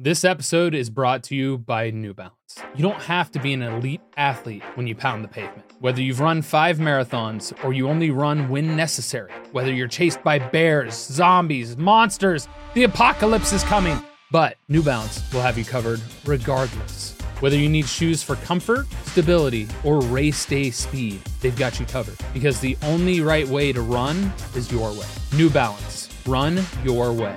This 0.00 0.22
episode 0.24 0.76
is 0.76 0.90
brought 0.90 1.24
to 1.24 1.34
you 1.34 1.58
by 1.58 1.90
New 1.90 2.14
Balance. 2.14 2.32
You 2.76 2.82
don't 2.82 3.02
have 3.02 3.32
to 3.32 3.40
be 3.40 3.52
an 3.52 3.62
elite 3.62 4.00
athlete 4.16 4.62
when 4.76 4.86
you 4.86 4.94
pound 4.94 5.24
the 5.24 5.28
pavement. 5.28 5.72
Whether 5.80 6.00
you've 6.00 6.20
run 6.20 6.40
five 6.40 6.78
marathons 6.78 7.52
or 7.64 7.72
you 7.72 7.88
only 7.88 8.12
run 8.12 8.48
when 8.48 8.76
necessary, 8.76 9.32
whether 9.50 9.72
you're 9.72 9.88
chased 9.88 10.22
by 10.22 10.38
bears, 10.38 10.94
zombies, 10.94 11.76
monsters, 11.76 12.46
the 12.74 12.84
apocalypse 12.84 13.52
is 13.52 13.64
coming. 13.64 14.00
But 14.30 14.56
New 14.68 14.84
Balance 14.84 15.20
will 15.32 15.40
have 15.40 15.58
you 15.58 15.64
covered 15.64 16.00
regardless. 16.24 17.18
Whether 17.40 17.56
you 17.56 17.68
need 17.68 17.88
shoes 17.88 18.22
for 18.22 18.36
comfort, 18.36 18.86
stability, 19.06 19.66
or 19.82 20.00
race 20.00 20.46
day 20.46 20.70
speed, 20.70 21.20
they've 21.40 21.56
got 21.56 21.80
you 21.80 21.86
covered. 21.86 22.18
Because 22.32 22.60
the 22.60 22.76
only 22.84 23.20
right 23.20 23.48
way 23.48 23.72
to 23.72 23.80
run 23.80 24.32
is 24.54 24.70
your 24.70 24.92
way. 24.92 25.08
New 25.34 25.50
Balance. 25.50 26.08
Run 26.24 26.64
your 26.84 27.12
way. 27.12 27.36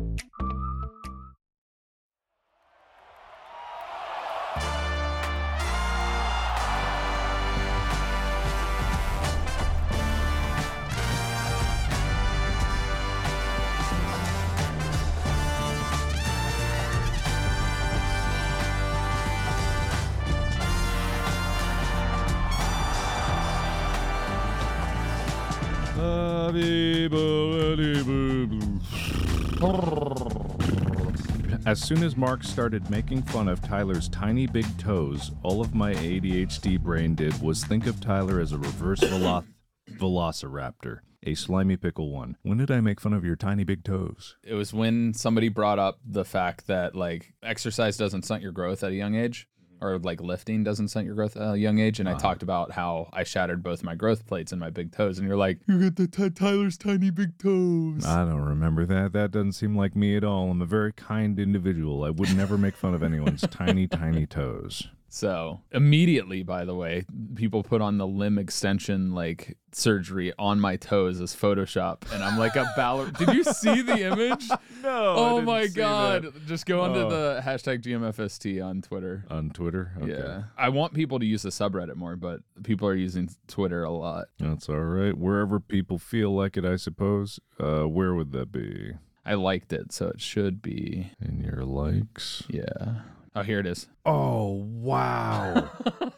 As 31.81 31.87
soon 31.87 32.03
as 32.03 32.15
Mark 32.15 32.43
started 32.43 32.91
making 32.91 33.23
fun 33.23 33.47
of 33.47 33.59
Tyler's 33.59 34.07
tiny 34.07 34.45
big 34.45 34.67
toes, 34.77 35.31
all 35.41 35.61
of 35.61 35.73
my 35.73 35.95
ADHD 35.95 36.79
brain 36.79 37.15
did 37.15 37.41
was 37.41 37.63
think 37.63 37.87
of 37.87 37.99
Tyler 37.99 38.39
as 38.39 38.51
a 38.51 38.59
reverse 38.59 38.99
velo- 38.99 39.45
velociraptor. 39.89 40.99
A 41.23 41.33
slimy 41.33 41.77
pickle 41.77 42.11
one. 42.11 42.37
When 42.43 42.59
did 42.59 42.69
I 42.69 42.81
make 42.81 43.01
fun 43.01 43.13
of 43.13 43.25
your 43.25 43.35
tiny 43.35 43.63
big 43.63 43.83
toes? 43.83 44.35
It 44.43 44.53
was 44.53 44.71
when 44.75 45.15
somebody 45.15 45.49
brought 45.49 45.79
up 45.79 45.99
the 46.05 46.23
fact 46.23 46.67
that 46.67 46.95
like 46.95 47.33
exercise 47.41 47.97
doesn't 47.97 48.25
stunt 48.25 48.43
your 48.43 48.51
growth 48.51 48.83
at 48.83 48.91
a 48.91 48.95
young 48.95 49.15
age, 49.15 49.47
or 49.81 49.99
like 49.99 50.21
lifting 50.21 50.63
doesn't 50.63 50.89
stunt 50.89 51.05
your 51.05 51.15
growth 51.15 51.35
at 51.35 51.53
a 51.53 51.57
young 51.57 51.79
age, 51.79 51.99
and 51.99 52.07
I 52.07 52.13
uh-huh. 52.13 52.21
talked 52.21 52.43
about 52.43 52.71
how 52.71 53.09
I 53.11 53.23
shattered 53.23 53.63
both 53.63 53.83
my 53.83 53.95
growth 53.95 54.27
plates 54.27 54.51
and 54.51 54.59
my 54.59 54.69
big 54.69 54.91
toes, 54.91 55.17
and 55.17 55.27
you're 55.27 55.37
like, 55.37 55.59
you 55.67 55.79
got 55.79 55.95
the 55.95 56.07
t- 56.07 56.29
Tyler's 56.29 56.77
tiny 56.77 57.09
big 57.09 57.37
toes. 57.37 58.05
I 58.05 58.25
don't 58.25 58.41
remember 58.41 58.85
that. 58.85 59.13
That 59.13 59.31
doesn't 59.31 59.53
seem 59.53 59.75
like 59.75 59.95
me 59.95 60.15
at 60.15 60.23
all. 60.23 60.51
I'm 60.51 60.61
a 60.61 60.65
very 60.65 60.93
kind 60.93 61.39
individual. 61.39 62.03
I 62.03 62.09
would 62.09 62.35
never 62.35 62.57
make 62.57 62.75
fun 62.75 62.93
of 62.93 63.03
anyone's 63.03 63.41
tiny, 63.51 63.87
tiny 63.87 64.25
toes. 64.25 64.87
So 65.13 65.59
immediately, 65.71 66.41
by 66.41 66.63
the 66.63 66.73
way, 66.73 67.03
people 67.35 67.63
put 67.63 67.81
on 67.81 67.97
the 67.97 68.07
limb 68.07 68.37
extension 68.39 69.13
like 69.13 69.57
surgery 69.73 70.31
on 70.39 70.57
my 70.61 70.77
toes 70.77 71.19
as 71.19 71.35
Photoshop, 71.35 72.09
and 72.13 72.23
I'm 72.23 72.39
like 72.39 72.55
a 72.55 72.63
baller. 72.77 73.15
Did 73.17 73.33
you 73.35 73.43
see 73.43 73.81
the 73.81 74.09
image? 74.11 74.49
No. 74.81 75.13
oh 75.15 75.41
my 75.41 75.67
god! 75.67 76.33
Just 76.47 76.65
go 76.65 76.81
onto 76.81 77.01
Oh. 77.01 77.09
the 77.09 77.41
hashtag 77.45 77.83
GMFST 77.83 78.65
on 78.65 78.81
Twitter. 78.81 79.25
On 79.29 79.51
Twitter? 79.51 79.91
Okay. 80.01 80.11
Yeah, 80.13 80.43
I 80.57 80.69
want 80.69 80.95
people 80.95 81.19
to 81.19 81.25
use 81.25 81.43
the 81.43 81.49
subreddit 81.49 81.95
more, 81.97 82.15
but 82.15 82.39
people 82.63 82.87
are 82.87 82.95
using 82.95 83.29
Twitter 83.47 83.83
a 83.83 83.91
lot. 83.91 84.25
That's 84.39 84.69
all 84.69 84.79
right. 84.79 85.15
Wherever 85.15 85.59
people 85.59 85.99
feel 85.99 86.33
like 86.35 86.57
it, 86.57 86.65
I 86.65 86.77
suppose. 86.77 87.39
Uh, 87.59 87.83
where 87.83 88.15
would 88.15 88.31
that 88.31 88.51
be? 88.51 88.93
I 89.23 89.35
liked 89.35 89.71
it, 89.71 89.91
so 89.91 90.07
it 90.07 90.19
should 90.19 90.63
be. 90.63 91.11
In 91.23 91.41
your 91.41 91.63
likes? 91.63 92.41
Yeah. 92.49 93.01
Oh, 93.35 93.43
here 93.43 93.59
it 93.59 93.65
is. 93.65 93.87
Oh, 94.05 94.51
wow. 94.51 95.69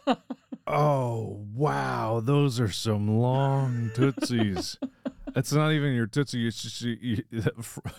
oh, 0.67 1.45
wow. 1.53 2.21
Those 2.23 2.59
are 2.59 2.71
some 2.71 3.19
long 3.19 3.91
tootsies. 3.93 4.77
It's 5.35 5.51
not 5.51 5.71
even 5.71 5.93
your 5.93 6.05
tootsie, 6.05 6.47
it's 6.47 6.61
just 6.61 6.81
your, 6.81 7.23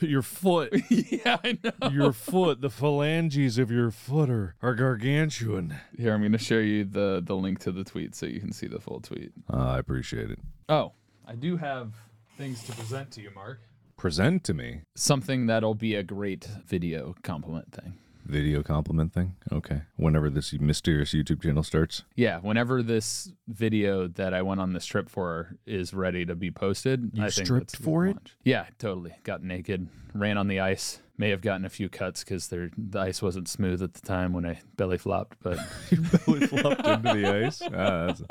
your 0.01 0.23
foot. 0.23 0.73
yeah, 0.89 1.39
I 1.43 1.59
know. 1.63 1.89
Your 1.91 2.13
foot, 2.13 2.61
the 2.61 2.71
phalanges 2.71 3.59
of 3.59 3.71
your 3.71 3.91
foot 3.91 4.31
are, 4.31 4.55
are 4.63 4.75
gargantuan. 4.75 5.77
Here, 5.97 6.13
I'm 6.15 6.21
going 6.21 6.33
to 6.33 6.39
show 6.39 6.59
you 6.59 6.85
the 6.85 7.21
the 7.25 7.35
link 7.35 7.59
to 7.61 7.73
the 7.73 7.83
tweet 7.83 8.15
so 8.15 8.27
you 8.27 8.41
can 8.41 8.53
see 8.53 8.69
the 8.69 8.79
full 8.79 9.01
tweet. 9.01 9.33
Uh, 9.53 9.71
I 9.71 9.79
appreciate 9.79 10.31
it. 10.31 10.39
Oh, 10.69 10.93
I 11.27 11.35
do 11.35 11.57
have 11.57 11.95
things 12.37 12.63
to 12.65 12.73
present 12.73 13.11
to 13.13 13.21
you, 13.21 13.31
Mark. 13.35 13.61
Present 13.97 14.45
to 14.45 14.55
me. 14.55 14.83
Something 14.95 15.47
that'll 15.47 15.75
be 15.75 15.95
a 15.95 16.03
great 16.03 16.45
video 16.67 17.17
compliment 17.23 17.73
thing. 17.73 17.95
Video 18.25 18.63
compliment 18.63 19.13
thing? 19.13 19.37
Okay. 19.53 19.83
Whenever 19.97 20.31
this 20.31 20.53
mysterious 20.55 21.13
YouTube 21.13 21.43
channel 21.43 21.63
starts. 21.63 22.05
Yeah, 22.17 22.39
whenever 22.41 22.83
this 22.83 23.31
video 23.49 24.09
that 24.09 24.33
I 24.33 24.41
went 24.43 24.61
on 24.61 24.73
this 24.73 24.87
trip 24.87 25.11
for 25.11 25.57
is 25.67 25.93
ready 25.93 26.25
to 26.25 26.35
be 26.35 26.51
posted, 26.51 27.11
You 27.13 27.25
I 27.25 27.29
stripped 27.29 27.73
that's 27.73 27.85
for 27.85 28.07
it? 28.07 28.15
launch. 28.17 28.35
Yeah, 28.43 28.67
totally. 28.79 29.15
Got 29.25 29.43
naked, 29.43 29.89
ran 30.15 30.39
on 30.39 30.49
the 30.49 30.61
ice. 30.61 31.01
May 31.17 31.31
have 31.31 31.43
gotten 31.43 31.65
a 31.65 31.69
few 31.69 31.89
cuts 31.89 32.25
because 32.25 32.49
the 32.49 32.71
ice 32.97 33.23
wasn't 33.23 33.47
smooth 33.49 33.85
at 33.85 33.95
the 33.95 34.01
time 34.01 34.33
when 34.33 34.45
I 34.45 34.59
belly 34.77 34.99
flopped, 34.99 35.37
but 35.45 35.59
you 35.91 35.99
belly 36.01 36.45
flopped 36.49 36.85
into 36.85 37.13
the 37.15 37.45
ice. 37.47 37.63
Ah, 37.63 38.07
that's 38.09 38.23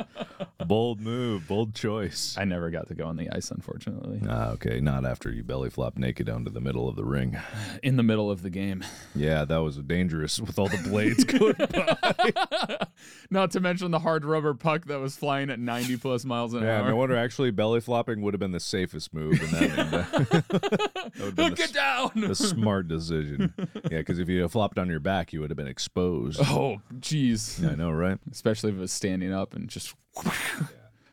a 0.59 0.65
bold 0.65 0.99
move, 0.99 1.47
bold 1.47 1.73
choice. 1.75 2.35
I 2.37 2.43
never 2.43 2.69
got 2.71 2.89
to 2.89 2.93
go 2.93 3.05
on 3.05 3.15
the 3.15 3.29
ice, 3.29 3.51
unfortunately. 3.51 4.21
Ah, 4.27 4.49
okay, 4.51 4.81
not 4.81 5.05
after 5.05 5.31
you 5.31 5.43
belly 5.43 5.69
flopped 5.69 5.97
naked 5.97 6.27
onto 6.27 6.51
the 6.51 6.59
middle 6.59 6.89
of 6.89 6.97
the 6.97 7.05
ring. 7.05 7.37
In 7.83 7.95
the 7.95 8.03
middle 8.03 8.29
of 8.29 8.41
the 8.41 8.49
game. 8.49 8.83
Yeah, 9.15 9.45
that 9.45 9.57
was 9.57 9.77
dangerous 9.77 10.39
with 10.39 10.57
all 10.57 10.67
the 10.67 10.79
blades 10.89 11.23
going 11.23 11.53
by. 11.53 12.87
Not 13.29 13.51
to 13.51 13.59
mention 13.59 13.91
the 13.91 13.99
hard 13.99 14.25
rubber 14.25 14.55
puck 14.55 14.85
that 14.85 14.99
was 14.99 15.15
flying 15.15 15.51
at 15.51 15.59
90 15.59 15.97
plus 15.97 16.25
miles 16.25 16.53
an 16.55 16.63
Yeah, 16.63 16.79
hour. 16.81 16.89
no 16.89 16.95
wonder 16.95 17.15
actually 17.15 17.51
belly 17.51 17.79
flopping 17.79 18.21
would 18.23 18.33
have 18.33 18.39
been 18.39 18.51
the 18.53 18.59
safest 18.59 19.13
move 19.13 19.33
in 19.41 19.51
that. 19.51 19.91
that- 19.91 20.11
that 20.31 21.13
would 21.19 21.25
have 21.25 21.35
been 21.35 21.49
the, 21.51 21.55
Get 21.55 21.73
down! 21.73 22.11
the 22.15 22.33
smart 22.33 22.72
decision. 22.81 23.53
Yeah, 23.91 23.99
because 23.99 24.17
if 24.17 24.27
you 24.29 24.41
had 24.41 24.51
flopped 24.51 24.79
on 24.79 24.89
your 24.89 24.99
back, 25.01 25.31
you 25.33 25.41
would 25.41 25.49
have 25.51 25.57
been 25.57 25.67
exposed. 25.67 26.39
oh, 26.41 26.81
jeez. 26.95 27.61
Yeah, 27.61 27.71
I 27.71 27.75
know, 27.75 27.91
right? 27.91 28.17
Especially 28.31 28.71
if 28.71 28.77
it 28.77 28.79
was 28.79 28.91
standing 28.91 29.31
up 29.33 29.53
and 29.53 29.69
just. 29.69 29.93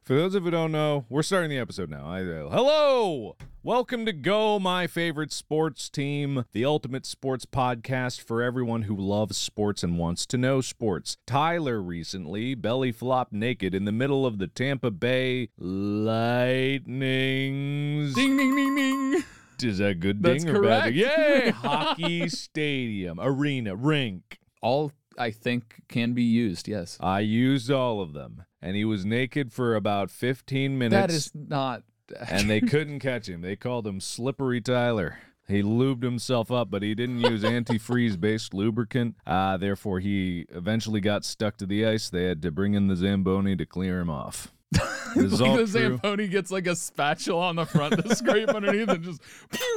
For 0.04 0.16
those 0.16 0.34
of 0.34 0.42
you 0.42 0.46
who 0.46 0.50
don't 0.52 0.72
know, 0.72 1.04
we're 1.08 1.22
starting 1.22 1.50
the 1.50 1.58
episode 1.58 1.88
now. 1.90 2.04
I, 2.04 2.22
uh, 2.22 2.48
hello! 2.50 3.36
Welcome 3.62 4.04
to 4.06 4.12
Go, 4.12 4.58
my 4.58 4.86
favorite 4.88 5.32
sports 5.32 5.88
team, 5.88 6.44
the 6.52 6.64
ultimate 6.64 7.06
sports 7.06 7.44
podcast 7.44 8.20
for 8.20 8.42
everyone 8.42 8.82
who 8.82 8.96
loves 8.96 9.36
sports 9.36 9.84
and 9.84 9.98
wants 9.98 10.26
to 10.26 10.36
know 10.38 10.60
sports. 10.62 11.16
Tyler 11.26 11.80
recently 11.80 12.54
belly 12.54 12.90
flopped 12.90 13.32
naked 13.32 13.72
in 13.74 13.84
the 13.84 13.92
middle 13.92 14.26
of 14.26 14.38
the 14.38 14.48
Tampa 14.48 14.90
Bay 14.90 15.50
Lightnings. 15.58 18.14
Ding, 18.14 18.36
ding, 18.36 18.56
ding, 18.56 18.74
ding. 18.76 19.22
Is 19.64 19.78
that 19.78 19.86
a 19.90 19.94
good 19.94 20.22
That's 20.22 20.44
ding 20.44 20.54
or 20.56 20.62
bad? 20.62 20.94
correct. 20.94 20.96
ding? 20.96 21.04
Yay! 21.44 21.50
Hockey 21.54 22.28
stadium, 22.28 23.18
arena, 23.20 23.74
rink. 23.76 24.38
All 24.62 24.92
I 25.18 25.30
think 25.30 25.82
can 25.88 26.12
be 26.12 26.22
used, 26.22 26.68
yes. 26.68 26.96
I 27.00 27.20
used 27.20 27.70
all 27.70 28.00
of 28.00 28.12
them. 28.12 28.44
And 28.62 28.76
he 28.76 28.84
was 28.84 29.04
naked 29.04 29.52
for 29.52 29.74
about 29.74 30.10
15 30.10 30.76
minutes. 30.78 30.94
That 31.00 31.10
is 31.10 31.30
not. 31.34 31.82
and 32.28 32.48
they 32.50 32.60
couldn't 32.72 33.00
catch 33.00 33.28
him. 33.28 33.40
They 33.40 33.56
called 33.56 33.86
him 33.86 34.00
Slippery 34.00 34.60
Tyler. 34.60 35.18
He 35.48 35.62
lubed 35.62 36.04
himself 36.04 36.52
up, 36.52 36.70
but 36.70 36.82
he 36.82 36.94
didn't 36.94 37.20
use 37.22 37.42
antifreeze 37.42 38.20
based 38.20 38.54
lubricant. 38.54 39.16
Uh, 39.26 39.56
therefore, 39.56 39.98
he 39.98 40.46
eventually 40.50 41.00
got 41.00 41.24
stuck 41.24 41.56
to 41.56 41.66
the 41.66 41.84
ice. 41.84 42.08
They 42.08 42.24
had 42.24 42.40
to 42.42 42.52
bring 42.52 42.74
in 42.74 42.86
the 42.86 42.94
Zamboni 42.94 43.56
to 43.56 43.66
clear 43.66 43.98
him 44.00 44.10
off. 44.10 44.52
Is 45.16 45.40
like 45.40 45.50
the 45.52 45.56
true. 45.56 45.66
Zamboni 45.66 46.28
gets 46.28 46.50
like 46.50 46.66
a 46.66 46.76
spatula 46.76 47.46
on 47.46 47.56
the 47.56 47.66
front 47.66 48.02
to 48.02 48.14
scrape 48.14 48.48
underneath 48.54 48.88
and 48.88 49.02
just. 49.02 49.20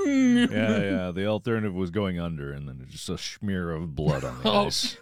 Yeah, 0.06 0.80
yeah. 0.80 1.12
The 1.12 1.26
alternative 1.28 1.74
was 1.74 1.92
going 1.92 2.20
under 2.20 2.52
and 2.52 2.68
then 2.68 2.86
just 2.90 3.10
a 3.10 3.18
smear 3.18 3.72
of 3.72 3.96
blood 3.96 4.24
on 4.24 4.42
the 4.42 4.50
Oh, 4.50 4.66
ice. 4.66 4.98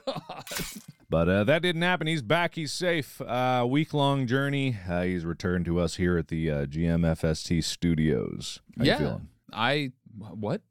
But 1.10 1.28
uh, 1.28 1.44
that 1.44 1.62
didn't 1.62 1.81
happen. 1.81 2.07
He's 2.07 2.22
back. 2.22 2.56
He's 2.56 2.72
safe. 2.72 3.19
Uh, 3.22 3.66
week 3.69 3.94
long 3.94 4.28
journey. 4.28 4.78
Uh, 4.89 5.04
he's 5.04 5.25
returned 5.25 5.66
to 5.66 5.80
us 5.80 5.95
here 5.95 6.18
at 6.18 6.30
the 6.30 6.50
uh, 6.50 6.66
GMFST 6.66 7.63
studios. 7.63 8.62
How 8.78 8.83
yeah. 8.83 9.18
I. 9.51 9.92
What? 10.18 10.62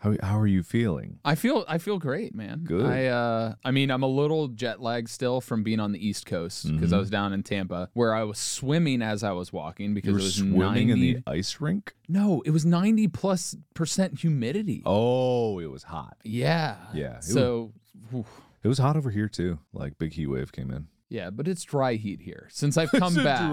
How 0.00 0.16
how 0.22 0.38
are 0.38 0.46
you 0.46 0.62
feeling? 0.62 1.18
I 1.26 1.34
feel 1.34 1.64
I 1.68 1.76
feel 1.76 1.98
great, 1.98 2.34
man. 2.34 2.60
Good. 2.64 2.86
I 2.86 3.06
uh 3.06 3.54
I 3.64 3.70
mean 3.70 3.90
I'm 3.90 4.02
a 4.02 4.06
little 4.08 4.48
jet 4.48 4.80
lagged 4.80 5.10
still 5.10 5.42
from 5.42 5.62
being 5.62 5.78
on 5.78 5.92
the 5.92 6.04
East 6.04 6.24
Coast 6.24 6.66
because 6.72 6.92
I 6.92 6.98
was 6.98 7.10
down 7.10 7.34
in 7.34 7.42
Tampa 7.42 7.90
where 7.92 8.14
I 8.14 8.22
was 8.24 8.38
swimming 8.38 9.02
as 9.02 9.22
I 9.22 9.32
was 9.32 9.52
walking 9.52 9.92
because 9.94 10.10
Mm-hmm. 10.10 10.52
You 10.52 10.56
were 10.58 10.64
it 10.64 10.68
was 10.68 10.74
swimming 10.74 10.88
90 10.88 10.92
in 10.92 11.00
the 11.00 11.30
ice 11.30 11.60
rink. 11.60 11.94
No, 12.08 12.42
it 12.46 12.50
was 12.50 12.64
90 12.64 13.08
plus 13.08 13.54
percent 13.74 14.18
humidity. 14.20 14.82
Oh, 14.86 15.58
it 15.58 15.70
was 15.70 15.82
hot. 15.82 16.16
Yeah. 16.24 16.76
Yeah, 16.94 17.18
it 17.18 17.24
So 17.24 17.72
whew. 18.10 18.24
It 18.62 18.68
was 18.68 18.78
hot 18.78 18.96
over 18.96 19.10
here 19.10 19.28
too. 19.28 19.58
Like 19.74 19.98
big 19.98 20.14
heat 20.14 20.26
wave 20.28 20.50
came 20.50 20.70
in. 20.70 20.88
Yeah, 21.10 21.30
but 21.30 21.48
it's 21.48 21.64
dry 21.64 21.94
heat 21.94 22.22
here. 22.22 22.46
Since 22.50 22.76
I've 22.76 22.90
come 22.94 23.14
back 23.14 23.52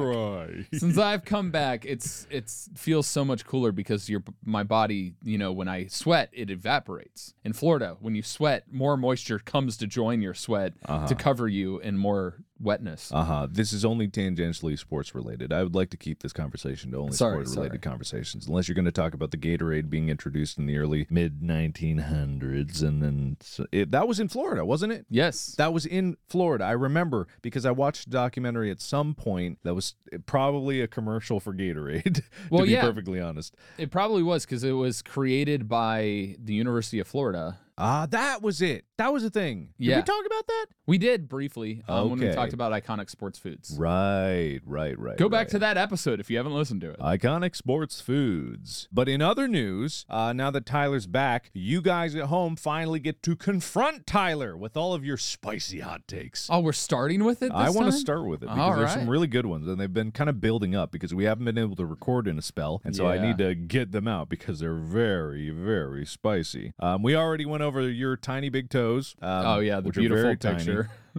since 0.74 0.98
I've 0.98 1.26
come 1.26 1.50
back, 1.50 1.86
it's 1.86 2.28
it's 2.30 2.70
feels 2.76 3.08
so 3.08 3.26
much 3.26 3.46
cooler 3.46 3.72
because 3.72 4.08
your 4.08 4.24
my 4.46 4.64
body, 4.64 5.16
you 5.24 5.40
know, 5.40 5.52
when 5.52 5.68
I 5.68 5.88
sweat, 5.88 6.30
it 6.32 6.52
evaporates. 6.52 7.34
In 7.44 7.54
Florida, 7.54 7.98
when 8.00 8.14
you 8.14 8.22
sweat, 8.22 8.66
more 8.72 8.96
moisture 8.96 9.40
comes 9.40 9.76
to 9.78 9.88
join 9.88 10.22
your 10.22 10.36
sweat 10.36 10.74
to 10.82 10.92
uh-huh. 10.92 11.16
cover 11.16 11.48
you 11.48 11.80
in 11.80 11.98
more 11.98 12.36
wetness. 12.60 13.12
Uh 13.12 13.24
huh. 13.24 13.48
This 13.50 13.74
is 13.74 13.86
only 13.86 14.08
tangentially 14.08 14.78
sports 14.78 15.14
related. 15.16 15.54
I 15.54 15.64
would 15.64 15.76
like 15.76 15.90
to 15.92 15.98
keep 15.98 16.22
this 16.22 16.34
conversation 16.34 16.92
to 16.92 16.98
only 16.98 17.14
Sorry, 17.14 17.46
sport 17.46 17.58
related 17.58 17.82
conversations, 17.82 18.48
unless 18.48 18.68
you're 18.68 18.76
going 18.76 18.86
to 18.86 18.92
talk 18.92 19.14
about 19.14 19.32
the 19.32 19.38
Gatorade 19.38 19.90
being 19.90 20.10
introduced 20.10 20.58
in 20.58 20.66
the 20.66 20.78
early 20.78 21.08
mid 21.10 21.42
1900s, 21.42 22.82
and 22.82 23.02
then 23.02 23.38
it, 23.72 23.92
that 23.92 24.08
was 24.08 24.20
in 24.20 24.28
Florida, 24.28 24.66
wasn't 24.66 24.94
it? 24.94 25.06
yes. 25.10 25.56
That 25.58 25.74
was 25.74 25.86
in 25.86 26.18
Florida. 26.28 26.66
I 26.66 26.72
remember 26.72 27.28
because 27.42 27.66
I 27.66 27.72
watched 27.72 28.08
a 28.08 28.10
documentary 28.10 28.72
at 28.72 28.82
some 28.82 29.14
point 29.14 29.60
that 29.64 29.74
was 29.74 29.96
probably 30.26 30.82
a 30.82 30.88
commercial 30.88 31.40
for 31.40 31.54
Gatorade. 31.54 32.22
Well, 32.50 32.62
to 32.62 32.68
be 32.68 32.74
yeah. 32.74 32.82
perfectly 32.82 33.20
honest. 33.20 33.56
it 33.78 33.92
probably 33.92 34.24
was 34.24 34.46
because 34.46 34.64
it 34.64 34.72
was 34.72 35.02
created 35.02 35.68
by 35.68 36.36
the 36.40 36.54
University 36.54 37.00
of 37.00 37.08
Florida. 37.08 37.58
Ah, 37.78 38.08
that 38.10 38.42
was 38.42 38.62
it. 38.62 38.86
That 38.98 39.14
was 39.14 39.24
a 39.24 39.30
thing. 39.30 39.70
Did 39.80 39.96
we 39.98 40.02
talk 40.02 40.26
about 40.26 40.48
that? 40.48 40.66
We 40.88 40.98
did 40.98 41.30
briefly 41.30 41.84
um, 41.88 42.10
when 42.10 42.20
we 42.20 42.26
Okay. 42.26 42.36
talked 42.36 42.54
about 42.54 42.72
iconic 42.72 43.10
sports 43.12 43.38
foods. 43.38 43.76
Right, 43.78 44.60
right, 44.66 44.98
right. 44.98 45.18
Go 45.18 45.30
back 45.30 45.50
to 45.50 45.60
that 45.60 45.78
episode 45.78 46.20
if 46.20 46.32
you 46.32 46.38
haven't 46.38 46.54
listened 46.56 46.82
to 46.82 46.90
it. 46.92 47.00
Iconic 47.00 47.56
sports 47.56 48.02
foods. 48.02 48.88
But 48.92 49.08
in 49.08 49.22
other 49.22 49.48
news, 49.48 50.06
uh, 50.10 50.34
now 50.34 50.50
that 50.50 50.66
Tyler's 50.66 51.06
back, 51.06 51.52
you 51.54 51.82
guys 51.82 52.16
at 52.16 52.24
home 52.26 52.56
finally 52.56 53.00
get 53.00 53.22
to 53.24 53.36
confront 53.36 54.08
Tyler 54.08 54.58
with 54.58 54.76
all 54.76 54.94
of 54.96 55.06
your 55.06 55.18
spicy 55.18 55.82
hot 55.82 56.08
takes. 56.08 56.48
oh, 56.50 56.60
we're 56.62 56.72
starting 56.74 57.24
with 57.24 57.44
it. 57.44 57.50
This 57.50 57.56
I 57.56 57.70
want 57.70 57.86
to 57.88 57.92
time? 57.92 58.00
start 58.00 58.26
with 58.26 58.42
it 58.42 58.48
because 58.48 58.58
All 58.58 58.76
there's 58.76 58.92
some 58.92 59.02
right. 59.02 59.10
really 59.10 59.28
good 59.28 59.46
ones, 59.46 59.68
and 59.68 59.80
they've 59.80 59.94
been 59.94 60.12
kind 60.12 60.30
of 60.30 60.42
building 60.42 60.74
up 60.76 60.92
because 60.92 61.14
we 61.14 61.26
haven't 61.26 61.46
been 61.46 61.58
able 61.60 61.76
to 61.76 61.86
record 61.86 62.28
in 62.28 62.40
a 62.40 62.42
spell, 62.42 62.82
and 62.84 62.96
so 62.96 63.06
I 63.06 63.16
Yeah. 63.16 63.22
need 63.28 63.38
to 63.40 63.54
get 63.54 63.92
them 63.92 64.08
out 64.08 64.30
because 64.30 64.60
they're 64.60 64.74
very, 64.74 65.52
very 65.52 66.06
spicy. 66.06 66.74
Um, 66.80 67.04
we 67.04 67.16
already 67.16 67.46
went 67.46 67.62
over 67.68 67.88
your 67.90 68.18
tiny 68.18 68.50
big 68.50 68.70
toes. 68.70 69.16
Um, 69.22 69.46
Oh, 69.46 69.60
yeah, 69.60 69.80
the 69.82 69.90
beautiful 69.92 70.24
very 70.24 70.38
tiny. 70.38 70.64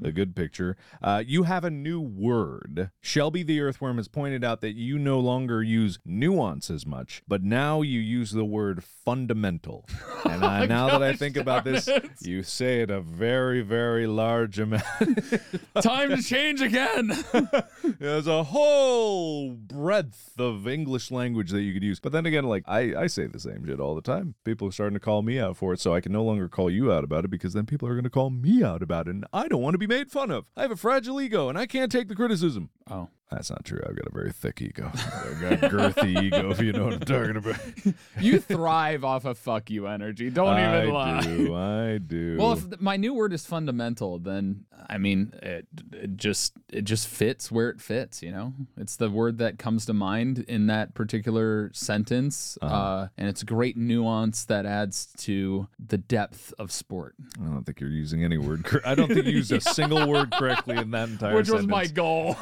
A 0.02 0.12
good 0.12 0.37
picture. 0.37 0.76
Uh, 1.02 1.23
you 1.26 1.44
have 1.44 1.64
a 1.64 1.70
new 1.70 2.00
word. 2.00 2.90
Shelby 3.00 3.43
the 3.43 3.61
Earthworm 3.61 3.96
has 3.96 4.08
pointed 4.08 4.44
out 4.44 4.61
that 4.61 4.75
you 4.75 4.99
no 4.99 5.19
longer 5.19 5.62
use 5.62 5.99
nuance 6.05 6.70
as 6.70 6.87
much, 6.87 7.23
but 7.26 7.43
now 7.43 7.82
you 7.82 8.00
use 8.00 8.31
the 8.31 8.44
word 8.44 8.85
fundamental. 8.85 9.87
And 10.29 10.44
I, 10.44 10.67
now 10.67 10.90
that 10.90 11.02
I 11.02 11.14
think 11.14 11.37
about 11.37 11.64
this, 11.64 11.88
you 12.20 12.43
say 12.43 12.82
it 12.82 12.90
a 12.90 13.00
very, 13.00 13.62
very 13.62 14.06
large 14.06 14.58
amount. 14.58 14.85
Time 15.81 16.11
to 16.14 16.23
change 16.23 16.61
again. 16.61 17.12
There's 17.99 18.26
a 18.26 18.43
whole 18.43 19.52
breadth 19.52 20.38
of 20.38 20.69
English 20.69 21.11
language 21.11 21.50
that 21.50 21.62
you 21.62 21.73
could 21.73 21.82
use. 21.82 21.99
But 21.99 22.12
then 22.12 22.26
again, 22.26 22.44
like 22.44 22.62
I, 22.67 22.94
I 22.94 23.06
say 23.06 23.26
the 23.26 23.41
same 23.41 23.64
shit 23.64 23.81
all 23.81 23.94
the 23.94 24.02
time. 24.02 24.34
People 24.44 24.69
are 24.69 24.73
starting 24.73 24.94
to 24.94 25.00
call 25.00 25.23
me 25.23 25.38
out 25.38 25.56
for 25.56 25.73
it, 25.73 25.81
so 25.81 25.94
I 25.94 26.00
can 26.02 26.12
no 26.12 26.23
longer 26.25 26.49
call 26.49 26.70
you 26.70 26.93
out 26.93 27.05
about 27.05 27.25
it 27.25 27.31
because 27.31 27.55
then 27.55 27.64
people 27.64 27.88
are 27.88 27.94
going 27.94 28.05
to 28.05 28.11
call 28.11 28.29
me 28.29 28.62
out 28.62 28.82
about 28.82 29.08
it, 29.08 29.12
and 29.12 29.25
I 29.32 29.49
don't 29.49 29.62
want 29.62 29.75
to 29.75 29.79
be 29.79 29.87
made 29.88 30.11
fun 30.11 30.31
of. 30.31 30.44
I 30.56 30.62
have 30.62 30.70
a 30.70 30.76
fragile 30.76 31.20
ego, 31.20 31.49
and 31.49 31.58
I 31.58 31.67
can't 31.67 31.90
take 31.90 32.08
the 32.08 32.14
criticism. 32.14 32.70
oh. 32.90 33.08
That's 33.31 33.51
not 33.51 33.63
true. 33.65 33.81
I've 33.87 33.95
got 33.95 34.07
a 34.07 34.11
very 34.13 34.33
thick 34.33 34.63
ego. 34.63 34.91
I've 34.95 35.41
got 35.41 35.53
a 35.53 35.69
girthy 35.69 36.23
ego, 36.25 36.51
if 36.51 36.61
you 36.63 36.73
know 36.73 36.85
what 36.87 36.95
I'm 36.95 37.01
talking 37.01 37.37
about. 37.37 37.61
You 38.21 38.41
thrive 38.41 39.05
off 39.05 39.25
of 39.27 39.39
fuck 39.39 39.71
you 39.71 39.87
energy. 39.87 40.29
Don't 40.31 40.49
I 40.49 40.81
even 40.83 40.95
lie. 40.95 41.19
I 41.19 41.21
do. 41.23 41.55
I 41.55 41.99
do. 41.99 42.37
Well, 42.39 42.53
if 42.55 42.81
my 42.81 42.97
new 42.97 43.15
word 43.15 43.33
is 43.33 43.47
fundamental, 43.47 44.19
then 44.19 44.65
I 44.89 44.99
mean 44.99 45.33
it, 45.43 45.67
it 45.93 46.17
just 46.17 46.55
it 46.73 46.83
just 46.83 47.07
fits 47.07 47.53
where 47.53 47.69
it 47.71 47.81
fits. 47.81 48.23
You 48.23 48.33
know, 48.33 48.55
it's 48.77 48.97
the 48.97 49.09
word 49.11 49.39
that 49.39 49.59
comes 49.59 49.87
to 49.87 49.93
mind 49.95 50.41
in 50.49 50.67
that 50.67 50.95
particular 50.95 51.71
sentence, 51.75 52.59
uh 52.61 52.65
Uh-huh. 52.67 53.09
and 53.17 53.29
it's 53.29 53.43
great 53.45 53.77
nuance 53.77 54.45
that 54.47 54.67
adds 54.67 55.07
to 55.19 55.69
the 55.79 55.99
depth 55.99 56.53
of 56.59 56.73
sport, 56.73 57.15
I 57.41 57.45
don't 57.47 57.65
think 57.65 57.81
you're 57.81 57.89
using 57.91 58.25
any 58.25 58.39
word. 58.39 58.65
Cor- 58.65 58.87
I 58.87 58.95
don't 58.97 59.09
think 59.09 59.27
you 59.27 59.33
used 59.33 59.53
a 59.53 59.61
single 59.61 60.09
word 60.09 60.33
correctly 60.33 60.77
in 60.77 60.91
that 60.91 61.09
entire 61.09 61.45
sentence. 61.45 61.51
which 61.51 61.57
was 61.57 61.67
my 61.69 61.87
goal, 61.87 62.37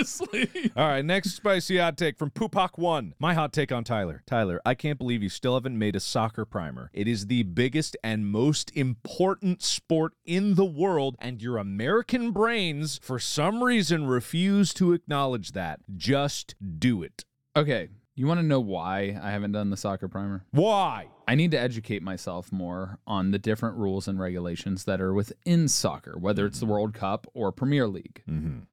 honestly. 0.00 0.72
All 0.76 0.88
right, 0.88 1.04
next 1.04 1.32
spicy 1.32 1.78
hot 1.78 1.96
take 1.96 2.18
from 2.18 2.30
Pupak 2.30 2.78
One. 2.78 3.14
My 3.18 3.34
hot 3.34 3.52
take 3.52 3.72
on 3.72 3.84
Tyler. 3.84 4.22
Tyler, 4.26 4.60
I 4.64 4.74
can't 4.74 4.98
believe 4.98 5.22
you 5.22 5.28
still 5.28 5.54
haven't 5.54 5.78
made 5.78 5.96
a 5.96 6.00
soccer 6.00 6.44
primer. 6.44 6.90
It 6.92 7.06
is 7.06 7.26
the 7.26 7.42
biggest 7.42 7.96
and 8.02 8.26
most 8.26 8.74
important 8.76 9.62
sport 9.62 10.12
in 10.24 10.54
the 10.54 10.64
world, 10.64 11.16
and 11.18 11.42
your 11.42 11.58
American 11.58 12.32
brains, 12.32 12.98
for 13.02 13.18
some 13.18 13.62
reason, 13.62 14.06
refuse 14.06 14.72
to 14.74 14.92
acknowledge 14.92 15.52
that. 15.52 15.80
Just 15.96 16.54
do 16.78 17.02
it. 17.02 17.24
Okay, 17.56 17.88
you 18.20 18.26
want 18.26 18.38
to 18.38 18.46
know 18.46 18.60
why 18.60 19.18
I 19.22 19.30
haven't 19.30 19.52
done 19.52 19.70
the 19.70 19.78
soccer 19.78 20.06
primer? 20.06 20.44
Why? 20.50 21.06
I 21.26 21.36
need 21.36 21.52
to 21.52 21.58
educate 21.58 22.02
myself 22.02 22.52
more 22.52 22.98
on 23.06 23.30
the 23.30 23.38
different 23.38 23.78
rules 23.78 24.06
and 24.06 24.20
regulations 24.20 24.84
that 24.84 25.00
are 25.00 25.14
within 25.14 25.68
soccer, 25.68 26.18
whether 26.18 26.44
it's 26.44 26.60
the 26.60 26.66
World 26.66 26.92
Cup 26.92 27.26
or 27.32 27.50
Premier 27.50 27.88
League. 27.88 28.22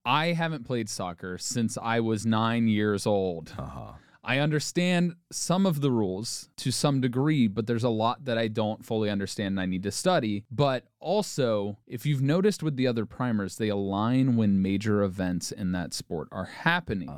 I 0.05 0.33
haven't 0.33 0.65
played 0.65 0.89
soccer 0.89 1.37
since 1.37 1.77
I 1.81 2.01
was 2.01 2.25
nine 2.25 2.67
years 2.67 3.07
old. 3.07 3.53
Uh-huh. 3.57 3.93
I 4.27 4.39
understand 4.39 5.15
some 5.31 5.65
of 5.65 5.79
the 5.79 5.89
rules 5.89 6.49
to 6.57 6.69
some 6.69 6.99
degree, 6.99 7.47
but 7.47 7.65
there's 7.65 7.85
a 7.85 7.89
lot 7.89 8.25
that 8.25 8.37
I 8.37 8.49
don't 8.49 8.85
fully 8.85 9.09
understand 9.09 9.53
and 9.53 9.59
I 9.61 9.65
need 9.65 9.83
to 9.83 9.91
study. 9.91 10.43
But 10.51 10.83
also, 10.99 11.77
if 11.87 12.05
you've 12.05 12.21
noticed 12.21 12.61
with 12.61 12.75
the 12.75 12.87
other 12.87 13.05
primers, 13.05 13.55
they 13.55 13.69
align 13.69 14.35
when 14.35 14.61
major 14.61 15.01
events 15.01 15.53
in 15.53 15.71
that 15.71 15.93
sport 15.93 16.27
are 16.33 16.43
happening. 16.43 17.09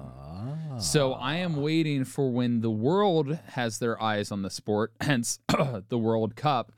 So 0.80 1.14
I 1.14 1.36
am 1.36 1.56
ah. 1.56 1.62
waiting 1.62 2.06
for 2.06 2.30
when 2.30 2.62
the 2.62 2.70
world 2.70 3.38
has 3.48 3.80
their 3.80 4.02
eyes 4.02 4.32
on 4.32 4.44
the 4.44 4.50
sport, 4.50 4.94
hence 5.02 5.40
the 5.90 5.98
World 5.98 6.36
Cup, 6.36 6.72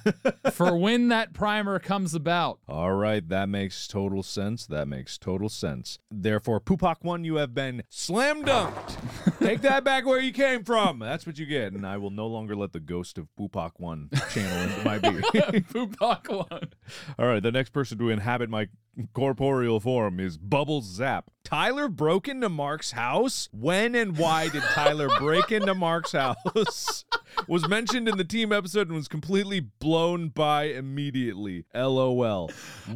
for 0.52 0.76
when 0.76 1.08
that 1.08 1.32
primer 1.32 1.78
comes 1.78 2.14
about. 2.14 2.60
All 2.68 2.92
right, 2.92 3.26
that 3.28 3.48
makes 3.48 3.88
total 3.88 4.22
sense. 4.22 4.66
That 4.66 4.86
makes 4.86 5.18
total 5.18 5.48
sense. 5.48 5.98
Therefore, 6.10 6.60
Pupak 6.60 6.96
One, 7.02 7.24
you 7.24 7.36
have 7.36 7.54
been 7.54 7.82
slam 7.88 8.44
dunked. 8.44 8.96
Take 9.40 9.62
that 9.62 9.77
back 9.84 10.06
where 10.06 10.20
you 10.20 10.32
came 10.32 10.64
from. 10.64 10.98
That's 10.98 11.26
what 11.26 11.38
you 11.38 11.46
get, 11.46 11.72
and 11.72 11.86
I 11.86 11.96
will 11.96 12.10
no 12.10 12.26
longer 12.26 12.56
let 12.56 12.72
the 12.72 12.80
ghost 12.80 13.18
of 13.18 13.28
Pupak 13.38 13.72
One 13.76 14.10
channel 14.30 14.62
into 14.62 14.84
my 14.84 14.98
being. 15.00 15.22
Pupak 15.22 16.28
one. 16.28 16.70
All 17.18 17.26
right, 17.26 17.42
the 17.42 17.52
next 17.52 17.70
person 17.70 17.98
to 17.98 18.10
inhabit 18.10 18.50
my 18.50 18.68
corporeal 19.12 19.80
form 19.80 20.20
is 20.20 20.36
Bubbles 20.36 20.84
Zap. 20.84 21.30
Tyler 21.44 21.88
broke 21.88 22.28
into 22.28 22.48
Mark's 22.48 22.90
house? 22.90 23.48
When 23.52 23.94
and 23.94 24.18
why 24.18 24.48
did 24.48 24.62
Tyler 24.74 25.08
break 25.18 25.50
into 25.50 25.74
Mark's 25.74 26.12
house? 26.12 27.04
was 27.46 27.66
mentioned 27.68 28.08
in 28.08 28.18
the 28.18 28.24
team 28.24 28.52
episode 28.52 28.88
and 28.88 28.96
was 28.96 29.08
completely 29.08 29.60
blown 29.60 30.28
by 30.28 30.64
immediately. 30.64 31.64
LOL. 31.74 32.50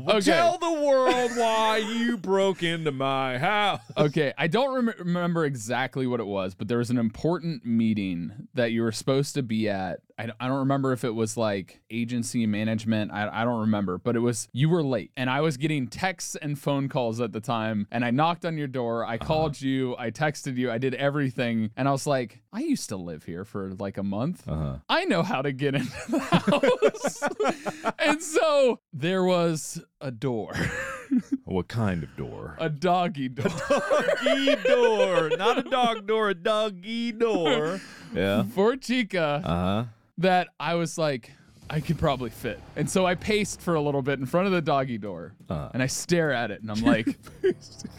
Okay. 0.09 0.21
Tell 0.21 0.59
the 0.59 0.71
world 0.71 1.31
why 1.37 1.79
you 1.79 2.19
broke 2.19 2.63
into 2.63 2.93
my 2.93 3.39
house. 3.39 3.81
Okay, 3.97 4.33
I 4.37 4.49
don't 4.49 4.75
rem- 4.75 4.95
remember 4.99 5.45
exactly 5.45 6.07
what 6.07 6.21
it 6.21 6.27
was, 6.27 6.55
but 6.55 6.69
there 6.69 6.79
was 6.79 6.91
an 6.91 6.99
important 6.99 7.65
meeting 7.65 8.49
that 8.55 8.73
you 8.73 8.83
were 8.83 8.93
supposed 8.93 9.35
to 9.35 9.43
be 9.43 9.69
at. 9.69 10.01
I, 10.19 10.29
I 10.41 10.49
don't 10.49 10.61
remember 10.61 10.93
if 10.93 11.05
it 11.05 11.15
was 11.15 11.37
like 11.37 11.81
agency 11.91 12.47
management. 12.47 13.13
I, 13.13 13.43
I 13.43 13.45
don't 13.45 13.61
remember, 13.61 13.99
but 13.99 14.17
it 14.17 14.21
was 14.21 14.49
you 14.53 14.69
were 14.69 14.83
late, 14.83 15.11
and 15.17 15.29
I 15.31 15.41
was 15.41 15.57
getting 15.57 15.89
texts 15.89 16.37
and 16.37 16.59
phone 16.59 16.89
calls 16.89 17.21
at 17.21 17.33
the 17.33 17.41
time. 17.41 17.87
And 17.91 18.05
I 18.05 18.11
knocked 18.11 18.45
on 18.45 18.57
your 18.57 18.67
door. 18.67 19.05
I 19.05 19.19
called 19.19 19.61
you. 19.61 19.97
I 19.99 20.11
texted 20.11 20.57
you. 20.57 20.71
I 20.71 20.79
did 20.79 20.95
everything, 20.95 21.71
and 21.77 21.89
I 21.89 21.93
was 21.93 22.07
like, 22.07 22.43
I 22.53 22.61
used 22.61 22.89
to 22.91 22.97
live 22.97 23.25
here 23.25 23.45
for 23.45 23.71
like 23.79 23.99
a 23.99 24.03
month. 24.03 24.47
Uh-huh. 24.47 24.77
I 24.89 25.05
know 25.05 25.23
how 25.23 25.43
to 25.43 25.53
get 25.53 25.75
into 25.75 26.11
the 26.11 26.19
house. 27.79 27.95
and 27.99 28.23
so 28.23 28.81
there 28.93 29.25
was 29.25 29.83
a 30.03 30.11
door, 30.11 30.53
What 31.45 31.69
kind 31.69 32.03
of 32.03 32.15
door? 32.17 32.57
a 32.59 32.69
doggy 32.69 33.29
door. 33.29 33.49
doggy 33.69 34.57
door. 34.67 35.31
Not 35.37 35.59
a 35.59 35.63
dog 35.63 36.07
door, 36.07 36.31
a 36.31 36.35
doggy 36.35 37.13
door. 37.13 37.81
Yeah. 38.15 38.43
for 38.55 38.77
Chica 38.77 39.41
Uh-huh. 39.43 39.85
that 40.19 40.49
I 40.61 40.75
was 40.75 40.99
like, 40.99 41.33
I 41.71 41.81
could 41.81 41.99
probably 41.99 42.29
fit. 42.29 42.61
And 42.77 42.91
so 42.91 43.07
I 43.07 43.15
paced 43.15 43.63
for 43.63 43.75
a 43.75 43.81
little 43.81 44.03
bit 44.03 44.19
in 44.19 44.27
front 44.27 44.47
of 44.47 44.53
the 44.53 44.61
doggy 44.61 44.99
door 44.99 45.33
Uh. 45.49 45.71
and 45.73 45.83
I 45.83 45.87
stare 45.87 46.31
at 46.31 46.51
it 46.51 46.61
and 46.61 46.71
I'm 46.71 46.81
like, 46.95 47.07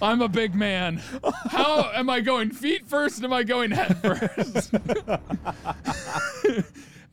I'm 0.01 0.21
a 0.21 0.27
big 0.27 0.53
man. 0.53 1.01
How 1.49 1.89
am 1.95 2.11
I 2.11 2.19
going 2.21 2.51
feet 2.51 2.85
first? 2.87 3.23
Am 3.23 3.33
I 3.33 3.41
going 3.43 3.71
head 3.71 3.97
first? 4.03 4.71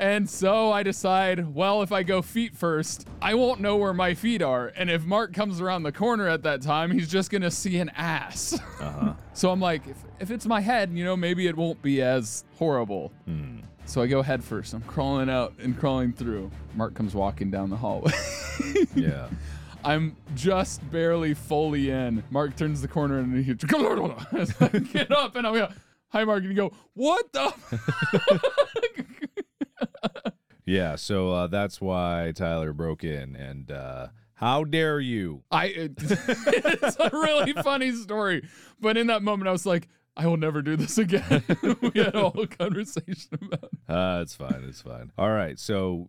And 0.01 0.29
so 0.31 0.73
I 0.73 0.83
decide, 0.83 1.55
well, 1.55 1.83
if 1.83 1.93
I 1.93 2.03
go 2.03 2.23
feet 2.23 2.57
first, 2.57 3.07
I 3.21 3.35
won't 3.35 3.61
know 3.61 3.77
where 3.77 3.93
my 3.93 4.15
feet 4.15 4.41
are. 4.41 4.69
And 4.69 4.89
if 4.89 5.05
Mark 5.05 5.35
comes 5.35 5.61
around 5.61 5.83
the 5.83 5.93
corner 5.93 6.27
at 6.27 6.43
that 6.45 6.63
time, 6.63 6.91
he's 6.91 7.07
just 7.07 7.31
going 7.31 7.43
to 7.43 7.51
see 7.51 7.77
an 7.77 7.91
ass. 7.91 8.59
Uh-huh. 8.81 9.13
so 9.35 9.51
I'm 9.51 9.61
like, 9.61 9.87
if, 9.87 9.99
if 10.19 10.31
it's 10.31 10.47
my 10.47 10.63
head, 10.63 10.91
you 10.95 11.05
know, 11.05 11.19
maybe 11.19 11.47
it 11.47 11.55
won't 11.55 11.83
be 11.83 12.01
as 12.01 12.45
horrible. 12.57 13.13
So 13.85 14.01
I 14.01 14.07
go 14.07 14.23
head 14.23 14.43
first. 14.43 14.73
I'm 14.73 14.81
crawling 14.83 15.29
out 15.29 15.53
and 15.59 15.79
crawling 15.79 16.15
through. 16.15 16.51
Mark 16.75 16.95
comes 16.95 17.15
walking 17.15 17.51
down 17.51 17.69
the 17.69 17.77
hallway. 17.77 18.13
Yeah. 18.95 19.29
I'm 19.85 20.17
just 20.35 20.89
barely 20.91 21.33
fully 21.35 21.91
in. 21.91 22.23
Mark 22.31 22.57
turns 22.57 22.83
the 22.83 22.89
corner 22.89 23.19
and 23.19 23.45
he 23.45 23.53
I 24.61 24.69
get 24.79 25.11
up 25.11 25.37
and 25.37 25.47
I'm 25.47 25.55
like, 25.55 25.71
hi, 26.09 26.25
Mark. 26.25 26.43
And 26.45 26.51
you 26.51 26.57
go, 26.57 26.73
what 26.95 27.33
the? 27.33 27.53
Yeah, 30.71 30.95
so 30.95 31.33
uh, 31.33 31.47
that's 31.49 31.81
why 31.81 32.33
Tyler 32.35 32.73
broke 32.73 33.03
in. 33.03 33.35
And 33.35 33.73
uh, 33.73 34.09
how 34.35 34.63
dare 34.63 35.01
you? 35.01 35.43
I 35.51 35.67
it- 35.67 35.95
it's 35.99 36.97
a 37.01 37.11
really 37.13 37.53
funny 37.55 37.91
story, 37.93 38.49
but 38.79 38.97
in 38.97 39.09
that 39.09 39.23
moment 39.23 39.49
I 39.49 39.53
was 39.53 39.67
like, 39.67 39.89
I 40.17 40.27
will 40.27 40.37
never 40.37 40.63
do 40.63 40.77
this 40.77 40.97
again. 40.99 41.43
we 41.81 41.91
had 41.95 42.15
a 42.15 42.31
whole 42.31 42.47
conversation 42.47 43.31
about. 43.41 43.65
It. 43.65 43.79
Uh, 43.89 44.21
it's 44.23 44.35
fine. 44.35 44.65
It's 44.69 44.83
fine. 44.83 45.11
All 45.17 45.31
right. 45.31 45.59
So, 45.59 46.09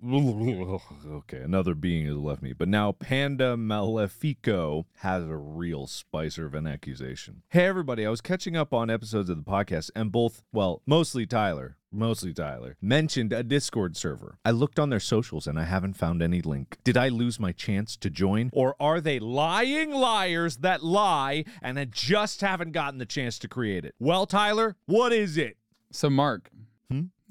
okay, 1.07 1.37
another 1.37 1.75
being 1.75 2.05
has 2.07 2.17
left 2.17 2.41
me. 2.41 2.53
But 2.53 2.67
now 2.67 2.91
Panda 2.91 3.55
Malefico 3.55 4.85
has 4.97 5.23
a 5.23 5.35
real 5.35 5.87
spicer 5.87 6.45
of 6.45 6.53
an 6.55 6.67
accusation. 6.67 7.43
Hey, 7.49 7.65
everybody. 7.65 8.05
I 8.05 8.09
was 8.09 8.21
catching 8.21 8.57
up 8.57 8.73
on 8.73 8.89
episodes 8.89 9.29
of 9.29 9.37
the 9.37 9.49
podcast, 9.49 9.91
and 9.95 10.11
both, 10.11 10.43
well, 10.51 10.81
mostly 10.85 11.25
Tyler, 11.25 11.77
mostly 11.91 12.33
Tyler, 12.33 12.77
mentioned 12.81 13.33
a 13.33 13.43
Discord 13.43 13.95
server. 13.97 14.37
I 14.45 14.51
looked 14.51 14.79
on 14.79 14.89
their 14.89 14.99
socials 14.99 15.47
and 15.47 15.59
I 15.59 15.63
haven't 15.65 15.93
found 15.93 16.21
any 16.21 16.41
link. 16.41 16.77
Did 16.83 16.97
I 16.97 17.09
lose 17.09 17.39
my 17.39 17.51
chance 17.51 17.95
to 17.97 18.09
join? 18.09 18.49
Or 18.53 18.75
are 18.79 19.01
they 19.01 19.19
lying 19.19 19.91
liars 19.91 20.57
that 20.57 20.83
lie 20.83 21.45
and 21.61 21.77
I 21.79 21.85
just 21.85 22.41
haven't 22.41 22.71
gotten 22.71 22.99
the 22.99 23.05
chance 23.05 23.37
to 23.39 23.47
create 23.47 23.85
it? 23.85 23.95
Well, 23.99 24.25
Tyler, 24.25 24.75
what 24.85 25.11
is 25.13 25.37
it? 25.37 25.57
So 25.91 26.09
Mark. 26.09 26.49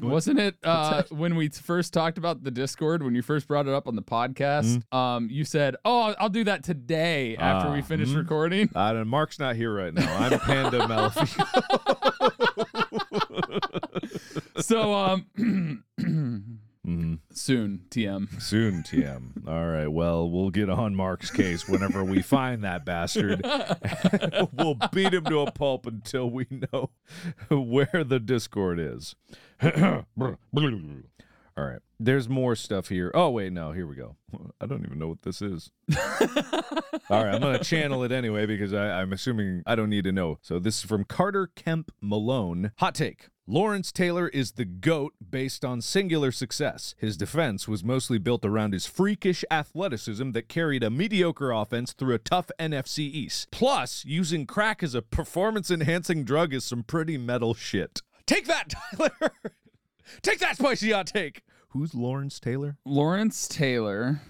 Wasn't 0.03 0.39
it 0.39 0.57
uh, 0.65 1.03
when 1.11 1.37
we 1.37 1.51
first 1.51 1.93
talked 1.93 2.17
about 2.17 2.43
the 2.43 2.51
Discord 2.51 3.03
when 3.03 3.15
you 3.15 3.21
first 3.21 3.47
brought 3.47 3.67
it 3.69 3.75
up 3.75 3.87
on 3.87 3.97
the 3.97 4.03
podcast? 4.03 4.83
Um, 4.95 5.29
you 5.31 5.45
said, 5.45 5.77
"Oh, 5.85 6.15
I'll- 6.19 6.31
do 6.31 6.43
that 6.45 6.65
today 6.65 7.37
after 7.37 7.69
Ah, 7.69 7.75
we 7.75 7.83
finish 7.83 8.09
mhm. 8.09 8.17
recording." 8.17 8.71
Uh, 8.75 8.95
and 8.95 9.11
Mark's 9.11 9.39
not 9.39 9.57
here 9.57 9.75
right 9.75 9.93
now. 9.93 10.11
I'm 10.17 10.39
Panda 10.41 10.79
Malefico. 10.89 12.47
so 14.59 14.95
um, 14.95 15.85
Mhm. 16.87 17.19
soon, 17.31 17.83
TM. 17.91 18.41
Soon, 18.41 18.83
TM. 18.83 19.47
All 19.47 19.67
right. 19.67 19.87
Well, 19.87 20.31
we'll 20.31 20.49
get 20.49 20.71
on 20.71 20.95
Mark's 20.95 21.31
case 21.31 21.69
whenever 21.69 22.03
we 22.03 22.23
find 22.23 22.65
that 22.65 22.87
bastard. 22.87 23.45
we'll 24.55 24.79
beat 24.91 25.13
him 25.13 25.25
to 25.27 25.41
a 25.41 25.51
pulp 25.53 25.87
until 25.87 26.31
we 26.31 26.47
know 26.73 26.89
where 27.51 28.03
the 28.03 28.19
Discord 28.19 28.81
is. 28.81 29.15
All 29.63 30.07
right. 31.67 31.81
There's 31.99 32.29
more 32.31 32.57
stuff 32.57 32.89
here. 32.89 33.11
Oh, 33.15 33.29
wait. 33.31 33.53
No, 33.53 33.73
here 33.73 33.87
we 33.87 33.95
go. 33.95 34.17
I 34.61 34.65
don't 34.67 34.85
even 34.87 34.99
know 34.99 35.09
what 35.09 35.21
this 35.23 35.43
is. 35.43 35.71
All 37.11 37.25
right. 37.25 37.35
I'm 37.35 37.41
going 37.43 37.59
to 37.59 37.65
channel 37.65 38.03
it 38.05 38.13
anyway 38.13 38.47
because 38.47 38.73
I, 38.73 39.03
I'm 39.03 39.13
assuming 39.13 39.63
I 39.67 39.75
don't 39.75 39.91
need 39.91 40.05
to 40.05 40.13
know. 40.13 40.39
So 40.41 40.59
this 40.59 40.79
is 40.79 40.85
from 40.85 41.05
Carter 41.05 41.51
Kemp 41.55 41.93
Malone. 42.01 42.73
Hot 42.79 42.95
take. 42.95 43.29
Lawrence 43.51 43.91
Taylor 43.91 44.29
is 44.29 44.53
the 44.53 44.65
GOAT 44.65 45.13
based 45.29 45.65
on 45.65 45.81
singular 45.81 46.31
success. 46.31 46.95
His 46.99 47.17
defense 47.17 47.67
was 47.67 47.83
mostly 47.83 48.17
built 48.17 48.45
around 48.45 48.73
his 48.73 48.87
freakish 48.87 49.45
athleticism 49.51 50.31
that 50.31 50.49
carried 50.49 50.85
a 50.85 50.89
mediocre 50.89 51.51
offense 51.51 51.93
through 51.93 52.15
a 52.15 52.21
tough 52.21 52.53
NFC 52.61 53.01
East. 53.01 53.51
Plus, 53.51 54.05
using 54.05 54.47
crack 54.47 54.85
as 54.85 54.95
a 54.95 55.03
performance 55.03 55.69
enhancing 55.69 56.23
drug 56.23 56.55
is 56.55 56.65
some 56.65 56.85
pretty 56.85 57.19
metal 57.19 57.53
shit. 57.53 58.03
Take 58.25 58.47
that, 58.47 58.73
Tyler! 58.97 59.33
Take 60.23 60.39
that 60.39 60.57
spicy 60.57 60.93
hot 60.93 61.09
take! 61.09 61.43
Who's 61.71 61.93
Lawrence 61.93 62.39
Taylor? 62.39 62.77
Lawrence 62.85 63.49
Taylor 63.49 64.21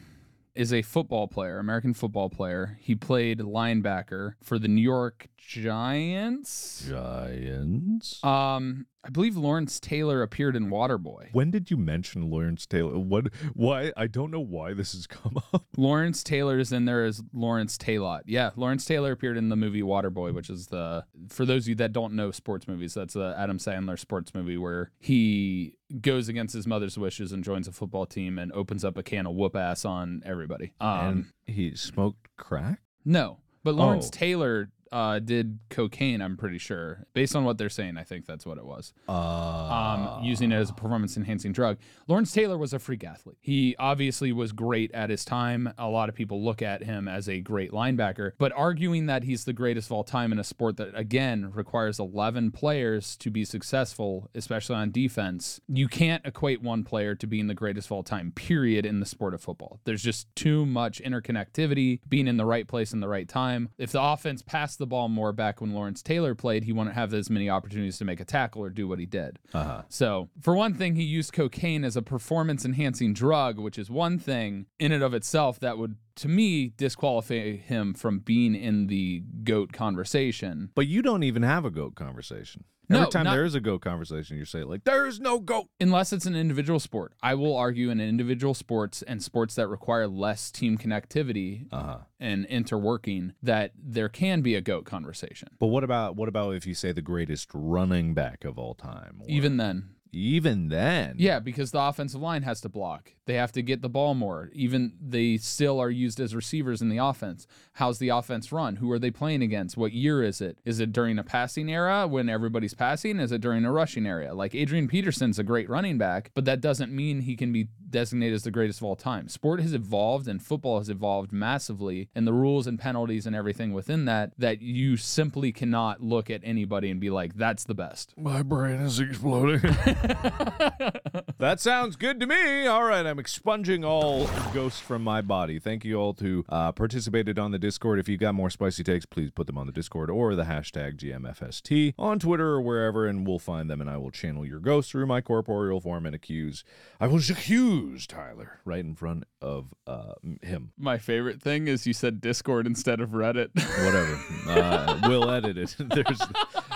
is 0.54 0.72
a 0.72 0.82
football 0.82 1.28
player, 1.28 1.58
American 1.58 1.94
football 1.94 2.28
player. 2.28 2.78
He 2.80 2.94
played 2.94 3.38
linebacker 3.38 4.34
for 4.42 4.58
the 4.58 4.68
New 4.68 4.82
York 4.82 5.28
Giants. 5.38 6.84
Giants. 6.88 8.22
Um, 8.22 8.86
I 9.02 9.08
believe 9.08 9.34
Lawrence 9.36 9.80
Taylor 9.80 10.22
appeared 10.22 10.54
in 10.54 10.68
Waterboy. 10.68 11.28
When 11.32 11.50
did 11.50 11.70
you 11.70 11.78
mention 11.78 12.28
Lawrence 12.30 12.66
Taylor? 12.66 12.98
What? 12.98 13.28
Why? 13.54 13.92
I 13.96 14.06
don't 14.06 14.30
know 14.30 14.40
why 14.40 14.74
this 14.74 14.92
has 14.92 15.06
come 15.06 15.38
up. 15.54 15.64
Lawrence 15.76 16.22
Taylor 16.22 16.58
is 16.58 16.70
in 16.70 16.84
there 16.84 17.04
as 17.04 17.22
Lawrence 17.32 17.78
Taylor. 17.78 18.20
Yeah, 18.26 18.50
Lawrence 18.56 18.84
Taylor 18.84 19.12
appeared 19.12 19.38
in 19.38 19.48
the 19.48 19.56
movie 19.56 19.80
Waterboy, 19.82 20.34
which 20.34 20.50
is 20.50 20.66
the 20.66 21.04
for 21.30 21.46
those 21.46 21.64
of 21.64 21.68
you 21.70 21.74
that 21.76 21.92
don't 21.94 22.12
know 22.12 22.30
sports 22.30 22.68
movies, 22.68 22.92
that's 22.92 23.14
the 23.14 23.34
Adam 23.38 23.56
Sandler 23.58 23.98
sports 23.98 24.34
movie 24.34 24.58
where 24.58 24.90
he 24.98 25.74
goes 26.00 26.28
against 26.28 26.54
his 26.54 26.66
mother's 26.66 26.98
wishes 26.98 27.32
and 27.32 27.42
joins 27.42 27.66
a 27.66 27.72
football 27.72 28.04
team 28.06 28.38
and 28.38 28.52
opens 28.52 28.84
up 28.84 28.98
a 28.98 29.02
can 29.02 29.26
of 29.26 29.34
whoop 29.34 29.56
ass 29.56 29.84
on 29.86 30.22
everybody. 30.26 30.74
Um, 30.80 30.98
and 31.08 31.26
he 31.46 31.74
smoked 31.74 32.28
crack. 32.36 32.80
no, 33.04 33.38
but 33.64 33.74
Lawrence 33.74 34.08
Oh. 34.08 34.10
Taylor 34.12 34.68
uh, 34.92 35.18
did 35.18 35.58
cocaine. 35.68 36.20
I'm 36.20 36.36
pretty 36.36 36.58
sure, 36.58 37.06
based 37.14 37.36
on 37.36 37.44
what 37.44 37.58
they're 37.58 37.68
saying. 37.68 37.96
I 37.96 38.04
think 38.04 38.26
that's 38.26 38.44
what 38.44 38.58
it 38.58 38.64
was. 38.64 38.92
Uh, 39.08 39.12
um, 39.12 40.24
using 40.24 40.52
it 40.52 40.56
as 40.56 40.70
a 40.70 40.74
performance 40.74 41.16
enhancing 41.16 41.52
drug. 41.52 41.78
Lawrence 42.08 42.32
Taylor 42.32 42.58
was 42.58 42.72
a 42.72 42.78
freak 42.78 43.04
athlete. 43.04 43.36
He 43.40 43.76
obviously 43.78 44.32
was 44.32 44.52
great 44.52 44.90
at 44.92 45.10
his 45.10 45.24
time. 45.24 45.72
A 45.78 45.88
lot 45.88 46.08
of 46.08 46.14
people 46.14 46.42
look 46.42 46.62
at 46.62 46.82
him 46.82 47.06
as 47.08 47.28
a 47.28 47.40
great 47.40 47.70
linebacker, 47.70 48.32
but 48.38 48.52
arguing 48.52 49.06
that 49.06 49.24
he's 49.24 49.44
the 49.44 49.52
greatest 49.52 49.88
of 49.88 49.92
all 49.92 50.04
time 50.04 50.32
in 50.32 50.38
a 50.38 50.44
sport 50.44 50.76
that, 50.78 50.90
again, 50.94 51.52
requires 51.52 51.98
11 51.98 52.50
players 52.50 53.16
to 53.16 53.30
be 53.30 53.44
successful, 53.44 54.28
especially 54.34 54.76
on 54.76 54.90
defense, 54.90 55.60
you 55.68 55.88
can't 55.88 56.24
equate 56.26 56.62
one 56.62 56.82
player 56.82 57.14
to 57.14 57.26
being 57.26 57.46
the 57.46 57.54
greatest 57.54 57.88
of 57.88 57.92
all 57.92 58.02
time, 58.02 58.32
period, 58.32 58.84
in 58.84 59.00
the 59.00 59.06
sport 59.06 59.34
of 59.34 59.40
football. 59.40 59.80
There's 59.84 60.02
just 60.02 60.34
too 60.34 60.66
much 60.66 61.00
interconnectivity, 61.00 62.00
being 62.08 62.26
in 62.26 62.36
the 62.36 62.44
right 62.44 62.66
place 62.66 62.92
in 62.92 63.00
the 63.00 63.08
right 63.08 63.28
time. 63.28 63.68
If 63.78 63.92
the 63.92 64.02
offense 64.02 64.42
passed 64.42 64.79
the 64.80 64.86
ball 64.86 65.08
more 65.08 65.32
back 65.32 65.60
when 65.60 65.72
Lawrence 65.72 66.02
Taylor 66.02 66.34
played, 66.34 66.64
he 66.64 66.72
wouldn't 66.72 66.96
have 66.96 67.14
as 67.14 67.30
many 67.30 67.48
opportunities 67.48 67.98
to 67.98 68.04
make 68.04 68.18
a 68.18 68.24
tackle 68.24 68.62
or 68.62 68.70
do 68.70 68.88
what 68.88 68.98
he 68.98 69.06
did. 69.06 69.38
uh-huh. 69.54 69.82
So, 69.88 70.28
for 70.40 70.56
one 70.56 70.74
thing, 70.74 70.96
he 70.96 71.04
used 71.04 71.32
cocaine 71.32 71.84
as 71.84 71.96
a 71.96 72.02
performance 72.02 72.64
enhancing 72.64 73.14
drug, 73.14 73.58
which 73.58 73.78
is 73.78 73.88
one 73.88 74.18
thing 74.18 74.66
in 74.80 74.90
and 74.90 75.04
of 75.04 75.14
itself 75.14 75.60
that 75.60 75.78
would, 75.78 75.94
to 76.16 76.28
me, 76.28 76.72
disqualify 76.76 77.56
him 77.56 77.94
from 77.94 78.18
being 78.18 78.56
in 78.56 78.88
the 78.88 79.22
GOAT 79.44 79.72
conversation. 79.72 80.70
But 80.74 80.88
you 80.88 81.02
don't 81.02 81.22
even 81.22 81.42
have 81.42 81.64
a 81.64 81.70
goat 81.70 81.94
conversation. 81.94 82.64
No, 82.90 83.02
Every 83.02 83.10
time 83.12 83.24
not- 83.24 83.34
there 83.34 83.44
is 83.44 83.54
a 83.54 83.60
goat 83.60 83.80
conversation, 83.80 84.36
you 84.36 84.44
say 84.44 84.64
like, 84.64 84.84
"There's 84.84 85.20
no 85.20 85.38
goat." 85.38 85.68
Unless 85.80 86.12
it's 86.12 86.26
an 86.26 86.34
individual 86.34 86.80
sport. 86.80 87.14
I 87.22 87.34
will 87.34 87.56
argue 87.56 87.88
in 87.90 88.00
individual 88.00 88.52
sports 88.52 89.00
and 89.02 89.22
sports 89.22 89.54
that 89.54 89.68
require 89.68 90.06
less 90.08 90.50
team 90.50 90.76
connectivity 90.76 91.66
Uh 91.72 91.82
huh. 91.82 91.98
and 92.18 92.46
interworking 92.48 93.32
that 93.42 93.72
there 93.80 94.08
can 94.08 94.42
be 94.42 94.54
a 94.54 94.60
GOAT 94.60 94.84
conversation. 94.84 95.48
But 95.58 95.68
what 95.68 95.84
about 95.84 96.16
what 96.16 96.28
about 96.28 96.54
if 96.56 96.66
you 96.66 96.74
say 96.74 96.92
the 96.92 97.00
greatest 97.02 97.48
running 97.54 98.12
back 98.12 98.44
of 98.44 98.58
all 98.58 98.74
time? 98.74 99.20
Or- 99.20 99.26
Even 99.30 99.56
then, 99.56 99.90
even 100.12 100.68
then, 100.68 101.16
Yeah, 101.18 101.38
because 101.38 101.70
the 101.70 101.80
offensive 101.80 102.20
line 102.20 102.42
has 102.42 102.60
to 102.62 102.68
block. 102.68 103.12
They 103.26 103.34
have 103.34 103.52
to 103.52 103.62
get 103.62 103.80
the 103.80 103.88
ball 103.88 104.14
more. 104.14 104.50
Even 104.52 104.94
they 105.00 105.36
still 105.36 105.78
are 105.80 105.90
used 105.90 106.18
as 106.20 106.34
receivers 106.34 106.82
in 106.82 106.88
the 106.88 106.98
offense. 106.98 107.46
How's 107.74 107.98
the 107.98 108.08
offense 108.08 108.50
run? 108.50 108.76
Who 108.76 108.90
are 108.90 108.98
they 108.98 109.10
playing 109.10 109.42
against? 109.42 109.76
What 109.76 109.92
year 109.92 110.22
is 110.22 110.40
it? 110.40 110.58
Is 110.64 110.80
it 110.80 110.92
during 110.92 111.18
a 111.18 111.22
passing 111.24 111.70
era 111.70 112.06
when 112.06 112.28
everybody's 112.28 112.74
passing? 112.74 113.20
Is 113.20 113.30
it 113.30 113.40
during 113.40 113.64
a 113.64 113.72
rushing 113.72 114.06
area? 114.06 114.34
Like 114.34 114.54
Adrian 114.54 114.88
Peterson's 114.88 115.38
a 115.38 115.44
great 115.44 115.68
running 115.70 115.96
back, 115.98 116.32
but 116.34 116.44
that 116.44 116.60
doesn't 116.60 116.92
mean 116.92 117.20
he 117.20 117.36
can 117.36 117.52
be 117.52 117.68
designated 117.90 118.34
as 118.34 118.44
the 118.44 118.50
greatest 118.50 118.80
of 118.80 118.84
all 118.84 118.96
time. 118.96 119.28
Sport 119.28 119.60
has 119.60 119.72
evolved 119.72 120.28
and 120.28 120.42
football 120.42 120.78
has 120.78 120.88
evolved 120.88 121.32
massively, 121.32 122.08
and 122.14 122.26
the 122.26 122.32
rules 122.32 122.66
and 122.66 122.78
penalties 122.78 123.26
and 123.26 123.34
everything 123.34 123.72
within 123.72 124.04
that 124.04 124.32
that 124.38 124.62
you 124.62 124.96
simply 124.96 125.52
cannot 125.52 126.02
look 126.02 126.30
at 126.30 126.40
anybody 126.44 126.90
and 126.90 127.00
be 127.00 127.10
like, 127.10 127.34
that's 127.34 127.64
the 127.64 127.74
best. 127.74 128.14
My 128.16 128.42
brain 128.42 128.80
is 128.80 129.00
exploding. 129.00 129.60
that 131.38 131.56
sounds 131.58 131.96
good 131.96 132.20
to 132.20 132.26
me. 132.26 132.66
All 132.66 132.84
right, 132.84 133.06
I'm 133.06 133.18
expunging 133.18 133.84
all 133.84 134.28
ghosts 134.52 134.80
from 134.80 135.02
my 135.02 135.20
body. 135.20 135.58
Thank 135.58 135.84
you 135.84 135.96
all 135.96 136.16
who 136.18 136.44
uh, 136.48 136.72
participated 136.72 137.38
on 137.38 137.50
the 137.50 137.58
Discord. 137.58 137.98
If 137.98 138.08
you 138.08 138.16
got 138.16 138.34
more 138.34 138.50
spicy 138.50 138.82
takes, 138.82 139.06
please 139.06 139.30
put 139.30 139.46
them 139.46 139.56
on 139.56 139.66
the 139.66 139.72
Discord 139.72 140.10
or 140.10 140.34
the 140.34 140.44
hashtag 140.44 140.96
GMFST 140.96 141.94
on 141.98 142.18
Twitter 142.18 142.48
or 142.48 142.60
wherever, 142.60 143.06
and 143.06 143.26
we'll 143.26 143.38
find 143.38 143.70
them 143.70 143.80
and 143.80 143.88
I 143.88 143.96
will 143.96 144.10
channel 144.10 144.44
your 144.44 144.60
ghost 144.60 144.90
through 144.90 145.06
my 145.06 145.20
corporeal 145.20 145.80
form 145.80 146.06
and 146.06 146.14
accuse. 146.14 146.64
I 146.98 147.06
will 147.06 147.18
accuse 147.18 147.79
Tyler 148.08 148.60
right 148.64 148.80
in 148.80 148.94
front 148.94 149.24
of 149.40 149.72
uh, 149.86 150.14
him. 150.42 150.72
My 150.78 150.98
favorite 150.98 151.42
thing 151.42 151.68
is 151.68 151.86
you 151.86 151.92
said 151.92 152.20
Discord 152.20 152.66
instead 152.66 153.00
of 153.00 153.10
Reddit. 153.10 153.50
Whatever. 153.84 154.18
Uh, 154.48 155.00
we'll 155.08 155.30
edit 155.30 155.58
it. 155.58 155.76
There's 155.78 156.20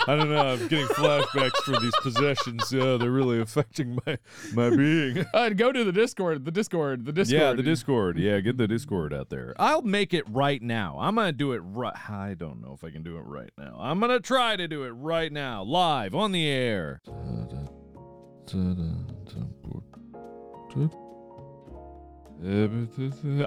I 0.07 0.15
don't 0.15 0.29
know. 0.29 0.53
I'm 0.53 0.67
getting 0.67 0.87
flashbacks 0.87 1.57
for 1.63 1.79
these 1.79 1.95
possessions. 2.01 2.71
Yeah, 2.71 2.97
they're 2.97 3.11
really 3.11 3.39
affecting 3.39 3.97
my 4.05 4.17
my 4.53 4.69
being. 4.69 5.25
Uh, 5.35 5.49
go 5.49 5.71
to 5.71 5.83
the 5.83 5.91
Discord. 5.91 6.45
The 6.45 6.51
Discord. 6.51 7.05
The 7.05 7.11
Discord. 7.11 7.41
Yeah, 7.41 7.53
the 7.53 7.63
Discord. 7.63 8.17
Yeah, 8.17 8.39
get 8.39 8.57
the 8.57 8.67
Discord 8.67 9.13
out 9.13 9.29
there. 9.29 9.53
I'll 9.57 9.81
make 9.81 10.13
it 10.13 10.23
right 10.29 10.61
now. 10.61 10.97
I'm 10.99 11.15
gonna 11.15 11.33
do 11.33 11.51
it 11.51 11.59
right. 11.59 11.93
I 12.09 12.35
don't 12.35 12.61
know 12.61 12.73
if 12.73 12.83
I 12.83 12.89
can 12.89 13.03
do 13.03 13.17
it 13.17 13.21
right 13.21 13.51
now. 13.57 13.77
I'm 13.79 13.99
gonna 13.99 14.19
try 14.19 14.55
to 14.55 14.67
do 14.67 14.83
it 14.83 14.91
right 14.91 15.31
now, 15.31 15.63
live 15.63 16.15
on 16.15 16.31
the 16.31 16.47
air. 16.47 17.01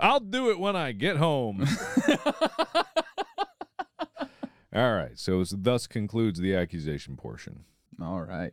I'll 0.00 0.20
do 0.20 0.50
it 0.50 0.58
when 0.58 0.76
I 0.76 0.92
get 0.92 1.16
home. 1.18 1.66
All 4.74 4.94
right. 4.94 5.18
So 5.18 5.44
thus 5.44 5.86
concludes 5.86 6.40
the 6.40 6.54
accusation 6.54 7.16
portion. 7.16 7.64
All 8.00 8.22
right. 8.22 8.52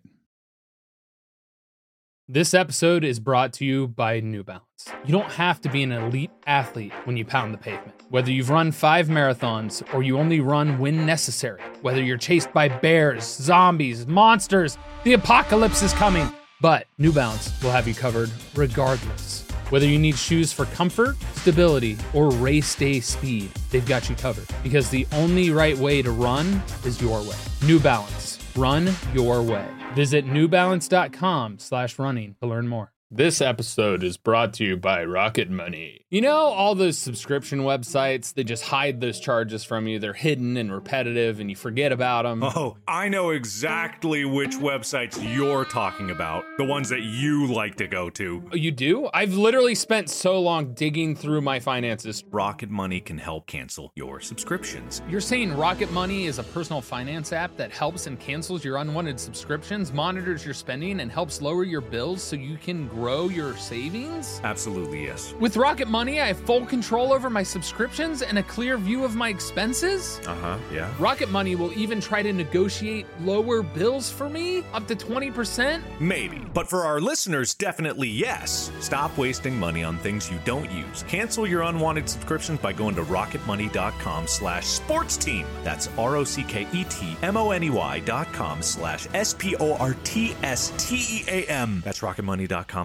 This 2.28 2.56
episode 2.56 3.04
is 3.04 3.20
brought 3.20 3.54
to 3.54 3.66
you 3.66 3.88
by 3.88 4.20
New 4.20 4.44
Balance. 4.44 4.64
You 5.06 5.12
don't 5.12 5.32
have 5.34 5.62
to 5.62 5.70
be 5.70 5.84
an 5.84 5.92
elite 5.92 6.32
athlete 6.48 6.92
when 7.04 7.18
you 7.18 7.24
pound 7.24 7.54
the 7.54 7.58
pavement. 7.60 8.02
Whether 8.10 8.32
you've 8.32 8.50
run 8.50 8.72
five 8.72 9.10
marathons 9.10 9.84
or 9.94 10.02
you 10.02 10.18
only 10.18 10.40
run 10.40 10.80
when 10.80 11.06
necessary, 11.06 11.62
whether 11.84 12.02
you're 12.02 12.18
chased 12.18 12.52
by 12.52 12.68
bears, 12.68 13.24
zombies, 13.24 14.08
monsters, 14.08 14.80
the 15.04 15.14
apocalypse 15.14 15.84
is 15.84 15.94
coming. 15.94 16.28
But 16.62 16.88
New 16.98 17.12
Balance 17.12 17.52
will 17.62 17.72
have 17.72 17.88
you 17.88 17.94
covered 17.94 18.32
regardless. 18.56 19.48
Whether 19.70 19.88
you 19.88 19.98
need 20.00 20.18
shoes 20.18 20.54
for 20.54 20.66
comfort, 20.66 21.18
stability, 21.36 21.98
or 22.14 22.32
race 22.32 22.76
day 22.76 23.00
speed, 23.00 23.52
they've 23.72 23.86
got 23.86 24.10
you 24.10 24.16
covered. 24.16 24.48
Because 24.64 24.90
the 24.90 25.08
only 25.12 25.50
right 25.50 25.78
way 25.78 26.02
to 26.02 26.12
run 26.12 26.62
is 26.84 27.02
your 27.02 27.22
way. 27.24 27.38
New 27.64 27.80
Balance. 27.80 28.40
Run 28.56 28.96
your 29.14 29.42
way. 29.42 29.68
Visit 29.96 30.26
newbalance.com 30.26 31.60
slash 31.60 32.00
running 32.00 32.36
to 32.42 32.48
learn 32.48 32.68
more. 32.68 32.95
This 33.12 33.40
episode 33.40 34.04
is 34.04 34.18
brought 34.18 34.54
to 34.54 34.66
you 34.66 34.78
by 34.78 35.06
Rocket 35.06 35.48
Money. 35.48 36.02
You 36.10 36.22
know, 36.22 36.36
all 36.38 36.74
those 36.74 36.98
subscription 36.98 37.60
websites, 37.60 38.34
they 38.34 38.44
just 38.44 38.64
hide 38.64 39.00
those 39.00 39.20
charges 39.20 39.64
from 39.64 39.88
you. 39.88 40.00
They're 40.00 40.14
hidden 40.14 40.58
and 40.58 40.74
repetitive, 40.74 41.40
and 41.40 41.48
you 41.48 41.56
forget 41.56 41.92
about 41.92 42.24
them. 42.24 42.42
Oh, 42.42 42.78
I 42.88 43.08
know 43.10 43.30
exactly 43.30 44.26
which 44.26 44.56
websites 44.56 45.18
you're 45.22 45.66
talking 45.66 46.10
about. 46.10 46.46
The 46.58 46.66
ones 46.66 46.90
that 46.90 47.04
you 47.04 47.46
like 47.46 47.76
to 47.76 47.88
go 47.88 48.10
to. 48.10 48.50
Oh, 48.52 48.56
you 48.56 48.72
do? 48.72 49.08
I've 49.14 49.36
literally 49.36 49.76
spent 49.76 50.10
so 50.10 50.42
long 50.42 50.74
digging 50.74 51.16
through 51.16 51.42
my 51.42 51.60
finances. 51.60 52.24
Rocket 52.32 52.72
Money 52.72 53.02
can 53.02 53.20
help 53.20 53.46
cancel 53.46 53.92
your 53.96 54.20
subscriptions. 54.20 55.04
You're 55.08 55.22
saying 55.22 55.56
Rocket 55.56 55.92
Money 55.92 56.26
is 56.26 56.40
a 56.40 56.44
personal 56.44 56.82
finance 56.82 57.34
app 57.34 57.56
that 57.58 57.72
helps 57.72 58.08
and 58.08 58.20
cancels 58.20 58.66
your 58.66 58.78
unwanted 58.78 59.20
subscriptions, 59.20 59.94
monitors 59.94 60.44
your 60.44 60.56
spending, 60.56 61.02
and 61.02 61.12
helps 61.12 61.40
lower 61.40 61.64
your 61.64 61.82
bills 61.82 62.24
so 62.24 62.36
you 62.36 62.58
can 62.58 62.88
grow 62.88 63.05
your 63.06 63.56
savings? 63.58 64.42
Absolutely, 64.44 65.06
yes. 65.06 65.36
With 65.40 65.58
Rocket 65.58 65.88
Money, 65.88 66.20
I 66.20 66.26
have 66.28 66.40
full 66.40 66.66
control 66.66 67.14
over 67.14 67.30
my 67.30 67.44
subscriptions 67.44 68.24
and 68.24 68.40
a 68.40 68.44
clear 68.44 68.78
view 68.78 69.06
of 69.06 69.16
my 69.16 69.30
expenses. 69.30 70.20
Uh 70.26 70.34
huh, 70.36 70.58
yeah. 70.74 70.92
Rocket 70.98 71.30
Money 71.30 71.56
will 71.56 71.72
even 71.78 72.02
try 72.02 72.24
to 72.24 72.34
negotiate 72.34 73.06
lower 73.22 73.62
bills 73.62 74.10
for 74.10 74.28
me, 74.28 74.64
up 74.74 74.88
to 74.88 74.96
20%. 74.96 75.84
Maybe. 76.00 76.40
But 76.54 76.68
for 76.68 76.84
our 76.84 77.00
listeners, 77.00 77.54
definitely 77.54 78.10
yes. 78.10 78.72
Stop 78.80 79.16
wasting 79.18 79.56
money 79.56 79.84
on 79.84 80.00
things 80.00 80.32
you 80.32 80.40
don't 80.44 80.72
use. 80.72 81.04
Cancel 81.08 81.46
your 81.46 81.62
unwanted 81.62 82.10
subscriptions 82.10 82.60
by 82.60 82.74
going 82.74 82.96
to 82.96 83.04
rocketmoney.com 83.04 84.26
slash 84.28 84.66
sports 84.66 85.16
team. 85.16 85.46
That's 85.64 85.90
R-O-C-K-E-T-M-O-N-E-Y 85.98 88.00
dot 88.00 88.34
com 88.34 88.64
slash 88.64 89.08
S-P-O-R-T-S-T-E-A-M. 89.14 91.82
That's 91.86 92.00
rocketmoney.com 92.00 92.85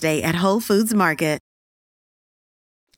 Day 0.01 0.21
at 0.21 0.35
Whole 0.35 0.59
Foods 0.59 0.93
Market. 0.93 1.39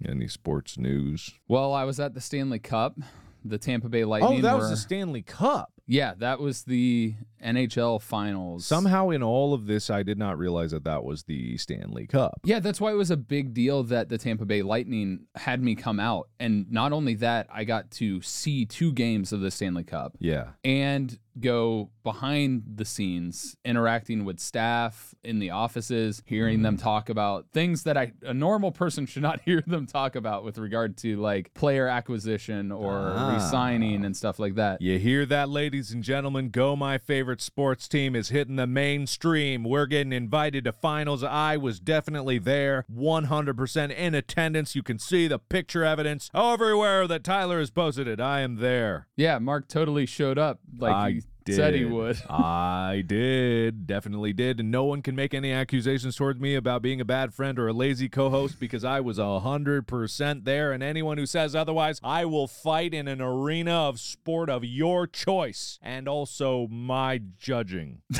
Any 0.03 0.27
sports 0.27 0.77
news? 0.77 1.31
Well, 1.47 1.73
I 1.73 1.83
was 1.83 1.99
at 1.99 2.13
the 2.13 2.21
Stanley 2.21 2.59
Cup. 2.59 2.97
The 3.45 3.57
Tampa 3.57 3.89
Bay 3.89 4.03
oh, 4.03 4.09
Lightning. 4.09 4.39
Oh, 4.39 4.41
that 4.41 4.55
was 4.55 4.63
were- 4.63 4.69
the 4.71 4.77
Stanley 4.77 5.21
Cup. 5.21 5.72
Yeah, 5.85 6.13
that 6.19 6.39
was 6.39 6.63
the 6.63 7.15
NHL 7.43 8.01
Finals. 8.01 8.65
Somehow, 8.65 9.09
in 9.09 9.21
all 9.21 9.53
of 9.53 9.65
this, 9.67 9.89
I 9.89 10.01
did 10.03 10.17
not 10.17 10.37
realize 10.37 10.71
that 10.71 10.85
that 10.85 11.03
was 11.03 11.23
the 11.23 11.57
Stanley 11.57 12.07
Cup. 12.07 12.39
Yeah, 12.45 12.59
that's 12.59 12.79
why 12.79 12.91
it 12.91 12.95
was 12.95 13.11
a 13.11 13.17
big 13.17 13.53
deal 13.53 13.83
that 13.83 14.07
the 14.07 14.17
Tampa 14.17 14.45
Bay 14.45 14.61
Lightning 14.61 15.25
had 15.35 15.61
me 15.61 15.75
come 15.75 15.99
out. 15.99 16.29
And 16.39 16.71
not 16.71 16.93
only 16.93 17.15
that, 17.15 17.47
I 17.51 17.65
got 17.65 17.91
to 17.91 18.21
see 18.21 18.65
two 18.65 18.93
games 18.93 19.33
of 19.33 19.41
the 19.41 19.51
Stanley 19.51 19.83
Cup 19.83 20.15
Yeah. 20.19 20.51
and 20.63 21.19
go 21.39 21.89
behind 22.03 22.63
the 22.75 22.85
scenes, 22.85 23.57
interacting 23.65 24.23
with 24.23 24.39
staff 24.39 25.15
in 25.23 25.39
the 25.39 25.49
offices, 25.49 26.21
hearing 26.27 26.61
them 26.61 26.77
talk 26.77 27.09
about 27.09 27.47
things 27.51 27.83
that 27.83 27.97
I 27.97 28.13
a 28.21 28.35
normal 28.35 28.71
person 28.71 29.07
should 29.07 29.23
not 29.23 29.41
hear 29.45 29.63
them 29.65 29.87
talk 29.87 30.15
about 30.15 30.43
with 30.43 30.59
regard 30.59 30.95
to 30.97 31.17
like 31.19 31.51
player 31.55 31.87
acquisition 31.87 32.71
or 32.71 33.13
Ah. 33.15 33.33
re-signing 33.33 34.05
and 34.05 34.15
stuff 34.15 34.37
like 34.37 34.55
that. 34.55 34.79
You 34.81 34.99
hear 34.99 35.25
that, 35.25 35.49
ladies 35.49 35.72
and 35.73 36.03
gentlemen? 36.03 36.49
Go, 36.49 36.75
my 36.75 36.99
favorite 36.99 37.41
sports 37.41 37.87
team 37.87 38.15
is 38.15 38.29
hitting 38.29 38.57
the 38.57 38.67
mainstream. 38.67 39.63
We're 39.63 39.87
getting 39.87 40.13
invited 40.13 40.65
to 40.65 40.71
finals. 40.71 41.23
I 41.23 41.57
was 41.57 41.79
definitely 41.79 42.37
there, 42.37 42.85
100% 42.95 43.95
in 43.95 44.13
attendance. 44.13 44.75
You 44.75 44.83
can 44.83 44.99
see 44.99 45.27
the 45.27 45.39
picture 45.39 45.83
evidence 45.83 46.29
everywhere 46.31 47.07
that 47.07 47.23
Tyler 47.23 47.57
has 47.57 47.71
posted 47.71 48.07
it. 48.07 48.19
I 48.19 48.41
am 48.41 48.57
there. 48.57 49.07
Yeah, 49.15 49.39
Mark 49.39 49.67
totally 49.67 50.05
showed 50.05 50.37
up 50.37 50.59
like 50.77 50.93
I 50.93 51.11
he 51.11 51.21
said 51.49 51.75
he 51.75 51.85
would. 51.85 52.21
I 52.29 53.03
did, 53.05 53.85
definitely 53.87 54.33
did, 54.33 54.59
and 54.59 54.71
no 54.71 54.83
one 54.85 55.01
can 55.01 55.15
make 55.15 55.33
any 55.33 55.51
accusations 55.51 56.15
towards 56.15 56.39
me 56.39 56.55
about 56.55 56.81
being 56.81 57.01
a 57.01 57.05
bad 57.05 57.33
friend 57.33 57.59
or 57.59 57.67
a 57.67 57.73
lazy 57.73 58.09
co-host 58.09 58.59
because 58.59 58.83
I 58.83 58.99
was 58.99 59.17
hundred 59.17 59.87
percent 59.87 60.45
there. 60.45 60.71
And 60.71 60.81
anyone 60.83 61.17
who 61.17 61.25
says 61.25 61.55
otherwise, 61.55 61.99
I 62.03 62.25
will 62.25 62.47
fight 62.47 62.93
in 62.93 63.07
an 63.07 63.21
arena 63.21 63.73
of 63.73 63.99
sport 63.99 64.49
of 64.49 64.63
your 64.63 65.07
choice, 65.07 65.79
and 65.81 66.07
also 66.07 66.67
my 66.67 67.21
judging. 67.37 68.01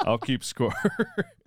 I'll 0.00 0.18
keep 0.18 0.44
score. 0.44 0.74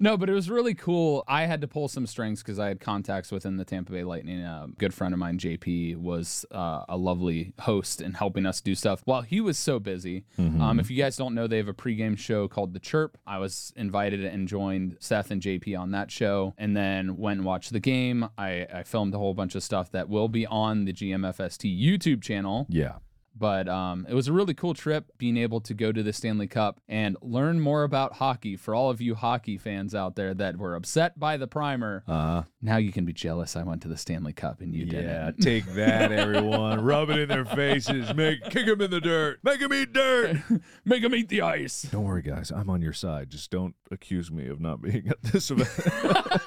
No, 0.00 0.16
but 0.16 0.28
it 0.30 0.32
was 0.32 0.48
really 0.48 0.74
cool. 0.74 1.24
I 1.26 1.46
had 1.46 1.60
to 1.60 1.68
pull 1.68 1.88
some 1.88 2.06
strings 2.06 2.42
because 2.42 2.58
I 2.58 2.68
had 2.68 2.80
contacts 2.80 3.32
within 3.32 3.56
the 3.56 3.64
Tampa 3.64 3.92
Bay 3.92 4.04
Lightning. 4.04 4.40
A 4.42 4.68
good 4.78 4.94
friend 4.94 5.12
of 5.12 5.18
mine, 5.18 5.38
JP, 5.38 5.96
was 5.96 6.44
uh, 6.52 6.84
a 6.88 6.96
lovely 6.96 7.52
host 7.60 8.00
and 8.00 8.16
helping 8.16 8.46
us 8.46 8.60
do 8.60 8.74
stuff 8.74 9.02
while 9.04 9.22
he 9.22 9.40
was 9.40 9.58
so 9.58 9.78
busy. 9.78 10.24
Um, 10.38 10.78
if 10.80 10.90
you 10.90 10.96
guys 10.96 11.16
don't 11.16 11.34
know, 11.34 11.46
they 11.46 11.56
have 11.56 11.68
a 11.68 11.74
pregame 11.74 12.16
show 12.18 12.46
called 12.48 12.74
The 12.74 12.80
Chirp. 12.80 13.18
I 13.26 13.38
was 13.38 13.72
invited 13.76 14.24
and 14.24 14.46
joined 14.46 14.96
Seth 15.00 15.30
and 15.30 15.42
JP 15.42 15.78
on 15.78 15.90
that 15.92 16.10
show, 16.10 16.54
and 16.58 16.76
then 16.76 17.16
went 17.16 17.38
and 17.38 17.46
watched 17.46 17.72
the 17.72 17.80
game. 17.80 18.28
I, 18.38 18.66
I 18.72 18.82
filmed 18.84 19.14
a 19.14 19.18
whole 19.18 19.34
bunch 19.34 19.54
of 19.54 19.62
stuff 19.62 19.90
that 19.92 20.08
will 20.08 20.28
be 20.28 20.46
on 20.46 20.84
the 20.84 20.92
GMFST 20.92 21.80
YouTube 21.80 22.22
channel. 22.22 22.66
yeah. 22.68 22.96
But 23.38 23.68
um, 23.68 24.04
it 24.08 24.14
was 24.14 24.26
a 24.26 24.32
really 24.32 24.54
cool 24.54 24.74
trip 24.74 25.12
being 25.16 25.36
able 25.36 25.60
to 25.60 25.74
go 25.74 25.92
to 25.92 26.02
the 26.02 26.12
Stanley 26.12 26.48
Cup 26.48 26.80
and 26.88 27.16
learn 27.22 27.60
more 27.60 27.84
about 27.84 28.14
hockey. 28.14 28.56
For 28.56 28.74
all 28.74 28.90
of 28.90 29.00
you 29.00 29.14
hockey 29.14 29.56
fans 29.58 29.94
out 29.94 30.16
there 30.16 30.34
that 30.34 30.56
were 30.56 30.74
upset 30.74 31.18
by 31.20 31.36
the 31.36 31.46
primer, 31.46 32.02
Uh, 32.08 32.42
now 32.60 32.78
you 32.78 32.90
can 32.90 33.04
be 33.04 33.12
jealous. 33.12 33.54
I 33.54 33.62
went 33.62 33.82
to 33.82 33.88
the 33.88 33.96
Stanley 33.96 34.32
Cup 34.32 34.60
and 34.60 34.74
you 34.74 34.86
yeah, 34.86 35.26
didn't. 35.30 35.40
take 35.40 35.64
that, 35.74 36.10
everyone. 36.10 36.80
Rub 36.84 37.10
it 37.10 37.18
in 37.18 37.28
their 37.28 37.44
faces. 37.44 38.12
Make 38.14 38.42
kick 38.50 38.66
them 38.66 38.80
in 38.80 38.90
the 38.90 39.00
dirt. 39.00 39.38
Make 39.44 39.60
them 39.60 39.72
eat 39.72 39.92
dirt. 39.92 40.38
Make 40.84 41.02
them 41.02 41.14
eat 41.14 41.28
the 41.28 41.42
ice. 41.42 41.82
Don't 41.82 42.04
worry, 42.04 42.22
guys. 42.22 42.50
I'm 42.50 42.68
on 42.68 42.82
your 42.82 42.92
side. 42.92 43.30
Just 43.30 43.50
don't 43.50 43.74
accuse 43.90 44.30
me 44.32 44.48
of 44.48 44.60
not 44.60 44.82
being 44.82 45.08
at 45.08 45.22
this 45.22 45.50
event. 45.50 45.70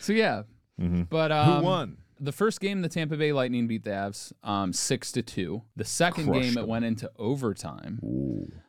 So 0.00 0.12
yeah, 0.14 0.42
Mhm. 0.80 1.08
but 1.10 1.30
um, 1.32 1.58
Who 1.58 1.64
won? 1.64 1.96
The 2.20 2.32
first 2.32 2.60
game, 2.60 2.82
the 2.82 2.88
Tampa 2.88 3.16
Bay 3.16 3.32
Lightning 3.32 3.66
beat 3.66 3.84
the 3.84 3.90
Avs 3.90 4.32
um, 4.42 4.72
six 4.72 5.12
to 5.12 5.22
two. 5.22 5.62
The 5.76 5.84
second 5.84 6.26
Crushed 6.26 6.42
game, 6.42 6.54
them. 6.54 6.64
it 6.64 6.68
went 6.68 6.84
into 6.84 7.10
overtime. 7.16 8.00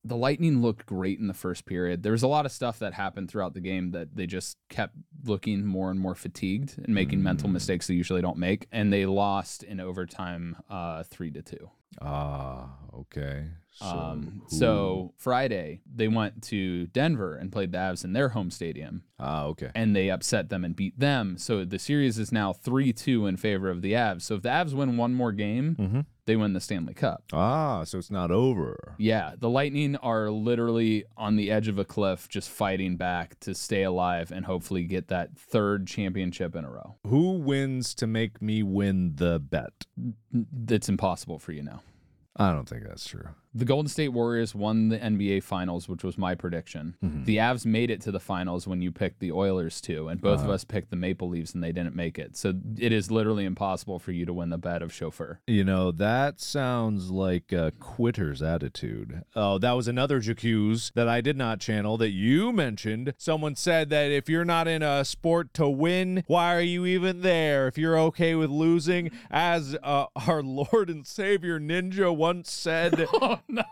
The 0.04 0.16
Lightning 0.16 0.62
looked 0.62 0.86
great 0.86 1.20
in 1.20 1.28
the 1.28 1.34
first 1.34 1.66
period. 1.66 2.04
There 2.04 2.12
was 2.12 2.24
a 2.24 2.28
lot 2.28 2.46
of 2.46 2.52
stuff 2.52 2.80
that 2.80 2.94
happened 2.94 3.30
throughout 3.30 3.54
the 3.54 3.62
game 3.62 3.92
that 3.92 4.16
they 4.16 4.28
just 4.28 4.58
kept 4.70 4.96
looking 5.26 5.66
more 5.66 5.90
and 5.92 6.00
more 6.00 6.16
fatigued 6.16 6.78
and 6.78 6.94
making 6.94 7.24
mental 7.24 7.50
mistakes 7.50 7.88
they 7.88 7.96
usually 7.96 8.22
don't 8.22 8.38
make, 8.38 8.68
and 8.72 8.94
they 8.94 9.06
lost 9.06 9.64
in 9.64 9.80
overtime, 9.80 10.56
uh, 10.70 11.04
three 11.04 11.32
to 11.32 11.42
two. 11.42 11.70
Ah, 12.02 12.70
okay. 12.94 13.48
So, 13.80 13.86
Um, 13.88 14.42
so 14.48 15.14
Friday 15.18 15.82
they 15.90 16.08
went 16.10 16.44
to 16.44 16.88
Denver 16.88 17.36
and 17.36 17.52
played 17.52 17.72
the 17.72 17.78
Avs 17.78 18.04
in 18.04 18.12
their 18.14 18.30
home 18.30 18.52
stadium, 18.52 19.04
ah, 19.20 19.44
okay. 19.46 19.72
and 19.74 19.96
they 19.96 20.10
upset 20.10 20.50
them 20.50 20.66
and 20.66 20.76
beat 20.76 21.00
them. 21.00 21.38
So 21.38 21.64
the 21.64 21.80
series 21.80 22.18
is 22.20 22.32
now 22.32 22.52
three 22.52 22.92
two 22.92 23.26
in 23.26 23.38
favor 23.38 23.70
of 23.70 23.82
the 23.82 23.94
Avs. 23.94 24.24
So 24.24 24.36
if 24.36 24.42
the 24.42 24.50
Avs 24.50 24.74
win 24.74 24.98
one 24.98 25.14
more 25.14 25.32
game, 25.32 25.76
Mhm. 25.78 26.06
they 26.26 26.36
win 26.36 26.52
the 26.54 26.60
Stanley 26.60 26.94
Cup. 26.94 27.24
Ah, 27.32 27.86
so 27.86 27.98
it's 28.00 28.12
not 28.12 28.32
over. 28.32 28.96
Yeah, 28.98 29.36
the 29.38 29.50
Lightning 29.50 29.96
are 29.98 30.30
literally 30.30 31.06
on 31.16 31.38
the 31.38 31.50
edge 31.50 31.70
of 31.70 31.80
a 31.80 31.86
cliff, 31.86 32.28
just 32.28 32.50
fighting 32.50 32.98
back 32.98 33.40
to 33.40 33.56
stay 33.56 33.84
alive 33.84 34.30
and 34.32 34.46
hopefully 34.46 34.84
get 34.84 35.08
that 35.08 35.38
third 35.38 35.88
championship 35.88 36.54
in 36.56 36.66
a 36.66 36.70
row. 36.70 36.96
Who 37.08 37.40
wins 37.40 37.96
to 37.96 38.08
make 38.08 38.42
me 38.42 38.62
win 38.62 39.14
the 39.16 39.40
bet? 39.40 39.86
It's 40.68 40.90
impossible 40.90 41.40
for 41.40 41.54
you 41.54 41.64
now. 41.64 41.82
I 42.36 42.54
don't 42.54 42.70
think 42.70 42.84
that's 42.84 43.06
true. 43.06 43.28
The 43.54 43.66
Golden 43.66 43.90
State 43.90 44.10
Warriors 44.10 44.54
won 44.54 44.90
the 44.90 45.00
NBA 45.00 45.42
Finals, 45.44 45.90
which 45.90 46.04
was 46.04 46.18
my 46.20 46.36
prediction. 46.36 46.96
Mm-hmm. 47.04 47.24
The 47.24 47.38
Avs 47.38 47.66
made 47.66 47.90
it 47.90 48.00
to 48.02 48.12
the 48.12 48.20
finals 48.20 48.68
when 48.68 48.82
you 48.82 48.92
picked 48.92 49.20
the 49.20 49.32
Oilers 49.32 49.82
too, 49.82 50.08
and 50.08 50.22
both 50.22 50.40
Uh-huh. 50.42 50.50
of 50.50 50.54
us 50.54 50.64
picked 50.64 50.92
the 50.92 50.96
Maple 50.96 51.30
Leafs 51.30 51.54
and 51.56 51.64
they 51.64 51.72
didn't 51.72 51.96
make 51.96 52.20
it. 52.20 52.38
So 52.38 52.54
it 52.78 52.92
is 52.92 53.10
literally 53.10 53.46
impossible 53.46 53.98
for 53.98 54.12
you 54.12 54.26
to 54.28 54.34
win 54.34 54.50
the 54.52 54.60
bet 54.60 54.84
of 54.84 54.94
chauffeur. 54.94 55.40
You 55.48 55.64
know, 55.64 55.92
that 55.92 56.40
sounds 56.40 57.10
like 57.10 57.52
a 57.52 57.74
quitter's 57.80 58.42
attitude. 58.44 59.24
Oh, 59.36 59.58
that 59.58 59.72
was 59.72 59.88
another 59.88 60.20
Jacuse 60.20 60.92
that 60.94 61.08
I 61.08 61.20
did 61.22 61.36
not 61.38 61.60
channel 61.60 61.98
that 61.98 62.12
you 62.12 62.52
mentioned. 62.54 63.14
Someone 63.18 63.56
said 63.56 63.90
that 63.90 64.12
if 64.12 64.30
you're 64.30 64.46
not 64.46 64.68
in 64.68 64.84
a 64.84 65.04
sport 65.04 65.54
to 65.56 65.68
win, 65.68 66.24
why 66.28 66.56
are 66.56 66.62
you 66.62 66.86
even 66.86 67.22
there? 67.22 67.68
If 67.68 67.78
you're 67.80 67.98
okay 68.00 68.36
with 68.36 68.52
losing, 68.52 69.10
as 69.32 69.76
uh, 69.82 70.06
our 70.28 70.44
Lord 70.44 70.90
and 70.92 71.08
Savior 71.08 71.60
Ninja 71.60 72.16
once 72.16 72.52
said, 72.52 73.08
Oh 73.22 73.39
no! 73.48 73.64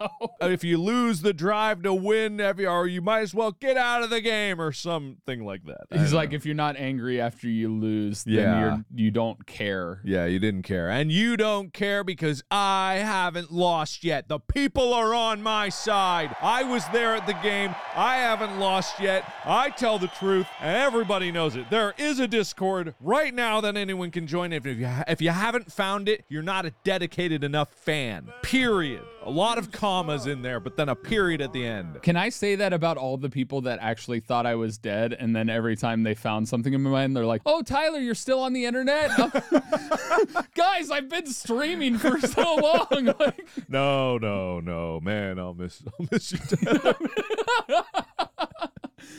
Uh, 0.41 0.47
if 0.47 0.63
you 0.63 0.77
lose 0.77 1.21
the 1.21 1.34
drive 1.34 1.82
to 1.84 1.93
win, 1.93 2.39
or 2.41 2.88
you 2.88 3.01
might 3.01 3.21
as 3.21 3.34
well 3.34 3.51
get 3.51 3.77
out 3.77 4.03
of 4.03 4.10
the 4.10 4.21
game 4.21 4.60
or 4.62 4.71
something 4.71 5.45
like 5.45 5.65
that. 5.65 5.86
I 5.91 5.97
He's 5.99 6.13
like, 6.13 6.32
know. 6.32 6.36
if 6.36 6.45
you're 6.45 6.56
not 6.56 6.77
angry 6.77 7.19
after 7.21 7.47
you 7.47 7.69
lose, 7.73 8.23
then 8.23 8.36
Yeah. 8.36 8.60
you're 8.60 8.86
you 8.95 9.12
don't 9.12 9.45
care. 9.45 10.01
Yeah, 10.03 10.25
you 10.25 10.39
didn't 10.39 10.63
care. 10.63 10.89
And 10.89 11.12
you 11.12 11.38
don't 11.38 11.73
care 11.73 12.03
because 12.03 12.43
I 12.51 12.99
haven't 13.03 13.51
lost 13.51 14.03
yet. 14.03 14.27
The 14.27 14.39
people 14.39 14.93
are 14.93 15.13
on 15.13 15.41
my 15.41 15.69
side. 15.69 16.36
I 16.41 16.63
was 16.63 16.84
there 16.93 17.15
at 17.15 17.25
the 17.27 17.34
game. 17.34 17.75
I 17.95 18.17
haven't 18.17 18.60
lost 18.60 18.99
yet. 18.99 19.23
I 19.45 19.69
tell 19.69 19.99
the 19.99 20.08
truth, 20.08 20.47
and 20.62 20.75
everybody 20.77 21.32
knows 21.32 21.56
it. 21.56 21.69
There 21.69 21.93
is 21.97 22.19
a 22.19 22.27
Discord 22.27 22.95
right 22.99 23.34
now 23.34 23.62
that 23.62 23.75
anyone 23.77 24.12
can 24.12 24.27
join. 24.27 24.53
If 24.53 24.65
you, 24.65 24.88
if 25.08 25.21
you 25.21 25.30
haven't 25.30 25.71
found 25.71 26.08
it, 26.10 26.25
you're 26.30 26.43
not 26.43 26.65
a 26.65 26.73
dedicated 26.84 27.43
enough 27.43 27.69
fan. 27.73 28.32
Period. 28.41 29.01
A 29.27 29.29
lot 29.29 29.57
of 29.57 29.73
commas 29.73 30.25
in 30.25 30.41
there, 30.41 30.61
but 30.61 30.77
then 30.77 30.87
a 30.87 30.95
period 30.95 31.41
at 31.41 31.51
the 31.51 31.65
end. 31.65 32.01
Can 32.01 32.15
I 32.15 32.29
say 32.29 32.55
that 32.55 32.71
about 32.71 32.95
all 32.95 33.17
the 33.17 33.29
people 33.29 33.59
that 33.63 33.77
actually 33.81 34.21
thought 34.21 34.45
I 34.45 34.55
was 34.55 34.77
dead, 34.77 35.11
and 35.11 35.35
then 35.35 35.49
every 35.49 35.75
time 35.75 36.03
they 36.03 36.15
found 36.15 36.47
something 36.47 36.73
in 36.73 36.81
my 36.81 36.89
mind, 36.89 37.13
they're 37.13 37.25
like, 37.25 37.41
"Oh, 37.45 37.61
Tyler, 37.61 37.99
you're 37.99 38.15
still 38.15 38.39
on 38.39 38.53
the 38.53 38.63
internet, 38.63 39.11
guys! 40.55 40.89
I've 40.89 41.09
been 41.09 41.27
streaming 41.27 41.97
for 41.97 42.21
so 42.21 42.55
long." 42.55 43.13
like, 43.19 43.45
No, 43.67 44.17
no, 44.17 44.61
no, 44.61 45.01
man. 45.01 45.39
I'll 45.39 45.53
miss, 45.53 45.83
I'll 45.99 46.07
miss 46.09 46.31
you. 46.31 46.39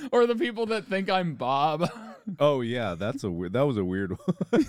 Dad. 0.00 0.08
or 0.12 0.26
the 0.26 0.34
people 0.36 0.66
that 0.66 0.86
think 0.86 1.10
I'm 1.10 1.34
Bob. 1.34 1.90
Oh 2.38 2.60
yeah, 2.60 2.94
that's 2.94 3.24
a 3.24 3.30
weird. 3.30 3.54
That 3.54 3.62
was 3.66 3.78
a 3.78 3.84
weird 3.84 4.10
one. 4.10 4.66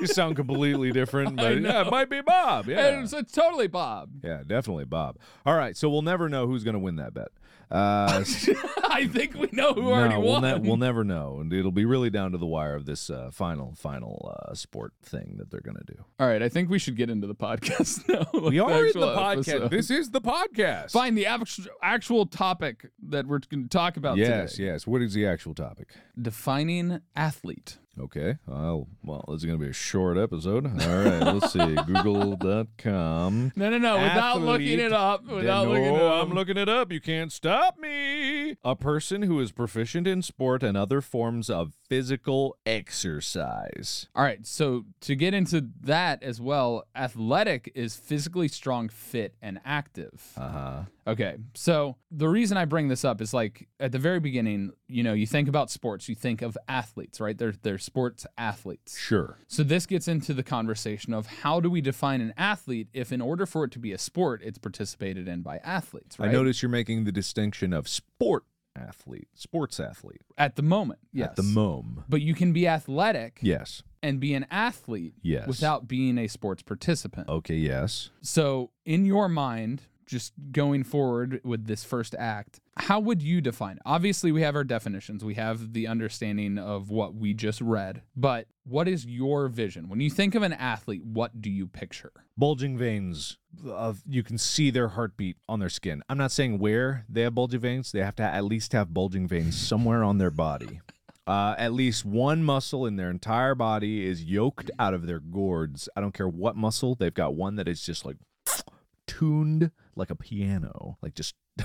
you 0.00 0.06
sound 0.08 0.34
completely 0.34 0.90
different, 0.90 1.36
but 1.36 1.60
yeah, 1.60 1.82
it 1.86 1.90
might 1.92 2.10
be 2.10 2.20
Bob. 2.22 2.66
Yeah, 2.66 2.88
And 2.88 3.04
it's, 3.04 3.12
it's 3.12 3.30
totally 3.30 3.68
Bob. 3.68 4.10
yeah, 4.24 4.42
definitely 4.44 4.84
Bob. 4.84 5.16
All 5.46 5.54
right, 5.54 5.76
so 5.76 5.88
we'll 5.88 6.02
never 6.02 6.28
know 6.28 6.48
who's 6.48 6.64
gonna 6.64 6.80
win 6.80 6.96
that 6.96 7.14
bet. 7.14 7.28
Uh, 7.70 8.24
I 8.90 9.06
think 9.12 9.34
we 9.34 9.48
know 9.52 9.74
who 9.74 9.82
no, 9.82 9.92
already 9.92 10.16
we'll, 10.16 10.40
won. 10.40 10.42
ne- 10.42 10.58
we'll 10.68 10.76
never 10.78 11.04
know, 11.04 11.38
and 11.40 11.52
it'll 11.52 11.70
be 11.70 11.84
really 11.84 12.08
down 12.10 12.32
to 12.32 12.38
the 12.38 12.46
wire 12.46 12.74
of 12.74 12.86
this 12.86 13.10
uh, 13.10 13.30
final, 13.32 13.74
final 13.76 14.34
uh, 14.48 14.54
sport 14.54 14.92
thing 15.02 15.34
that 15.38 15.50
they're 15.50 15.60
gonna 15.60 15.82
do. 15.86 15.94
All 16.18 16.26
right, 16.26 16.42
I 16.42 16.48
think 16.48 16.70
we 16.70 16.78
should 16.78 16.96
get 16.96 17.10
into 17.10 17.26
the 17.26 17.34
podcast 17.34 18.08
now. 18.08 18.26
like 18.32 18.50
We 18.52 18.58
are 18.58 18.86
in 18.86 18.92
the 18.98 19.14
podcast. 19.14 19.38
episode. 19.48 19.70
This 19.70 19.90
is 19.90 20.10
the 20.10 20.20
podcast. 20.20 20.92
Find 20.92 21.16
the 21.16 21.26
actual 21.26 21.64
actual 21.82 22.26
topic 22.26 22.90
that 23.08 23.26
we're 23.26 23.40
going 23.40 23.64
to 23.64 23.68
talk 23.68 23.96
about 23.96 24.16
Yes, 24.16 24.52
today. 24.52 24.64
yes. 24.68 24.86
What 24.86 25.02
is 25.02 25.12
the 25.14 25.26
actual 25.26 25.54
topic? 25.54 25.88
Defining 26.20 27.00
athlete. 27.14 27.78
Okay. 28.00 28.36
Well, 28.46 28.86
well, 29.04 29.24
this 29.28 29.38
is 29.38 29.44
going 29.44 29.58
to 29.58 29.64
be 29.64 29.70
a 29.70 29.74
short 29.74 30.18
episode. 30.18 30.66
All 30.66 31.04
right. 31.04 31.34
let's 31.34 31.52
see. 31.52 31.58
Google.com. 31.86 33.52
No, 33.56 33.70
no, 33.70 33.78
no. 33.78 33.96
Without 33.96 34.40
looking 34.40 34.78
it 34.78 34.92
up. 34.92 35.24
Without 35.24 35.64
no, 35.64 35.70
looking 35.70 35.94
it 35.94 36.02
up. 36.02 36.26
I'm 36.26 36.34
looking 36.34 36.56
it 36.56 36.68
up. 36.68 36.92
You 36.92 37.00
can't 37.00 37.32
stop 37.32 37.78
me. 37.78 38.56
A 38.64 38.76
person 38.76 39.22
who 39.22 39.40
is 39.40 39.52
proficient 39.52 40.06
in 40.06 40.22
sport 40.22 40.62
and 40.62 40.76
other 40.76 41.00
forms 41.00 41.50
of 41.50 41.74
physical 41.88 42.56
exercise. 42.66 44.08
All 44.14 44.22
right. 44.24 44.46
So 44.46 44.84
to 45.02 45.14
get 45.14 45.34
into 45.34 45.68
that 45.82 46.22
as 46.22 46.40
well, 46.40 46.84
athletic 46.94 47.72
is 47.74 47.96
physically 47.96 48.48
strong, 48.48 48.88
fit, 48.88 49.34
and 49.42 49.60
active. 49.64 50.32
Uh 50.36 50.48
huh. 50.48 50.82
Okay. 51.08 51.36
So 51.54 51.96
the 52.10 52.28
reason 52.28 52.56
I 52.58 52.66
bring 52.66 52.88
this 52.88 53.04
up 53.04 53.20
is 53.22 53.32
like 53.32 53.66
at 53.80 53.92
the 53.92 53.98
very 53.98 54.20
beginning, 54.20 54.72
you 54.88 55.02
know, 55.02 55.14
you 55.14 55.26
think 55.26 55.48
about 55.48 55.70
sports, 55.70 56.08
you 56.08 56.14
think 56.14 56.42
of 56.42 56.56
athletes, 56.68 57.18
right? 57.20 57.36
They're 57.36 57.54
they're 57.62 57.78
sports 57.78 58.26
athletes. 58.36 58.98
Sure. 58.98 59.38
So 59.48 59.62
this 59.62 59.86
gets 59.86 60.06
into 60.06 60.34
the 60.34 60.42
conversation 60.42 61.14
of 61.14 61.26
how 61.26 61.60
do 61.60 61.70
we 61.70 61.80
define 61.80 62.20
an 62.20 62.34
athlete 62.36 62.88
if 62.92 63.10
in 63.10 63.20
order 63.22 63.46
for 63.46 63.64
it 63.64 63.70
to 63.72 63.78
be 63.78 63.92
a 63.92 63.98
sport, 63.98 64.42
it's 64.44 64.58
participated 64.58 65.26
in 65.28 65.40
by 65.42 65.56
athletes, 65.64 66.18
right? 66.18 66.28
I 66.28 66.32
notice 66.32 66.60
you're 66.62 66.68
making 66.68 67.04
the 67.04 67.12
distinction 67.12 67.72
of 67.72 67.88
sport 67.88 68.44
athlete, 68.76 69.28
sports 69.34 69.80
athlete 69.80 70.22
at 70.36 70.56
the 70.56 70.62
moment. 70.62 71.00
Yes. 71.12 71.30
at 71.30 71.36
the 71.36 71.42
mom. 71.42 72.04
But 72.08 72.20
you 72.20 72.34
can 72.34 72.52
be 72.52 72.68
athletic 72.68 73.38
Yes. 73.42 73.82
and 74.02 74.20
be 74.20 74.34
an 74.34 74.46
athlete 74.50 75.14
Yes. 75.22 75.48
without 75.48 75.88
being 75.88 76.16
a 76.18 76.28
sports 76.28 76.62
participant. 76.62 77.28
Okay. 77.28 77.56
Yes. 77.56 78.10
So, 78.20 78.70
in 78.84 79.04
your 79.04 79.28
mind, 79.28 79.82
just 80.08 80.32
going 80.50 80.82
forward 80.82 81.40
with 81.44 81.66
this 81.66 81.84
first 81.84 82.14
act, 82.18 82.60
how 82.76 82.98
would 82.98 83.22
you 83.22 83.40
define 83.40 83.76
it? 83.76 83.82
Obviously, 83.86 84.32
we 84.32 84.42
have 84.42 84.56
our 84.56 84.64
definitions, 84.64 85.24
we 85.24 85.34
have 85.34 85.72
the 85.72 85.86
understanding 85.86 86.58
of 86.58 86.90
what 86.90 87.14
we 87.14 87.34
just 87.34 87.60
read, 87.60 88.02
but 88.16 88.48
what 88.64 88.88
is 88.88 89.06
your 89.06 89.48
vision? 89.48 89.88
When 89.88 90.00
you 90.00 90.10
think 90.10 90.34
of 90.34 90.42
an 90.42 90.52
athlete, 90.52 91.04
what 91.04 91.40
do 91.40 91.50
you 91.50 91.66
picture? 91.66 92.12
bulging 92.38 92.78
veins 92.78 93.36
of 93.68 94.00
you 94.08 94.22
can 94.22 94.38
see 94.38 94.70
their 94.70 94.88
heartbeat 94.88 95.36
on 95.48 95.58
their 95.58 95.68
skin. 95.68 96.02
I'm 96.08 96.16
not 96.16 96.30
saying 96.30 96.58
where 96.58 97.04
they 97.08 97.22
have 97.22 97.34
bulging 97.34 97.60
veins. 97.60 97.90
They 97.90 98.00
have 98.00 98.14
to 98.16 98.22
at 98.22 98.44
least 98.44 98.72
have 98.72 98.94
bulging 98.94 99.26
veins 99.26 99.60
somewhere 99.68 100.04
on 100.04 100.18
their 100.18 100.30
body. 100.30 100.80
Uh, 101.26 101.54
at 101.58 101.74
least 101.74 102.06
one 102.06 102.42
muscle 102.42 102.86
in 102.86 102.96
their 102.96 103.10
entire 103.10 103.54
body 103.54 104.06
is 104.06 104.24
yoked 104.24 104.70
out 104.78 104.94
of 104.94 105.06
their 105.06 105.18
gourds. 105.18 105.88
I 105.94 106.00
don't 106.00 106.14
care 106.14 106.28
what 106.28 106.56
muscle. 106.56 106.94
They've 106.94 107.12
got 107.12 107.34
one 107.34 107.56
that 107.56 107.68
is 107.68 107.82
just 107.82 108.06
like 108.06 108.16
tuned 109.06 109.72
like 109.98 110.10
a 110.10 110.16
piano, 110.16 110.96
like 111.02 111.14
just. 111.14 111.34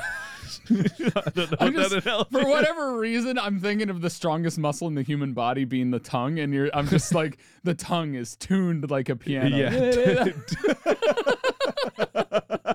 I 0.70 0.70
don't 0.70 1.52
know 1.52 1.58
I'm 1.60 1.74
what 1.74 1.90
that 1.90 2.04
just- 2.04 2.06
for 2.32 2.46
whatever 2.46 2.98
reason, 2.98 3.38
I'm 3.40 3.60
thinking 3.60 3.90
of 3.90 4.02
the 4.02 4.10
strongest 4.10 4.58
muscle 4.58 4.88
in 4.88 4.96
the 4.96 5.02
human 5.04 5.34
body 5.34 5.66
being 5.66 5.92
the 5.92 6.00
tongue, 6.00 6.40
and 6.40 6.54
you're 6.54 6.70
I'm 6.74 6.88
just 6.88 7.14
like 7.14 7.38
the 7.64 7.74
tongue 7.74 8.16
is 8.16 8.36
tuned 8.36 8.90
like 8.92 9.10
a 9.10 9.16
piano. 9.16 9.56
Yeah. 9.56 10.26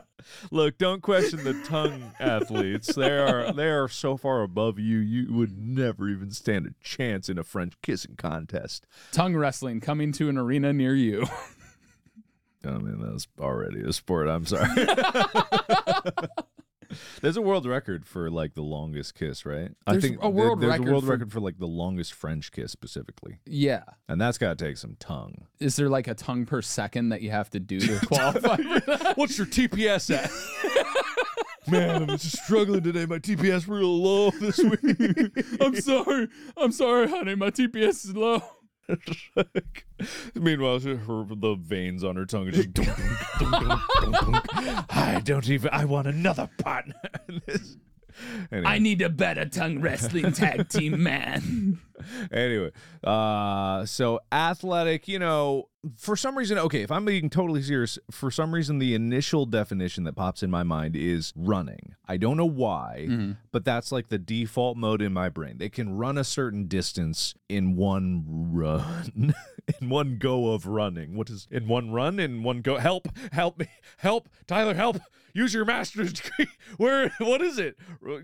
Look, 0.50 0.78
don't 0.78 1.02
question 1.02 1.42
the 1.44 1.54
tongue 1.66 2.12
athletes. 2.20 2.94
They 2.94 3.18
are 3.18 3.52
they 3.52 3.68
are 3.68 3.88
so 3.88 4.16
far 4.16 4.42
above 4.42 4.78
you. 4.78 4.98
You 4.98 5.32
would 5.34 5.58
never 5.58 6.08
even 6.08 6.30
stand 6.30 6.66
a 6.66 6.70
chance 6.82 7.28
in 7.28 7.38
a 7.38 7.44
French 7.44 7.74
kissing 7.82 8.14
contest. 8.16 8.86
tongue 9.12 9.36
wrestling 9.36 9.80
coming 9.80 10.12
to 10.12 10.28
an 10.28 10.38
arena 10.38 10.72
near 10.72 10.94
you. 10.94 11.26
Oh, 12.64 12.70
I 12.74 12.78
mean, 12.78 12.98
that's 13.00 13.26
already 13.38 13.82
a 13.82 13.92
sport. 13.92 14.28
I'm 14.28 14.44
sorry. 14.46 14.68
There's 17.20 17.36
a 17.36 17.42
world 17.42 17.66
record 17.66 18.06
for 18.06 18.30
like 18.30 18.54
the 18.54 18.62
longest 18.62 19.14
kiss, 19.14 19.44
right? 19.44 19.70
I 19.86 19.92
There's 19.92 20.04
think 20.04 20.18
a 20.22 20.30
world 20.30 20.60
there's 20.60 20.70
record 20.72 20.88
a 20.88 20.90
world 20.90 21.04
for- 21.04 21.10
record 21.10 21.32
for 21.32 21.40
like 21.40 21.58
the 21.58 21.66
longest 21.66 22.14
French 22.14 22.50
kiss 22.50 22.72
specifically, 22.72 23.40
yeah. 23.44 23.82
and 24.08 24.18
that's 24.18 24.38
got 24.38 24.56
to 24.56 24.64
take 24.64 24.78
some 24.78 24.96
tongue. 24.98 25.46
Is 25.60 25.76
there 25.76 25.90
like 25.90 26.08
a 26.08 26.14
tongue 26.14 26.46
per 26.46 26.62
second 26.62 27.10
that 27.10 27.20
you 27.20 27.30
have 27.30 27.50
to 27.50 27.60
do 27.60 27.78
to 27.78 27.98
qualify 28.06 28.56
for 28.56 28.80
that? 28.86 29.12
What's 29.18 29.36
your 29.36 29.46
TPS 29.46 30.14
at? 30.16 30.30
Man, 31.70 32.02
I'm 32.08 32.16
just 32.16 32.42
struggling 32.42 32.82
today. 32.82 33.04
My 33.04 33.18
TPS 33.18 33.68
real 33.68 33.94
low 34.02 34.30
this 34.30 34.56
week. 34.56 34.80
I'm 35.60 35.78
sorry. 35.78 36.28
I'm 36.56 36.72
sorry, 36.72 37.06
honey. 37.10 37.34
My 37.34 37.50
TPS 37.50 38.06
is 38.06 38.16
low. 38.16 38.42
Meanwhile, 40.34 40.80
she- 40.80 40.94
her 40.94 41.24
the 41.28 41.56
veins 41.60 42.04
on 42.04 42.16
her 42.16 42.24
tongue 42.26 42.48
are 42.48 42.52
just. 42.52 42.72
dunk, 42.72 42.88
dunk, 43.38 43.60
dunk. 44.00 44.44
I 44.90 45.20
don't 45.24 45.48
even. 45.48 45.70
I 45.72 45.84
want 45.84 46.06
another 46.06 46.48
partner. 46.58 46.94
Anyway. 48.50 48.68
need 48.80 49.00
a 49.00 49.08
better 49.08 49.44
tongue 49.44 49.80
wrestling 49.80 50.32
tag 50.32 50.68
team 50.68 51.04
man. 51.04 51.78
anyway, 52.32 52.70
uh, 53.04 53.84
so 53.86 54.20
athletic, 54.32 55.08
you 55.08 55.18
know, 55.18 55.68
for 55.96 56.16
some 56.16 56.36
reason, 56.36 56.58
okay, 56.58 56.82
if 56.82 56.90
I'm 56.90 57.04
being 57.04 57.30
totally 57.30 57.62
serious, 57.62 57.98
for 58.10 58.30
some 58.30 58.52
reason, 58.52 58.78
the 58.78 58.94
initial 58.94 59.46
definition 59.46 60.04
that 60.04 60.16
pops 60.16 60.42
in 60.42 60.50
my 60.50 60.62
mind 60.62 60.96
is 60.96 61.32
running. 61.36 61.94
I 62.06 62.16
don't 62.16 62.36
know 62.36 62.44
why, 62.46 63.34
but 63.52 63.64
that's 63.64 63.92
like 63.92 64.08
the 64.08 64.18
default 64.18 64.76
mode 64.76 65.00
in 65.02 65.12
my 65.12 65.28
brain. 65.28 65.58
They 65.58 65.68
can 65.68 65.96
run 65.96 66.18
a 66.18 66.24
certain 66.24 66.66
distance 66.66 67.34
in 67.48 67.76
one 67.76 68.24
run, 68.26 69.34
in 69.80 69.88
one 69.88 70.18
go 70.18 70.52
of 70.52 70.66
running. 70.66 71.16
What 71.16 71.30
is 71.30 71.46
in 71.50 71.68
one 71.68 71.92
run? 71.92 72.18
In 72.18 72.42
one 72.42 72.60
go? 72.60 72.76
Help! 72.78 73.08
Help 73.32 73.58
me! 73.58 73.68
Help! 73.98 74.28
Tyler! 74.46 74.74
Help! 74.74 74.98
Use 75.32 75.54
your 75.54 75.64
master's 75.64 76.12
degree. 76.20 76.48
Where? 76.76 77.12
What 77.18 77.40
is 77.40 77.58
it? 77.58 77.76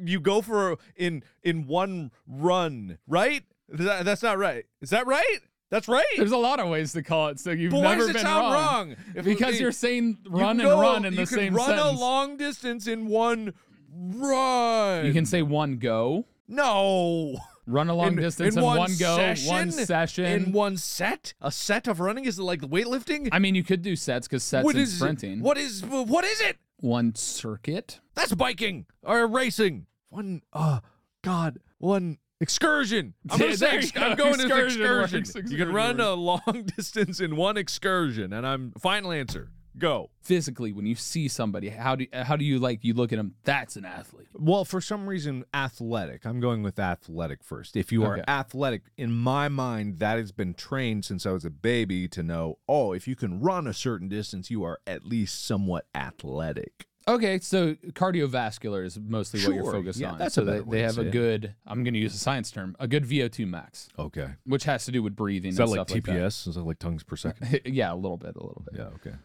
You 0.05 0.19
go 0.19 0.43
for 0.43 0.77
in 0.97 1.23
in 1.43 1.67
one 1.67 2.11
run, 2.27 2.99
right? 3.07 3.45
That- 3.69 4.05
that's 4.05 4.23
not 4.23 4.39
right. 4.39 4.65
Is 4.81 4.91
that 4.91 5.07
right? 5.07 5.39
That's 5.71 5.89
right. 5.89 6.05
There's 6.17 6.31
a 6.33 6.37
lot 6.37 6.61
of 6.61 6.69
ways 6.69 6.93
to 6.93 7.03
call 7.03 7.29
it, 7.29 7.41
so 7.41 7.51
you've 7.51 7.73
But 7.73 7.79
why 7.83 7.91
never 7.95 8.01
does 8.03 8.11
it 8.11 8.13
been 8.15 8.23
sound 8.23 8.53
wrong. 8.55 8.89
wrong? 8.91 8.97
If 9.17 9.25
because 9.25 9.59
you're 9.59 9.73
saying 9.73 10.19
You 10.25 10.31
run 10.31 10.61
and 10.61 10.69
go- 10.69 10.81
run 10.81 11.05
in 11.05 11.17
the 11.17 11.27
same 11.27 11.55
run 11.55 11.67
sentence. 11.67 11.85
Run 11.87 11.95
a 11.97 11.99
long 11.99 12.37
distance 12.37 12.87
in 12.87 13.07
one 13.07 13.55
run. 13.93 15.07
you 15.07 15.13
can 15.13 15.27
say 15.27 15.43
one 15.43 15.79
go, 15.79 16.27
no. 16.47 17.39
run 17.67 17.89
a 17.89 17.95
long 17.95 18.09
in, 18.09 18.17
distance 18.17 18.57
in 18.57 18.63
one, 18.63 18.77
one 18.79 18.91
go, 18.99 19.17
session, 19.17 19.49
one 19.49 19.71
session. 19.73 20.25
in 20.27 20.53
one 20.53 20.77
set. 20.77 21.35
A 21.41 21.51
set 21.51 21.89
of 21.89 21.99
running 22.01 22.25
is 22.27 22.39
it 22.39 22.43
like 22.43 22.61
weightlifting? 22.61 23.29
I 23.33 23.39
mean, 23.39 23.55
you 23.55 23.65
could 23.65 23.83
do 23.83 23.97
sets 23.97 24.29
because 24.29 24.43
sets 24.45 24.65
What 24.65 24.75
and 24.75 24.85
is 24.85 24.95
sprinting. 24.97 25.41
What 25.41 25.57
is 25.59 25.83
what 25.85 26.25
is 26.25 26.41
it? 26.41 26.59
One 26.77 27.15
circuit. 27.15 28.01
That's 28.15 28.35
biking 28.35 28.87
or 29.03 29.27
racing. 29.27 29.87
One 30.11 30.43
uh 30.53 30.81
God, 31.23 31.59
one 31.79 32.19
excursion. 32.45 33.15
I'm 33.31 33.41
Yeah, 33.41 33.55
say 33.57 33.71
ex- 33.79 33.93
I'm 33.97 34.17
go. 34.17 34.25
going 34.25 34.37
to 34.39 34.43
Excursion 34.45 35.19
excursion. 35.19 35.51
You 35.51 35.57
can 35.57 35.73
run 35.73 35.99
a 35.99 36.13
long 36.15 36.69
distance 36.77 37.19
in 37.19 37.35
one 37.37 37.57
excursion, 37.57 38.33
and 38.33 38.47
I'm 38.47 38.73
final 38.79 39.11
answer. 39.11 39.51
Go. 39.77 40.11
Physically, 40.23 40.73
when 40.73 40.87
you 40.87 40.95
see 40.95 41.27
somebody, 41.27 41.69
how 41.71 41.97
do 41.97 42.07
how 42.13 42.37
do 42.37 42.45
you 42.45 42.61
like 42.61 42.85
you 42.85 42.95
look 42.95 43.13
at 43.13 43.17
them? 43.17 43.35
That's 43.43 43.75
an 43.75 43.85
athlete. 43.85 44.29
Well, 44.33 44.65
for 44.65 44.81
some 44.81 45.09
reason, 45.09 45.45
athletic. 45.53 46.25
I'm 46.25 46.39
going 46.39 46.63
with 46.63 46.79
athletic 46.79 47.43
first. 47.43 47.77
If 47.77 47.91
you 47.91 48.05
are 48.05 48.13
Okay. 48.19 48.25
athletic, 48.29 48.83
in 48.97 49.11
my 49.11 49.49
mind, 49.49 49.99
that 49.99 50.19
has 50.19 50.31
been 50.31 50.55
trained 50.55 51.05
since 51.05 51.27
I 51.27 51.33
was 51.33 51.45
a 51.45 51.51
baby 51.51 52.07
to 52.09 52.23
know, 52.23 52.59
oh, 52.69 52.93
if 52.93 53.09
you 53.09 53.17
can 53.17 53.41
run 53.41 53.67
a 53.67 53.75
certain 53.75 54.09
distance, 54.09 54.49
you 54.49 54.63
are 54.63 54.79
at 54.87 55.05
least 55.07 55.45
somewhat 55.45 55.87
athletic. 55.93 56.87
Okay, 57.07 57.39
so 57.39 57.75
cardiovascular 57.93 58.85
is 58.85 58.99
mostly 58.99 59.41
what 59.45 59.55
you're 59.55 59.65
Sure, 59.65 59.73
focused 59.75 60.01
yeah, 60.01 60.13
on. 60.13 60.19
that's 60.19 60.37
so 60.37 60.43
a 60.43 60.45
better 60.47 60.59
they, 60.59 60.63
way 60.65 60.77
they 60.77 60.79
to 60.81 60.85
have 60.87 60.95
say 60.95 61.03
a 61.03 61.05
it. 61.07 61.11
good. 61.13 61.55
I'm 61.67 61.85
going 61.85 61.93
to 61.95 62.01
use 62.01 62.15
a 62.15 62.19
science 62.19 62.51
term, 62.51 62.75
a 62.81 62.89
good 62.89 63.05
VO2 63.05 63.47
max, 63.47 63.89
Okay. 63.99 64.29
which 64.47 64.65
has 64.65 64.87
to 64.87 64.93
do 64.93 65.03
with 65.03 65.15
breathing. 65.15 65.51
Is 65.51 65.57
that 65.59 65.65
and 65.65 65.73
like 65.73 65.89
stuff 65.89 65.95
like 65.95 66.05
TPS? 66.05 66.49
Is 66.49 66.55
that 66.55 66.63
like 66.63 66.79
tongues 66.79 67.03
per 67.03 67.17
second? 67.17 67.47
that. 67.51 67.67
yeah, 67.75 67.93
a 67.93 67.95
little 67.95 68.17
bit, 68.17 68.37
a 68.37 68.43
little 68.43 68.63
bit. 68.71 68.81
yeah, 68.81 68.89
okay. 68.95 69.17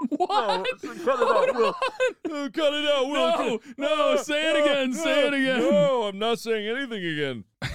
What? 0.10 0.64
cut 0.80 0.84
it 0.84 1.08
out, 1.08 1.74
Oh, 2.30 2.50
cut 2.54 2.72
it 2.72 2.88
out, 2.88 3.08
Will. 3.08 3.58
No, 3.76 3.96
no, 4.14 4.16
say 4.22 4.50
it 4.50 4.62
again, 4.64 4.92
say 4.94 5.26
it 5.26 5.34
again. 5.34 5.58
No, 5.70 6.04
I'm 6.04 6.18
not 6.18 6.38
saying 6.38 6.66
anything 6.68 7.04
again. 7.04 7.44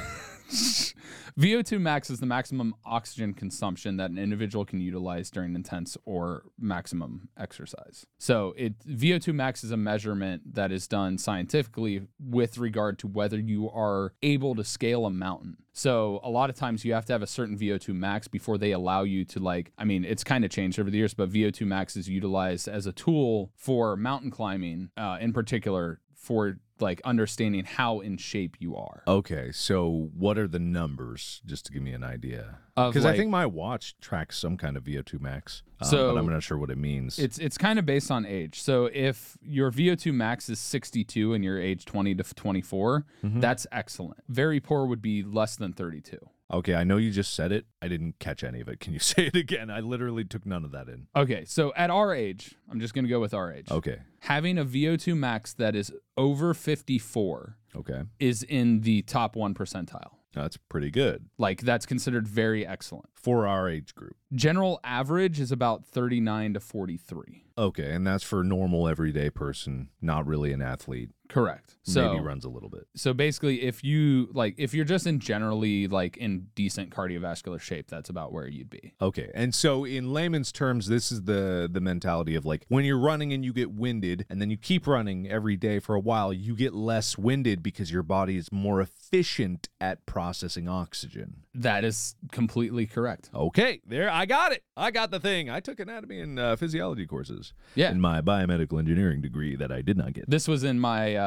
VO2 1.40 1.82
max 1.82 2.10
is 2.10 2.20
the 2.20 2.26
maximum 2.26 2.76
oxygen 2.86 3.34
consumption 3.34 3.98
that 3.98 4.12
an 4.12 4.18
individual 4.20 4.66
can 4.66 4.80
utilize 4.80 5.32
during 5.32 5.56
intense 5.56 5.98
or 6.06 6.44
maximum 6.60 7.30
exercise. 7.38 8.06
So, 8.20 8.54
it 8.56 8.78
VO2 8.88 9.34
max 9.34 9.64
is 9.64 9.72
a 9.72 9.78
measurement 9.78 10.54
that 10.54 10.72
is 10.72 10.88
done 10.88 11.18
scientifically 11.18 12.08
with 12.20 12.58
regard 12.58 13.00
to 13.00 13.08
whether 13.08 13.40
you 13.40 13.70
are 13.70 14.14
able 14.22 14.54
to 14.56 14.64
scale 14.64 15.06
a 15.06 15.10
mountain. 15.10 15.58
So, 15.72 16.20
a 16.24 16.30
lot 16.30 16.52
of 16.52 16.56
times 16.56 16.86
you 16.86 16.94
have 16.94 17.06
to 17.06 17.14
have 17.14 17.24
a 17.24 17.28
certain 17.28 17.58
VO2 17.58 17.96
max 17.96 18.28
before 18.28 18.60
they 18.60 18.72
allow 18.72 19.02
you 19.02 19.26
to 19.26 19.40
like 19.40 19.72
I 19.78 19.86
mean, 19.86 20.06
it's 20.06 20.24
kind 20.24 20.46
of 20.46 20.52
changed 20.52 20.80
over 20.80 20.92
the 20.92 20.98
years, 20.98 21.16
but 21.16 21.32
VO2 21.32 21.66
max 21.66 21.96
is 21.96 22.08
utilized 22.08 22.68
as 22.68 22.86
a 22.86 22.92
tool 22.92 23.52
for 23.56 23.98
mountain 23.98 24.30
climbing, 24.30 24.92
uh, 24.98 25.18
in 25.20 25.34
particular 25.34 26.00
for 26.24 26.58
like 26.80 27.02
understanding 27.06 27.66
how 27.66 28.00
in 28.00 28.18
shape 28.18 28.56
you 28.60 28.76
are. 28.76 29.04
Okay, 29.08 29.52
so 29.52 30.10
what 30.18 30.38
are 30.38 30.48
the 30.48 30.60
numbers, 30.60 31.42
just 31.46 31.66
to 31.68 31.72
give 31.74 31.84
me 31.84 31.92
an 31.94 32.04
idea? 32.04 32.58
Because 32.76 33.06
I 33.06 33.16
think 33.16 33.30
my 33.30 33.46
watch 33.46 33.96
tracks 34.02 34.38
some 34.40 34.58
kind 34.58 34.76
of 34.76 34.84
VO2 34.84 35.20
max, 35.22 35.62
um, 35.82 35.88
So- 35.90 36.14
but 36.14 36.20
I'm 36.20 36.28
not 36.30 36.42
sure 36.42 36.58
what 36.58 36.70
it 36.72 36.78
means. 36.78 37.20
It's 37.20 37.38
it's 37.38 37.58
kind 37.58 37.78
of 37.78 37.86
based 37.86 38.10
on 38.10 38.26
age. 38.26 38.62
So 38.62 38.86
if 38.86 39.38
your 39.42 39.70
VO2 39.72 40.14
max 40.14 40.50
is 40.50 40.60
62 40.60 41.34
and 41.34 41.44
you're 41.44 41.60
age 41.60 41.86
20 41.86 42.16
to 42.16 42.24
24, 42.24 43.06
Mm-hmm. 43.24 43.40
that's 43.42 43.68
excellent. 43.72 44.24
Very 44.30 44.60
poor 44.60 44.86
would 44.86 45.02
be 45.02 45.24
less 45.24 45.56
than 45.58 45.74
32. 45.74 46.18
Okay, 46.52 46.76
I 46.76 46.84
know 46.84 46.98
you 46.98 47.12
just 47.12 47.34
said 47.34 47.52
it. 47.52 47.66
I 47.82 47.88
didn't 47.88 48.20
catch 48.20 48.44
any 48.44 48.62
of 48.62 48.68
it. 48.68 48.80
Can 48.80 48.94
you 48.94 49.00
say 49.14 49.28
it 49.28 49.36
again? 49.36 49.70
I 49.70 49.80
literally 49.80 50.24
took 50.26 50.46
none 50.46 50.64
of 50.66 50.72
that 50.72 50.88
in. 50.90 51.08
Okay, 51.16 51.46
so 51.46 51.74
at 51.76 51.90
our 51.90 52.14
age, 52.14 52.56
I'm 52.72 52.80
just 52.80 52.94
going 52.94 53.06
to 53.06 53.10
go 53.10 53.20
with 53.20 53.34
our 53.34 53.52
age. 53.54 53.70
Okay, 53.72 53.98
Having 54.22 54.58
a 54.58 54.66
VO2 54.66 55.18
max 55.18 55.54
that 55.54 55.76
is 55.76 55.92
over 56.18 56.54
54 56.54 57.58
okay, 57.76 58.04
is 58.20 58.44
in 58.44 58.82
the 58.82 59.02
top 59.04 59.36
1 59.36 59.54
percentile. 59.54 60.12
that's 60.34 60.58
pretty 60.70 60.90
good 60.92 61.26
Like 61.38 61.62
that's 61.62 61.86
considered 61.86 62.28
very 62.28 62.66
excellent. 62.66 63.10
for 63.16 63.46
our 63.48 63.70
age 63.70 63.94
group. 63.96 64.16
General 64.34 64.80
average 64.84 65.40
is 65.40 65.52
about 65.52 65.86
39 65.86 66.54
to 66.56 66.60
43. 66.60 67.46
Okay, 67.58 67.92
and 67.92 68.06
that's 68.08 68.24
for 68.24 68.42
a 68.42 68.44
normal 68.44 68.88
everyday 68.88 69.30
person, 69.30 69.90
not 70.02 70.26
really 70.26 70.52
an 70.54 70.62
athlete. 70.62 71.12
Correct. 71.30 71.78
So 71.84 72.14
Maybe 72.14 72.24
runs 72.26 72.46
a 72.46 72.50
little 72.50 72.70
bit. 72.70 72.88
so 72.96 73.14
basically 73.14 73.64
if 73.64 73.84
you 73.84 74.30
like 74.34 74.56
if 74.58 74.74
you're 74.74 74.86
just 74.86 75.06
in 75.08 75.20
generally 75.20 75.88
like 75.88 76.16
in 76.18 76.48
decent 76.56 76.92
cardiovascular 76.92 77.60
shape 77.60 77.88
that's 77.90 78.10
about 78.10 78.32
where 78.32 78.48
you'd 78.48 78.70
be 78.70 78.94
Okay, 79.02 79.30
and 79.34 79.54
so 79.56 79.84
in 79.84 80.14
layman's 80.14 80.52
terms, 80.52 80.88
this 80.88 81.12
is 81.12 81.24
the 81.24 81.68
the 81.72 81.82
mentality 81.82 82.36
of 82.36 82.46
like 82.46 82.66
when 82.70 82.86
you're 82.86 83.00
running 83.00 83.34
and 83.34 83.44
you 83.44 83.52
get 83.54 83.72
winded, 83.72 84.26
and 84.30 84.40
then 84.42 84.50
you 84.50 84.58
keep 84.58 84.86
running 84.88 85.28
every 85.30 85.56
day 85.58 85.80
for 85.80 85.96
a 85.96 86.00
while, 86.00 86.32
you 86.32 86.56
get 86.56 86.74
less 86.74 87.18
winded 87.18 87.64
because 87.64 87.92
your 87.92 88.04
body 88.04 88.38
is 88.38 88.52
more 88.52 88.80
efficient 88.82 89.70
at 89.82 90.06
processing 90.06 90.68
oxygen. 90.70 91.44
that 91.56 91.84
is 91.84 92.16
completely 92.32 92.86
correct 92.86 93.30
Okay, 93.34 93.82
there, 93.86 94.10
I 94.10 94.26
got 94.26 94.52
it. 94.52 94.64
I 94.78 94.92
got 94.92 95.12
the 95.12 95.20
thing. 95.20 95.50
I 95.50 95.60
took 95.60 95.80
anatomy 95.80 96.20
and 96.22 96.40
uh, 96.40 96.56
physiology 96.56 97.06
courses 97.06 97.54
Yeah. 97.76 97.92
in 97.92 98.00
my 98.02 98.22
biomedical 98.22 98.80
engineering 98.80 99.22
degree 99.22 99.56
that 99.56 99.72
I 99.72 99.82
did 99.82 99.98
not 99.98 100.14
get. 100.14 100.30
this 100.30 100.48
was 100.48 100.64
in 100.64 100.80
my 100.80 101.16
uh 101.16 101.23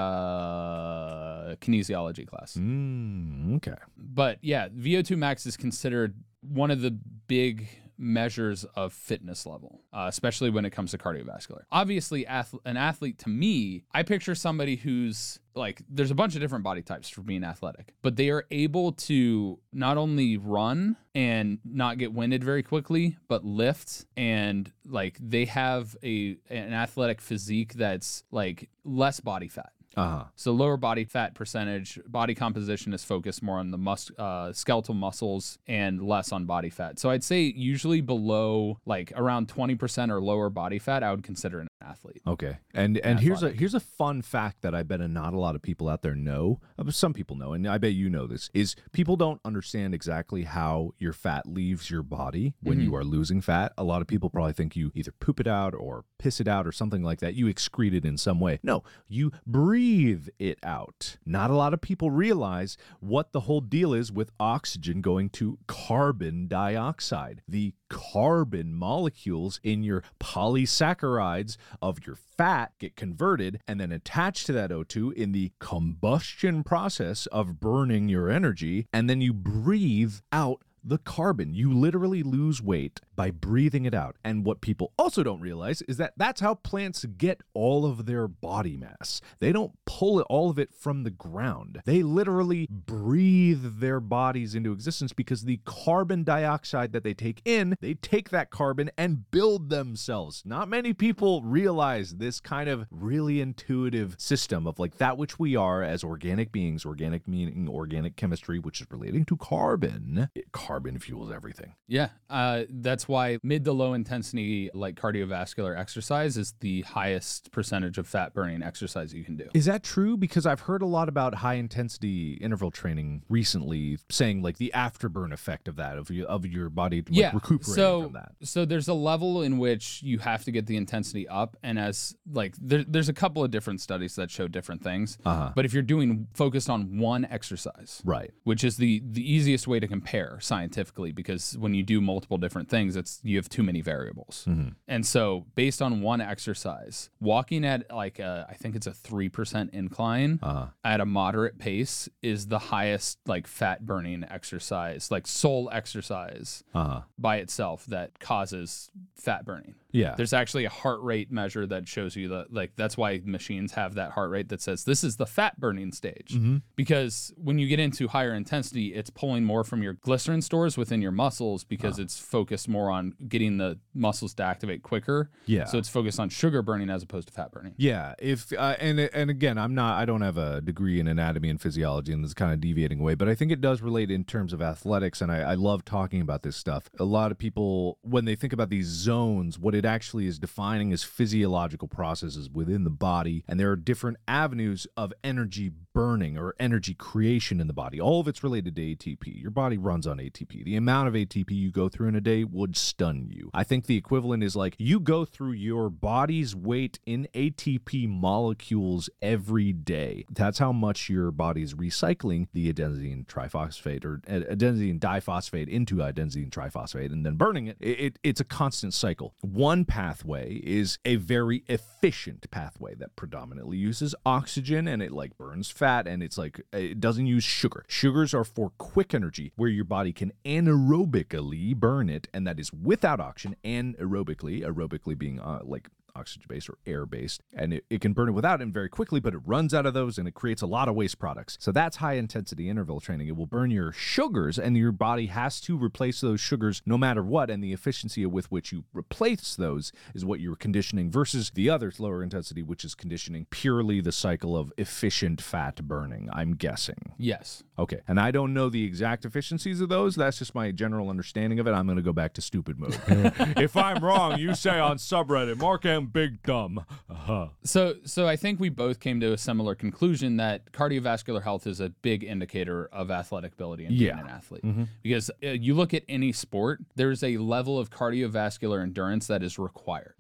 kinesiology 1.60 2.26
class 2.26 2.56
Mm, 2.56 3.56
okay. 3.56 3.74
but 3.96 4.38
yeah 4.42 4.68
vo2 4.68 5.16
max 5.16 5.46
is 5.46 5.56
considered 5.56 6.14
one 6.42 6.70
of 6.70 6.80
the 6.80 6.90
big 7.26 7.68
measures 7.98 8.64
of 8.76 8.92
fitness 8.92 9.46
level, 9.46 9.80
uh, 9.90 10.04
especially 10.06 10.50
when 10.50 10.66
it 10.66 10.70
comes 10.70 10.90
to 10.90 10.98
cardiovascular. 10.98 11.62
Obviously, 11.72 12.26
ath- 12.26 12.54
an 12.66 12.76
athlete 12.76 13.18
to 13.20 13.30
me, 13.30 13.84
I 13.90 14.02
picture 14.02 14.34
somebody 14.34 14.76
who's 14.76 15.38
like, 15.54 15.80
there's 15.88 16.10
a 16.10 16.14
bunch 16.14 16.34
of 16.34 16.42
different 16.42 16.62
body 16.62 16.82
types 16.82 17.08
for 17.08 17.22
being 17.22 17.42
athletic, 17.42 17.94
but 18.02 18.16
they 18.16 18.28
are 18.28 18.44
able 18.50 18.92
to 18.92 19.58
not 19.72 19.96
only 19.96 20.36
run 20.36 20.96
and 21.14 21.58
not 21.64 21.96
get 21.96 22.12
winded 22.12 22.44
very 22.44 22.62
quickly, 22.62 23.16
but 23.28 23.46
lift 23.46 24.04
and 24.14 24.70
like 24.86 25.16
they 25.18 25.46
have 25.46 25.96
a 26.04 26.36
an 26.50 26.74
athletic 26.74 27.22
physique 27.22 27.72
that's 27.72 28.24
like 28.30 28.68
less 28.84 29.20
body 29.20 29.48
fat. 29.48 29.72
Uh 29.96 30.08
huh. 30.10 30.24
So 30.34 30.52
lower 30.52 30.76
body 30.76 31.04
fat 31.04 31.34
percentage, 31.34 31.98
body 32.06 32.34
composition 32.34 32.92
is 32.92 33.02
focused 33.02 33.42
more 33.42 33.58
on 33.58 33.70
the 33.70 33.78
mus- 33.78 34.10
uh, 34.18 34.52
skeletal 34.52 34.92
muscles 34.92 35.58
and 35.66 36.02
less 36.02 36.32
on 36.32 36.44
body 36.44 36.68
fat. 36.68 36.98
So 36.98 37.08
I'd 37.08 37.24
say 37.24 37.40
usually 37.42 38.02
below 38.02 38.78
like 38.84 39.10
around 39.16 39.48
20% 39.48 40.10
or 40.10 40.20
lower 40.20 40.50
body 40.50 40.78
fat, 40.78 41.02
I 41.02 41.10
would 41.12 41.22
consider 41.22 41.60
an 41.60 41.68
athlete. 41.86 42.22
Okay. 42.26 42.58
And 42.74 42.98
and 42.98 43.20
here's 43.20 43.42
a 43.42 43.50
here's 43.50 43.74
a 43.74 43.80
fun 43.80 44.22
fact 44.22 44.62
that 44.62 44.74
I 44.74 44.82
bet 44.82 45.00
not 45.00 45.34
a 45.34 45.38
lot 45.38 45.54
of 45.54 45.62
people 45.62 45.88
out 45.88 46.02
there 46.02 46.14
know. 46.14 46.60
uh, 46.78 46.90
Some 46.90 47.12
people 47.12 47.36
know, 47.36 47.52
and 47.52 47.66
I 47.68 47.78
bet 47.78 47.92
you 47.92 48.08
know 48.10 48.26
this. 48.26 48.50
Is 48.54 48.74
people 48.92 49.16
don't 49.16 49.40
understand 49.44 49.94
exactly 49.94 50.44
how 50.44 50.92
your 50.98 51.12
fat 51.12 51.46
leaves 51.46 51.90
your 51.90 52.02
body 52.02 52.54
when 52.62 52.80
you 52.80 52.94
are 52.96 53.04
losing 53.04 53.40
fat. 53.40 53.72
A 53.76 53.84
lot 53.84 54.00
of 54.00 54.08
people 54.08 54.30
probably 54.30 54.52
think 54.54 54.74
you 54.74 54.90
either 54.94 55.12
poop 55.12 55.38
it 55.40 55.46
out 55.46 55.74
or 55.74 56.04
piss 56.18 56.40
it 56.40 56.48
out 56.48 56.66
or 56.66 56.72
something 56.72 57.02
like 57.02 57.20
that. 57.20 57.34
You 57.34 57.46
excrete 57.46 57.94
it 57.94 58.04
in 58.04 58.16
some 58.16 58.40
way. 58.40 58.58
No, 58.62 58.82
you 59.06 59.32
breathe 59.46 60.28
it 60.38 60.58
out. 60.62 61.18
Not 61.26 61.50
a 61.50 61.54
lot 61.54 61.74
of 61.74 61.80
people 61.80 62.10
realize 62.10 62.76
what 63.00 63.32
the 63.32 63.40
whole 63.40 63.60
deal 63.60 63.92
is 63.92 64.10
with 64.10 64.30
oxygen 64.40 65.00
going 65.02 65.28
to 65.30 65.58
carbon 65.66 66.48
dioxide. 66.48 67.42
The 67.46 67.74
carbon 67.88 68.74
molecules 68.74 69.60
in 69.62 69.82
your 69.82 70.02
polysaccharides 70.20 71.56
of 71.80 72.06
your 72.06 72.16
fat 72.16 72.72
get 72.78 72.96
converted 72.96 73.60
and 73.66 73.80
then 73.80 73.92
attached 73.92 74.46
to 74.46 74.52
that 74.52 74.70
O2 74.70 75.12
in 75.12 75.32
the 75.32 75.52
combustion 75.58 76.64
process 76.64 77.26
of 77.26 77.60
burning 77.60 78.08
your 78.08 78.30
energy. 78.30 78.86
And 78.92 79.08
then 79.08 79.20
you 79.20 79.32
breathe 79.32 80.14
out 80.32 80.62
the 80.82 80.98
carbon. 80.98 81.52
You 81.54 81.72
literally 81.72 82.22
lose 82.22 82.62
weight 82.62 83.00
by 83.16 83.30
breathing 83.30 83.86
it 83.86 83.94
out. 83.94 84.16
And 84.22 84.44
what 84.44 84.60
people 84.60 84.92
also 84.98 85.22
don't 85.22 85.40
realize 85.40 85.82
is 85.82 85.96
that 85.96 86.12
that's 86.16 86.40
how 86.40 86.54
plants 86.54 87.04
get 87.04 87.40
all 87.54 87.84
of 87.84 88.06
their 88.06 88.28
body 88.28 88.76
mass. 88.76 89.20
They 89.38 89.52
don't 89.52 89.72
pull 89.86 90.20
all 90.22 90.50
of 90.50 90.58
it 90.58 90.74
from 90.74 91.02
the 91.02 91.10
ground. 91.10 91.82
They 91.84 92.02
literally 92.02 92.68
breathe 92.70 93.80
their 93.80 94.00
bodies 94.00 94.54
into 94.54 94.72
existence 94.72 95.12
because 95.12 95.42
the 95.42 95.60
carbon 95.64 96.24
dioxide 96.24 96.92
that 96.92 97.04
they 97.04 97.14
take 97.14 97.40
in, 97.44 97.76
they 97.80 97.94
take 97.94 98.30
that 98.30 98.50
carbon 98.50 98.90
and 98.96 99.30
build 99.30 99.70
themselves. 99.70 100.42
Not 100.44 100.68
many 100.68 100.92
people 100.92 101.42
realize 101.42 102.16
this 102.16 102.40
kind 102.40 102.68
of 102.68 102.86
really 102.90 103.40
intuitive 103.40 104.16
system 104.18 104.66
of 104.66 104.78
like 104.78 104.98
that 104.98 105.16
which 105.16 105.38
we 105.38 105.56
are 105.56 105.82
as 105.82 106.04
organic 106.04 106.52
beings, 106.52 106.84
organic 106.84 107.26
meaning 107.26 107.68
organic 107.68 108.16
chemistry, 108.16 108.58
which 108.58 108.80
is 108.80 108.86
relating 108.90 109.24
to 109.24 109.36
carbon. 109.36 110.28
Carbon 110.52 110.98
fuels 110.98 111.32
everything. 111.32 111.74
Yeah, 111.86 112.08
uh, 112.28 112.64
that's 112.68 113.05
why 113.08 113.38
mid 113.42 113.64
to 113.64 113.72
low 113.72 113.92
intensity 113.94 114.70
like 114.74 114.94
cardiovascular 114.96 115.78
exercise 115.78 116.36
is 116.36 116.54
the 116.60 116.82
highest 116.82 117.50
percentage 117.52 117.98
of 117.98 118.06
fat 118.06 118.34
burning 118.34 118.62
exercise 118.62 119.12
you 119.14 119.24
can 119.24 119.36
do. 119.36 119.48
Is 119.54 119.64
that 119.66 119.82
true? 119.82 120.16
Because 120.16 120.46
I've 120.46 120.60
heard 120.60 120.82
a 120.82 120.86
lot 120.86 121.08
about 121.08 121.36
high 121.36 121.54
intensity 121.54 122.34
interval 122.34 122.70
training 122.70 123.22
recently, 123.28 123.98
saying 124.10 124.42
like 124.42 124.58
the 124.58 124.72
afterburn 124.74 125.32
effect 125.32 125.68
of 125.68 125.76
that 125.76 125.98
of 125.98 126.10
your 126.10 126.26
of 126.26 126.44
your 126.46 126.68
body 126.70 126.98
like, 126.98 127.06
yeah, 127.10 127.30
recuperating 127.34 127.74
so 127.74 128.02
from 128.04 128.12
that. 128.14 128.32
so 128.42 128.64
there's 128.64 128.88
a 128.88 128.94
level 128.94 129.42
in 129.42 129.58
which 129.58 130.02
you 130.02 130.18
have 130.18 130.44
to 130.44 130.50
get 130.52 130.66
the 130.66 130.76
intensity 130.76 131.28
up, 131.28 131.56
and 131.62 131.78
as 131.78 132.14
like 132.32 132.54
there, 132.60 132.84
there's 132.86 133.08
a 133.08 133.12
couple 133.12 133.44
of 133.44 133.50
different 133.50 133.80
studies 133.80 134.16
that 134.16 134.30
show 134.30 134.48
different 134.48 134.82
things. 134.82 135.18
Uh-huh. 135.24 135.52
But 135.54 135.64
if 135.64 135.72
you're 135.72 135.82
doing 135.82 136.26
focused 136.34 136.68
on 136.70 136.98
one 136.98 137.24
exercise, 137.26 138.02
Right. 138.04 138.32
which 138.44 138.64
is 138.64 138.76
the 138.76 139.02
the 139.08 139.22
easiest 139.30 139.66
way 139.66 139.80
to 139.80 139.86
compare 139.86 140.38
scientifically 140.40 141.12
because 141.12 141.56
when 141.58 141.74
you 141.74 141.82
do 141.82 142.00
multiple 142.00 142.38
different 142.38 142.68
things 142.68 142.95
it's 142.96 143.20
you 143.22 143.36
have 143.36 143.48
too 143.48 143.62
many 143.62 143.80
variables 143.80 144.44
Mm-hmm. 144.48 144.68
and 144.88 145.06
so 145.06 145.46
based 145.54 145.80
on 145.82 146.00
one 146.00 146.20
exercise 146.20 147.10
walking 147.20 147.64
at 147.64 147.90
like 147.92 148.18
a, 148.18 148.46
i 148.48 148.54
think 148.54 148.74
it's 148.76 148.86
a 148.86 148.92
3% 148.92 149.70
incline 149.74 150.38
Uh-huh. 150.42 150.66
at 150.84 151.00
a 151.00 151.06
moderate 151.06 151.58
pace 151.58 152.08
is 152.22 152.46
the 152.48 152.58
highest 152.58 153.18
like 153.26 153.46
fat 153.46 153.84
burning 153.86 154.24
exercise 154.30 155.10
like 155.10 155.26
sole 155.26 155.68
exercise 155.72 156.62
Uh-huh. 156.74 157.02
by 157.18 157.36
itself 157.38 157.86
that 157.86 158.18
causes 158.20 158.90
fat 159.14 159.44
burning 159.44 159.74
Yeah. 159.92 160.14
there's 160.16 160.32
actually 160.32 160.64
a 160.66 160.70
heart 160.70 161.00
rate 161.02 161.30
measure 161.32 161.66
that 161.66 161.88
shows 161.88 162.16
you 162.16 162.28
that 162.28 162.52
like 162.52 162.72
that's 162.76 162.96
why 162.96 163.20
machines 163.24 163.72
have 163.72 163.94
that 163.94 164.12
heart 164.12 164.30
rate 164.30 164.48
that 164.50 164.60
says 164.60 164.84
this 164.84 165.02
is 165.04 165.16
the 165.16 165.26
fat 165.26 165.58
burning 165.58 165.92
stage 165.92 166.32
Mm-hmm. 166.34 166.56
because 166.76 167.32
when 167.36 167.58
you 167.58 167.66
get 167.66 167.80
into 167.80 168.08
higher 168.08 168.34
intensity 168.34 168.94
it's 168.94 169.10
pulling 169.10 169.44
more 169.44 169.64
from 169.64 169.82
your 169.82 169.94
glycogen 169.94 170.42
stores 170.42 170.76
within 170.76 171.00
your 171.02 171.12
muscles 171.12 171.64
because 171.64 171.98
it's 171.98 172.18
focused 172.18 172.68
more 172.68 172.85
on 172.90 173.14
getting 173.28 173.58
the 173.58 173.78
muscles 173.94 174.34
to 174.34 174.42
activate 174.42 174.82
quicker 174.82 175.30
Yeah. 175.46 175.64
so 175.64 175.78
it's 175.78 175.88
focused 175.88 176.20
on 176.20 176.28
sugar 176.28 176.62
burning 176.62 176.90
as 176.90 177.02
opposed 177.02 177.28
to 177.28 177.34
fat 177.34 177.50
burning 177.52 177.74
Yeah, 177.76 178.14
if 178.18 178.52
uh, 178.52 178.76
and 178.78 178.98
and 179.00 179.30
again, 179.30 179.58
I'm 179.58 179.74
not. 179.74 180.00
I 180.00 180.04
don't 180.04 180.22
have 180.22 180.36
a 180.38 180.60
degree 180.60 181.00
in 181.00 181.06
anatomy 181.08 181.48
and 181.50 181.60
physiology, 181.60 182.12
and 182.12 182.22
this 182.22 182.30
is 182.30 182.34
kind 182.34 182.52
of 182.52 182.60
deviating 182.60 183.00
away. 183.00 183.14
But 183.14 183.28
I 183.28 183.34
think 183.34 183.50
it 183.52 183.60
does 183.60 183.80
relate 183.82 184.10
in 184.10 184.24
terms 184.24 184.52
of 184.52 184.60
athletics, 184.62 185.20
and 185.20 185.30
I, 185.32 185.38
I 185.38 185.54
love 185.54 185.84
talking 185.84 186.20
about 186.20 186.42
this 186.42 186.56
stuff. 186.56 186.88
A 186.98 187.04
lot 187.04 187.30
of 187.32 187.38
people, 187.38 187.98
when 188.02 188.24
they 188.24 188.34
think 188.34 188.52
about 188.52 188.70
these 188.70 188.86
zones, 188.86 189.58
what 189.58 189.74
it 189.74 189.84
actually 189.84 190.26
is 190.26 190.38
defining 190.38 190.90
is 190.92 191.02
physiological 191.04 191.88
processes 191.88 192.48
within 192.50 192.84
the 192.84 192.90
body, 192.90 193.44
and 193.48 193.58
there 193.60 193.70
are 193.70 193.76
different 193.76 194.16
avenues 194.28 194.86
of 194.96 195.12
energy 195.24 195.70
burning 195.92 196.36
or 196.38 196.54
energy 196.60 196.94
creation 196.94 197.60
in 197.60 197.66
the 197.66 197.72
body. 197.72 198.00
All 198.00 198.20
of 198.20 198.28
it's 198.28 198.42
related 198.42 198.76
to 198.76 198.82
ATP. 198.82 199.40
Your 199.40 199.50
body 199.50 199.78
runs 199.78 200.06
on 200.06 200.18
ATP. 200.18 200.64
The 200.64 200.76
amount 200.76 201.08
of 201.08 201.14
ATP 201.14 201.50
you 201.50 201.70
go 201.70 201.88
through 201.88 202.08
in 202.08 202.14
a 202.14 202.20
day 202.20 202.44
stun 202.76 203.28
you. 203.30 203.50
I 203.54 203.64
think 203.64 203.86
the 203.86 203.96
equivalent 203.96 204.42
is 204.42 204.56
like 204.56 204.74
you 204.78 205.00
go 205.00 205.24
through 205.24 205.52
your 205.52 205.90
body's 205.90 206.54
weight 206.54 206.98
in 207.06 207.28
ATP 207.34 208.08
molecules 208.08 209.10
every 209.20 209.72
day. 209.72 210.24
That's 210.30 210.58
how 210.58 210.72
much 210.72 211.08
your 211.08 211.30
body's 211.30 211.74
recycling 211.74 212.48
the 212.52 212.72
adenosine 212.72 213.26
triphosphate 213.26 214.04
or 214.04 214.20
uh, 214.28 214.54
adenosine 214.54 214.98
diphosphate 214.98 215.68
into 215.68 215.96
adenosine 215.96 216.50
triphosphate 216.50 217.12
and 217.12 217.24
then 217.24 217.36
burning 217.36 217.66
it. 217.66 217.76
It, 217.80 218.00
it. 218.00 218.18
It's 218.22 218.40
a 218.40 218.44
constant 218.44 218.94
cycle. 218.94 219.34
One 219.40 219.84
pathway 219.84 220.60
is 220.64 220.98
a 221.04 221.16
very 221.16 221.64
efficient 221.68 222.50
pathway 222.50 222.94
that 222.96 223.16
predominantly 223.16 223.76
uses 223.76 224.14
oxygen 224.24 224.88
and 224.88 225.02
it 225.02 225.12
like 225.12 225.36
burns 225.36 225.70
fat 225.70 226.06
and 226.06 226.22
it's 226.22 226.38
like 226.38 226.60
it 226.72 227.00
doesn't 227.00 227.26
use 227.26 227.44
sugar. 227.44 227.84
Sugars 227.88 228.34
are 228.34 228.44
for 228.44 228.70
quick 228.78 229.14
energy 229.14 229.52
where 229.56 229.68
your 229.68 229.84
body 229.84 230.12
can 230.12 230.32
anaerobically 230.44 231.74
burn 231.74 232.08
it 232.08 232.28
and 232.32 232.46
that 232.46 232.58
is 232.58 232.65
without 232.72 233.20
oxygen 233.20 233.56
and 233.64 233.96
aerobically 233.98 234.62
aerobically 234.62 235.16
being 235.16 235.40
uh, 235.40 235.60
like 235.64 235.88
oxygen 236.16 236.46
based 236.48 236.68
or 236.68 236.78
air 236.86 237.06
based 237.06 237.42
and 237.52 237.72
it, 237.72 237.84
it 237.90 238.00
can 238.00 238.12
burn 238.12 238.28
it 238.28 238.32
without 238.32 238.60
it 238.60 238.68
very 238.68 238.88
quickly 238.88 239.20
but 239.20 239.34
it 239.34 239.40
runs 239.44 239.74
out 239.74 239.86
of 239.86 239.94
those 239.94 240.18
and 240.18 240.26
it 240.26 240.34
creates 240.34 240.62
a 240.62 240.66
lot 240.66 240.88
of 240.88 240.94
waste 240.94 241.18
products. 241.18 241.56
So 241.60 241.72
that's 241.72 241.96
high 241.96 242.14
intensity 242.14 242.68
interval 242.68 243.00
training. 243.00 243.28
It 243.28 243.36
will 243.36 243.46
burn 243.46 243.70
your 243.70 243.92
sugars 243.92 244.58
and 244.58 244.76
your 244.76 244.92
body 244.92 245.26
has 245.26 245.60
to 245.62 245.76
replace 245.76 246.20
those 246.20 246.40
sugars 246.40 246.82
no 246.86 246.98
matter 246.98 247.22
what 247.22 247.50
and 247.50 247.62
the 247.62 247.72
efficiency 247.72 248.24
with 248.26 248.50
which 248.50 248.72
you 248.72 248.84
replace 248.92 249.54
those 249.56 249.92
is 250.14 250.24
what 250.24 250.40
you're 250.40 250.56
conditioning 250.56 251.10
versus 251.10 251.50
the 251.50 251.70
other 251.70 251.92
lower 251.98 252.22
intensity 252.22 252.62
which 252.62 252.84
is 252.84 252.94
conditioning 252.94 253.46
purely 253.50 254.00
the 254.00 254.12
cycle 254.12 254.56
of 254.56 254.72
efficient 254.76 255.40
fat 255.40 255.76
burning 255.86 256.28
i'm 256.32 256.54
guessing. 256.54 257.14
Yes. 257.18 257.62
Okay 257.78 258.00
and 258.08 258.18
i 258.18 258.30
don't 258.30 258.54
know 258.54 258.68
the 258.68 258.84
exact 258.84 259.24
efficiencies 259.24 259.80
of 259.80 259.88
those. 259.88 260.16
That's 260.16 260.38
just 260.38 260.54
my 260.54 260.70
general 260.70 261.10
understanding 261.10 261.58
of 261.58 261.66
it. 261.66 261.72
I'm 261.72 261.86
going 261.86 261.96
to 261.96 262.02
go 262.02 262.12
back 262.12 262.32
to 262.34 262.40
stupid 262.40 262.78
mode. 262.78 262.98
If 263.56 263.76
i'm 263.76 264.02
wrong 264.02 264.38
you 264.38 264.54
say 264.54 264.78
on 264.78 264.98
subreddit 264.98 265.58
mark 265.58 265.84
m 265.84 266.05
big 266.06 266.42
dumb 266.42 266.84
uh-huh. 267.10 267.48
So, 267.64 267.94
so 268.04 268.26
I 268.28 268.36
think 268.36 268.60
we 268.60 268.68
both 268.68 269.00
came 269.00 269.20
to 269.20 269.32
a 269.32 269.38
similar 269.38 269.74
conclusion 269.74 270.36
that 270.38 270.72
cardiovascular 270.72 271.42
health 271.42 271.66
is 271.66 271.80
a 271.80 271.90
big 271.90 272.22
indicator 272.24 272.86
of 272.92 273.10
athletic 273.10 273.52
ability 273.54 273.84
and 273.86 273.94
Yeah. 273.94 274.14
being 274.14 274.26
an 274.26 274.30
athlete. 274.30 274.64
Because 275.02 275.30
uh, 275.42 275.48
you 275.48 275.74
look 275.74 275.92
at 275.94 276.02
any 276.08 276.32
sport, 276.32 276.80
there's 276.94 277.22
a 277.22 277.36
level 277.38 277.78
of 277.78 277.90
cardiovascular 277.90 278.82
endurance 278.82 279.26
that 279.26 279.42
is 279.42 279.58
required. 279.58 280.14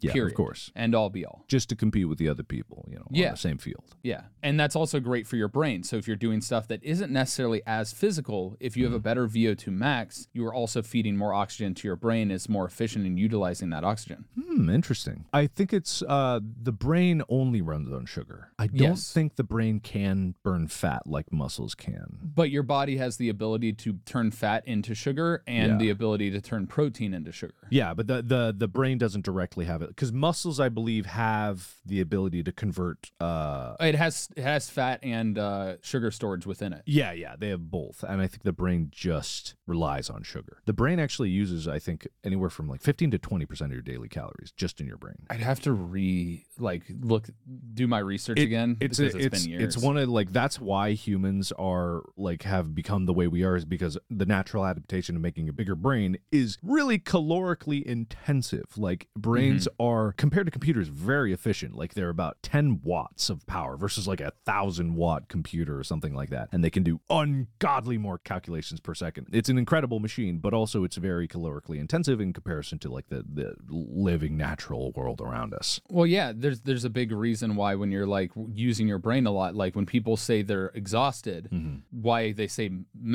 yeah 0.00 0.12
period. 0.12 0.32
of 0.32 0.36
course 0.36 0.70
And 0.74 0.94
all 0.94 1.10
be 1.10 1.24
all. 1.24 1.44
just 1.48 1.68
to 1.70 1.76
compete 1.76 2.08
with 2.08 2.18
the 2.18 2.28
other 2.28 2.42
people 2.42 2.86
you 2.90 2.96
know 2.96 3.06
on 3.26 3.32
the 3.32 3.36
same 3.36 3.58
field 3.58 3.84
Yeah. 4.02 4.22
And 4.42 4.58
that's 4.58 4.74
also 4.76 4.98
great 5.00 5.26
for 5.26 5.36
your 5.36 5.48
brain. 5.48 5.82
So 5.84 5.96
if 5.96 6.06
you're 6.08 6.16
doing 6.16 6.40
stuff 6.40 6.66
that 6.68 6.82
isn't 6.82 7.12
necessarily 7.12 7.62
as 7.66 7.92
physical, 7.92 8.56
if 8.60 8.76
you 8.76 8.84
have 8.84 8.92
a 8.92 8.98
better 8.98 9.28
VO2 9.28 9.68
max, 9.68 10.26
you 10.32 10.44
are 10.46 10.52
also 10.54 10.82
feeding 10.82 11.16
more 11.16 11.32
oxygen 11.32 11.74
to 11.74 11.86
your 11.88 11.96
brain, 11.96 12.30
is 12.30 12.48
more 12.48 12.66
efficient 12.66 13.06
in 13.06 13.16
utilizing 13.16 13.70
that 13.70 13.84
oxygen. 13.84 14.24
Hmm, 14.40 14.68
interesting. 14.68 15.24
I 15.34 15.46
think 15.46 15.72
it's 15.72 16.02
uh 16.02 16.40
the 16.62 16.72
brain 16.72 17.22
only 17.28 17.62
runs 17.62 17.90
on 17.90 18.04
sugar. 18.06 18.50
I 18.58 18.66
don't 18.66 18.80
Yes. 18.90 19.12
think 19.12 19.36
the 19.36 19.44
brain 19.44 19.80
can 19.80 20.34
burn 20.42 20.68
fat 20.68 21.06
like 21.06 21.32
muscles 21.32 21.74
can. 21.74 22.18
But 22.22 22.50
your 22.50 22.62
body 22.62 22.98
has 22.98 23.16
the 23.16 23.28
ability 23.28 23.72
to 23.74 23.94
turn 24.04 24.30
fat 24.30 24.66
into 24.66 24.94
sugar 24.94 25.42
and 25.46 25.72
Yeah. 25.72 25.78
the 25.78 25.90
ability 25.90 26.30
to 26.32 26.40
turn 26.40 26.66
protein 26.66 27.14
into 27.14 27.32
sugar. 27.32 27.54
Yeah, 27.70 27.94
but 27.94 28.06
the 28.08 28.22
the 28.22 28.54
the 28.56 28.68
brain 28.68 28.98
doesn't 28.98 29.24
directly 29.24 29.64
have 29.64 29.80
it 29.82 29.88
because 29.88 30.12
muscles, 30.12 30.60
I 30.60 30.68
believe, 30.68 31.06
have 31.06 31.76
the 31.86 32.00
ability 32.00 32.42
to 32.42 32.52
convert. 32.52 33.10
uh 33.20 33.76
It 33.80 33.94
has 33.94 34.28
it 34.36 34.42
has 34.42 34.68
fat 34.68 35.00
and 35.02 35.38
uh, 35.38 35.76
sugar 35.82 36.10
storage 36.10 36.46
within 36.46 36.72
it. 36.72 36.82
Yeah, 36.86 37.12
yeah, 37.12 37.36
they 37.38 37.48
have 37.48 37.70
both, 37.70 38.02
and 38.06 38.20
I 38.20 38.26
think 38.26 38.42
the 38.42 38.52
brain 38.52 38.88
just 38.90 39.54
relies 39.72 40.08
on 40.10 40.22
sugar. 40.22 40.58
The 40.66 40.72
brain 40.72 40.98
actually 41.00 41.30
uses, 41.30 41.66
I 41.66 41.78
think, 41.78 42.06
anywhere 42.24 42.50
from 42.50 42.68
like 42.68 42.82
fifteen 42.82 43.10
to 43.12 43.18
twenty 43.18 43.46
percent 43.46 43.70
of 43.72 43.74
your 43.74 43.82
daily 43.82 44.08
calories 44.08 44.52
just 44.56 44.80
in 44.80 44.86
your 44.86 44.96
brain. 44.98 45.16
I'd 45.30 45.40
have 45.40 45.60
to 45.60 45.72
re 45.72 46.44
like 46.58 46.82
look 47.00 47.28
do 47.74 47.86
my 47.86 47.98
research 47.98 48.38
It- 48.38 48.42
again 48.44 48.76
It's 48.80 48.98
it's 48.98 49.14
it's 49.14 49.42
been 49.42 49.50
years. 49.50 49.62
it's 49.62 49.76
one 49.84 49.96
of 49.96 50.08
like 50.08 50.32
that's 50.32 50.60
why 50.60 50.92
humans 50.92 51.52
are 51.58 52.02
like 52.16 52.42
have 52.42 52.74
become 52.74 53.06
the 53.06 53.12
way 53.12 53.26
we 53.28 53.42
are 53.44 53.56
is 53.56 53.64
because 53.64 53.96
the 54.10 54.26
natural 54.26 54.64
adaptation 54.66 55.16
of 55.16 55.22
making 55.22 55.48
a 55.48 55.52
bigger 55.52 55.74
brain 55.74 56.18
is 56.30 56.58
really 56.62 56.98
calorically 56.98 57.82
intensive. 57.82 58.64
Like 58.76 59.08
brains 59.16 59.66
Mm-hmm. 59.66 59.82
are 59.82 60.12
compared 60.12 60.46
to 60.46 60.50
computers 60.50 60.88
very 60.88 61.32
efficient. 61.32 61.74
Like 61.74 61.94
they're 61.94 62.08
about 62.08 62.36
ten 62.42 62.80
watts 62.82 63.30
of 63.30 63.46
power 63.46 63.76
versus 63.76 64.06
like 64.08 64.20
a 64.20 64.32
thousand 64.44 64.94
watt 64.96 65.28
computer 65.28 65.78
or 65.78 65.84
something 65.84 66.14
like 66.14 66.30
that, 66.30 66.48
and 66.52 66.62
they 66.64 66.70
can 66.70 66.82
do 66.82 67.00
ungodly 67.10 67.98
more 67.98 68.18
calculations 68.18 68.80
per 68.80 68.94
second. 68.94 69.28
It's 69.32 69.48
an 69.48 69.58
incredible 69.62 70.00
machine, 70.00 70.38
but 70.38 70.52
also 70.60 70.84
it's 70.86 70.96
very 71.10 71.26
calorically 71.34 71.78
intensive 71.86 72.20
in 72.20 72.32
comparison 72.38 72.76
to 72.80 72.88
like 72.96 73.06
the 73.08 73.20
the 73.40 73.48
living 73.68 74.36
natural 74.36 74.84
world 74.98 75.20
around 75.20 75.54
us. 75.54 75.80
Well, 75.96 76.06
yeah, 76.06 76.32
there's 76.34 76.60
there's 76.68 76.84
a 76.84 76.90
big 77.00 77.10
reason 77.12 77.48
why 77.60 77.74
when 77.80 77.90
you're 77.94 78.06
like 78.18 78.30
using 78.68 78.86
your 78.92 78.98
brain 78.98 79.24
a 79.26 79.30
lot, 79.40 79.54
like 79.54 79.74
when 79.76 79.86
people 79.86 80.16
say 80.28 80.42
they're 80.42 80.72
exhausted, 80.74 81.48
Mm-hmm. 81.52 81.76
why 82.08 82.32
they 82.32 82.48
say 82.48 82.66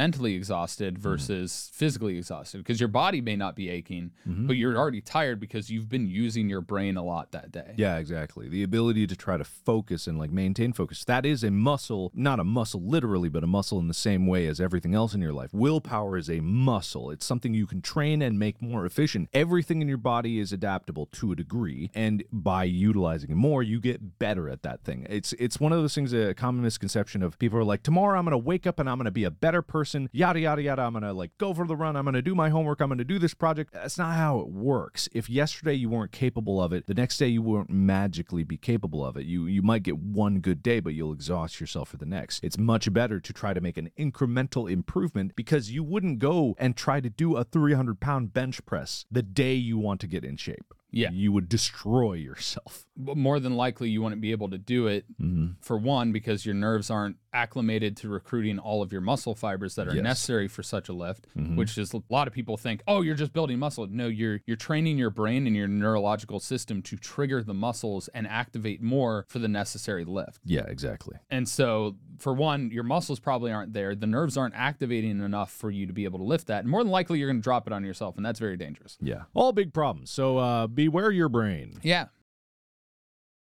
mentally 0.02 0.34
exhausted 0.36 0.98
versus 0.98 1.70
physically 1.74 2.18
exhausted 2.18 2.58
because 2.60 2.80
your 2.80 2.90
body 3.04 3.20
may 3.22 3.36
not 3.36 3.56
be 3.56 3.70
aching, 3.70 4.12
Mm-hmm. 4.28 4.48
but 4.48 4.56
you're 4.58 4.78
already 4.78 5.02
tired 5.02 5.40
because 5.40 5.70
you've 5.70 5.90
been 5.90 6.08
using 6.08 6.50
your 6.50 6.62
brain 6.62 6.96
a 6.98 7.04
lot 7.04 7.32
that 7.32 7.52
day. 7.52 7.74
Yeah, 7.78 7.98
exactly. 7.98 8.48
The 8.50 8.64
ability 8.64 9.06
to 9.08 9.16
try 9.16 9.36
to 9.38 9.44
focus 9.44 10.08
and 10.08 10.18
like 10.18 10.32
maintain 10.32 10.72
focus. 10.74 11.04
That 11.06 11.26
is 11.26 11.44
a 11.44 11.52
muscle, 11.52 12.12
not 12.14 12.40
a 12.40 12.44
muscle 12.44 12.82
literally, 12.96 13.30
but 13.30 13.44
a 13.44 13.48
muscle 13.48 13.80
in 13.80 13.88
the 13.88 13.94
same 14.10 14.28
way 14.28 14.48
as 14.48 14.60
everything 14.60 14.94
else 14.96 15.14
in 15.14 15.22
your 15.22 15.34
life. 15.34 15.52
Willpower 15.54 16.18
is 16.18 16.27
a 16.30 16.40
muscle. 16.40 17.12
It's 17.12 17.26
something 17.26 17.54
you 17.54 17.68
can 17.68 17.82
train 17.82 18.22
and 18.22 18.40
make 18.40 18.62
more 18.62 18.86
efficient. 18.86 19.30
Everything 19.34 19.82
in 19.82 19.88
your 19.88 19.98
body 19.98 20.40
is 20.40 20.52
adaptable 20.52 21.06
to 21.08 21.32
a 21.32 21.36
degree, 21.36 21.92
and 21.94 22.24
by 22.32 22.64
utilizing 22.64 23.32
it 23.32 23.36
more, 23.36 23.64
you 23.64 23.80
get 23.80 24.20
better 24.20 24.50
at 24.50 24.64
that 24.64 24.84
thing. 24.84 25.06
It's 25.10 25.34
it's 25.34 25.60
one 25.60 25.72
of 25.72 25.80
those 25.80 25.96
things 25.96 26.14
a 26.14 26.34
common 26.34 26.64
misconception 26.64 27.24
of 27.24 27.38
people 27.40 27.60
are 27.60 27.64
like, 27.64 27.84
"Tomorrow 27.84 28.20
I'm 28.20 28.30
to 28.30 28.38
wake 28.38 28.68
up 28.68 28.80
and 28.80 28.90
I'm 28.90 29.04
to 29.04 29.12
be 29.12 29.24
a 29.24 29.32
better 29.32 29.62
person." 29.62 30.10
Yada 30.12 30.40
yada 30.40 30.62
yada. 30.62 30.82
I'm 30.84 31.00
to 31.00 31.14
like 31.14 31.38
go 31.38 31.54
for 31.54 31.66
the 31.66 31.76
run. 31.76 31.96
I'm 31.96 32.12
to 32.12 32.22
do 32.22 32.36
my 32.36 32.50
homework. 32.50 32.82
I'm 32.82 32.96
to 32.98 33.04
do 33.04 33.20
this 33.20 33.34
project. 33.34 33.74
That's 33.74 33.98
not 33.98 34.16
how 34.16 34.40
it 34.40 34.50
works. 34.50 35.10
If 35.14 35.30
yesterday 35.30 35.74
you 35.74 35.90
weren't 35.90 36.12
capable 36.12 36.62
of 36.62 36.74
it, 36.74 36.88
the 36.88 36.94
next 36.94 37.18
day 37.18 37.28
you 37.28 37.42
won't 37.42 37.70
magically 37.70 38.44
be 38.44 38.58
capable 38.58 39.06
of 39.06 39.18
it. 39.18 39.26
You 39.26 39.46
you 39.46 39.62
might 39.62 39.84
get 39.84 39.98
one 39.98 40.40
good 40.40 40.64
day, 40.64 40.80
but 40.80 40.94
you'll 40.94 41.14
exhaust 41.14 41.60
yourself 41.60 41.90
for 41.90 41.98
the 41.98 42.06
next. 42.06 42.44
It's 42.44 42.58
much 42.58 42.92
better 42.92 43.20
to 43.20 43.34
try 43.34 43.54
to 43.54 43.62
make 43.62 43.78
an 43.78 43.92
incremental 43.98 44.70
improvement 44.70 45.36
because 45.36 45.72
you 45.72 45.84
wouldn't 45.84 46.17
go 46.20 46.56
and 46.58 46.76
try 46.76 47.00
to 47.02 47.10
do 47.10 47.36
a 47.36 47.44
300 47.44 48.00
pound 48.00 48.34
bench 48.34 48.66
press 48.66 49.06
the 49.12 49.22
day 49.24 49.54
you 49.54 49.78
want 49.78 50.00
to 50.02 50.08
get 50.08 50.24
in 50.26 50.38
shape. 50.38 50.74
Yeah. 50.90 51.10
You 51.12 51.32
would 51.34 51.50
destroy 51.50 52.14
yourself. 52.14 52.86
But 52.96 53.18
more 53.18 53.40
than 53.42 53.56
likely, 53.58 53.90
you 53.90 54.02
wouldn't 54.02 54.22
be 54.22 54.32
able 54.32 54.50
to 54.50 54.58
do 54.58 54.88
it 54.88 55.06
Mm-hmm. 55.22 55.54
for 55.62 55.78
one 55.78 56.12
because 56.12 56.46
your 56.46 56.56
nerves 56.56 56.90
aren't 56.90 57.18
acclimated 57.38 57.96
to 57.98 58.10
recruiting 58.10 58.58
all 58.58 58.82
of 58.82 58.92
your 58.92 59.02
muscle 59.02 59.36
fibers 59.36 59.76
that 59.76 59.88
are 59.88 59.94
Yes. 59.96 60.04
necessary 60.04 60.48
for 60.48 60.64
such 60.64 60.90
a 60.90 60.94
lift. 60.94 61.28
Mhm. 61.38 61.56
Which 61.56 61.78
is 61.78 61.94
a 61.94 62.02
lot 62.10 62.28
of 62.28 62.34
people 62.34 62.58
think, 62.58 62.82
oh, 62.88 63.02
you're 63.02 63.16
just 63.16 63.32
building 63.34 63.60
muscle. 63.60 63.86
No, 63.88 64.08
you're 64.08 64.42
you're 64.48 64.58
training 64.58 64.98
your 64.98 65.10
brain 65.12 65.46
and 65.48 65.56
your 65.56 65.68
neurological 65.68 66.40
system 66.40 66.82
to 66.84 66.98
trigger 66.98 67.44
the 67.44 67.54
muscles 67.54 68.08
and 68.10 68.28
activate 68.28 68.82
more 68.82 69.26
for 69.30 69.40
the 69.40 69.48
necessary 69.48 70.04
lift. 70.04 70.42
Yeah, 70.46 70.66
exactly. 70.68 71.18
And 71.30 71.48
so, 71.48 71.96
for 72.18 72.34
one, 72.34 72.72
your 72.72 72.84
muscles 72.84 73.20
probably 73.20 73.52
aren't 73.52 73.74
there. 73.74 73.94
The 73.94 74.08
nerves 74.08 74.36
aren't 74.38 74.56
activating 74.56 75.22
enough 75.22 75.52
for 75.52 75.70
you 75.70 75.86
to 75.86 75.94
be 75.94 76.06
able 76.06 76.18
to 76.20 76.26
lift 76.26 76.48
that. 76.48 76.62
And 76.64 76.70
more 76.70 76.84
than 76.84 76.92
likely, 76.92 77.20
you're 77.20 77.30
going 77.30 77.40
to 77.42 77.44
drop 77.44 77.68
it 77.68 77.74
on 77.74 77.84
yourself, 77.84 78.18
and 78.18 78.26
that's 78.26 78.40
very 78.40 78.58
dangerous. 78.58 78.98
Yeah. 79.00 79.24
All 79.36 79.52
big 79.54 79.74
problems. 79.74 80.10
So 80.10 80.38
uh, 80.40 80.66
beware 80.68 81.12
your 81.12 81.30
brain. 81.30 81.74
Yeah. 81.84 82.06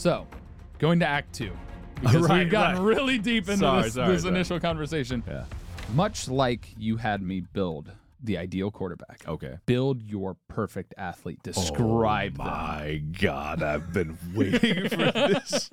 So, 0.00 0.26
going 0.78 0.98
to 1.00 1.06
Act 1.06 1.34
Two, 1.34 1.52
because 2.00 2.22
Right, 2.26 2.38
we've 2.44 2.50
gotten 2.50 2.82
right. 2.82 2.96
really 2.96 3.18
deep 3.18 3.50
into 3.50 3.58
Sorry, 3.58 3.82
this, 3.82 3.92
sorry, 3.92 4.12
this 4.14 4.22
sorry. 4.22 4.34
initial 4.34 4.58
conversation. 4.58 5.22
Yeah. 5.28 5.44
Much 5.94 6.26
like 6.26 6.68
you 6.78 6.96
had 6.96 7.20
me 7.20 7.40
build 7.40 7.92
the 8.22 8.38
ideal 8.38 8.70
quarterback, 8.70 9.22
Okay. 9.28 9.58
build 9.66 10.02
your 10.02 10.36
perfect 10.48 10.94
athlete. 10.96 11.42
Describe 11.42 12.36
oh 12.40 12.44
them. 12.44 12.52
my 12.54 13.02
god 13.20 13.62
i've 13.62 13.92
been 13.94 14.16
waiting 14.34 14.88
for 14.90 14.96
this 14.96 15.70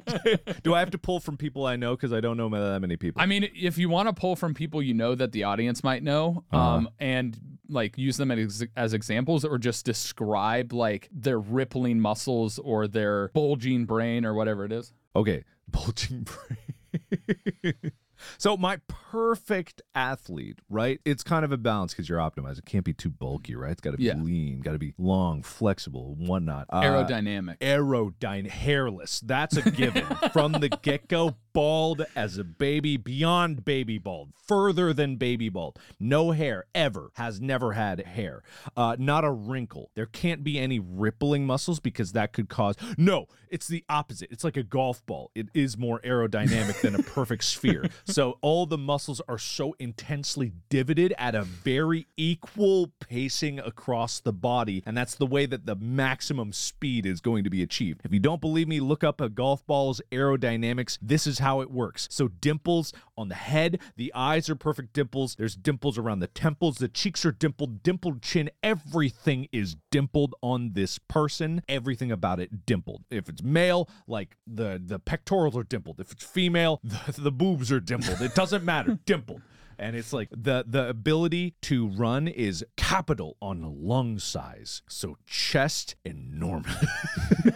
do 0.64 0.74
i 0.74 0.80
have 0.80 0.92
to 0.92 0.98
pull 0.98 1.20
from 1.20 1.36
people 1.36 1.66
i 1.66 1.76
know 1.76 1.94
because 1.94 2.14
i 2.14 2.22
don't 2.22 2.38
know 2.38 2.50
that 2.50 2.80
many 2.80 2.96
people 2.96 3.22
I 3.22 3.26
mean, 3.26 3.50
if 3.54 3.78
you 3.78 3.88
want 3.90 4.08
to 4.08 4.14
pull 4.14 4.36
from 4.38 4.54
people 4.54 4.82
you 4.82 4.94
know 4.94 5.14
that 5.16 5.32
the 5.34 5.44
audience 5.44 5.84
might 5.84 6.04
know, 6.04 6.44
Uh-huh. 6.52 6.58
um, 6.76 6.90
and 7.00 7.38
like 7.70 7.98
use 7.98 8.18
them 8.18 8.32
as, 8.32 8.66
as 8.76 8.94
examples, 8.94 9.46
or 9.46 9.58
just 9.58 9.86
describe 9.86 10.74
like 10.74 11.10
their 11.12 11.40
rippling 11.40 12.00
muscles 12.00 12.60
or 12.60 12.88
their 12.88 13.30
bulging 13.30 13.86
brain 13.86 14.26
or 14.26 14.34
whatever 14.34 14.66
it 14.66 14.72
is. 14.72 14.94
okay 15.16 15.44
bulging 15.68 16.26
brain 16.26 17.92
so 18.38 18.58
my 18.58 18.78
perfect 18.88 19.82
athlete 19.96 20.60
right 20.70 21.00
it's 21.06 21.24
kind 21.24 21.44
of 21.46 21.52
a 21.52 21.58
balance 21.58 21.94
because 21.94 22.08
you're 22.10 22.20
optimized 22.20 22.58
it 22.60 22.66
can't 22.66 22.86
be 22.86 22.94
too 22.94 23.10
bulky 23.10 23.56
right 23.56 23.72
it's 23.72 23.82
got 23.82 23.92
to 23.92 23.98
be 23.98 24.04
Yeah. 24.06 24.16
lean 24.16 24.60
got 24.62 24.74
to 24.74 24.80
be 24.80 24.94
long 24.98 25.42
flexible 25.44 26.16
whatnot 26.18 26.66
Uh, 26.70 26.82
Aerodynamic. 26.82 27.58
aerodynamic, 27.60 28.48
hairless. 28.50 29.20
That's 29.22 29.58
a 29.58 29.70
given 29.72 30.06
from 30.34 30.54
the 30.54 30.70
get 30.82 31.08
go. 31.08 31.36
Bald 31.54 32.06
as 32.16 32.38
a 32.38 32.44
baby, 32.44 32.98
beyond 32.98 33.66
baby 33.66 33.98
bald, 33.98 34.30
further 34.48 34.94
than 34.94 35.16
baby 35.16 35.50
bald. 35.50 35.80
No 36.00 36.30
hair 36.30 36.66
ever, 36.76 37.10
has 37.16 37.42
never 37.42 37.74
had 37.74 38.00
hair. 38.06 38.44
Uh, 38.76 38.96
not 39.00 39.26
a 39.26 39.32
wrinkle. 39.32 39.90
There 39.96 40.06
can't 40.06 40.44
be 40.44 40.60
any 40.60 40.78
rippling 40.80 41.48
muscles 41.48 41.80
because 41.80 42.12
that 42.12 42.32
could 42.32 42.48
cause. 42.48 42.76
No, 42.96 43.26
it's 43.50 43.68
the 43.68 43.84
opposite. 43.90 44.30
It's 44.32 44.44
like 44.44 44.56
a 44.56 44.62
golf 44.62 45.04
ball. 45.08 45.32
It 45.34 45.48
is 45.56 45.80
more 45.80 46.00
aerodynamic 46.02 46.80
than 46.82 46.94
a 46.94 47.02
perfect 47.02 47.44
sphere. 47.44 47.90
So 48.08 48.38
all 48.42 48.66
the 48.66 48.78
muscles 48.78 49.22
are 49.28 49.38
so 49.38 49.76
intensely 49.80 50.54
divoted 50.70 51.14
at 51.18 51.36
a 51.36 51.44
very 51.44 52.08
equal 52.16 52.92
pacing 53.00 53.60
across 53.60 54.20
the 54.20 54.34
body. 54.34 54.82
And 54.86 54.96
that's 54.96 55.16
the 55.16 55.26
way 55.26 55.46
that 55.46 55.66
the 55.66 55.76
maximum 55.76 56.54
speed 56.54 57.06
is 57.06 57.22
going 57.22 57.44
to 57.44 57.50
be 57.50 57.62
achieved. 57.62 58.02
If 58.04 58.14
you 58.14 58.20
don't 58.20 58.42
believe 58.42 58.68
me, 58.68 58.80
look 58.80 59.04
up 59.04 59.20
a 59.20 59.30
golf 59.30 59.66
ball's 59.68 60.02
aerodynamics. 60.12 60.98
This 61.02 61.28
is 61.28 61.40
how 61.40 61.62
it 61.62 61.70
works. 61.70 62.08
So 62.10 62.30
dimples 62.30 62.94
on 63.18 63.30
the 63.30 63.36
head, 63.36 63.82
the 63.96 64.12
eyes 64.16 64.50
are 64.50 64.56
perfect 64.56 64.94
dimples. 64.94 65.36
There's 65.36 65.56
dimples 65.56 65.98
around 65.98 66.20
the 66.20 66.28
temples, 66.28 66.78
the 66.78 66.88
cheeks 66.88 67.26
are 67.26 67.32
dimpled, 67.32 67.84
dimpled 67.84 68.22
chin. 68.22 68.50
Everything 68.64 69.48
is 69.52 69.76
dimpled 69.92 70.36
on 70.42 70.74
this 70.74 70.98
person. 70.98 71.62
Everything 71.68 72.12
about 72.12 72.40
it 72.40 72.66
dimpled. 72.66 73.04
If 73.10 73.28
it's 73.28 73.44
male, 73.44 73.90
like 74.08 74.38
the 74.46 74.82
the 74.84 75.00
pectorals 75.00 75.58
are 75.58 75.64
dimpled. 75.64 76.00
If 76.00 76.12
it's 76.12 76.24
female, 76.24 76.80
the, 76.84 77.22
the 77.22 77.32
boobs 77.32 77.72
are 77.72 77.80
dimpled. 77.80 77.97
It 78.00 78.36
doesn't 78.36 78.64
matter. 78.64 79.00
dimpled. 79.06 79.42
And 79.80 79.96
it's 79.96 80.14
like 80.14 80.30
the 80.32 80.64
the 80.68 80.88
ability 80.90 81.56
to 81.64 81.88
run 81.88 82.28
is 82.28 82.66
capital 82.76 83.38
on 83.42 83.62
lung 83.84 84.20
size. 84.20 84.82
So 84.88 85.18
chest 85.26 85.96
enormous. 86.06 86.86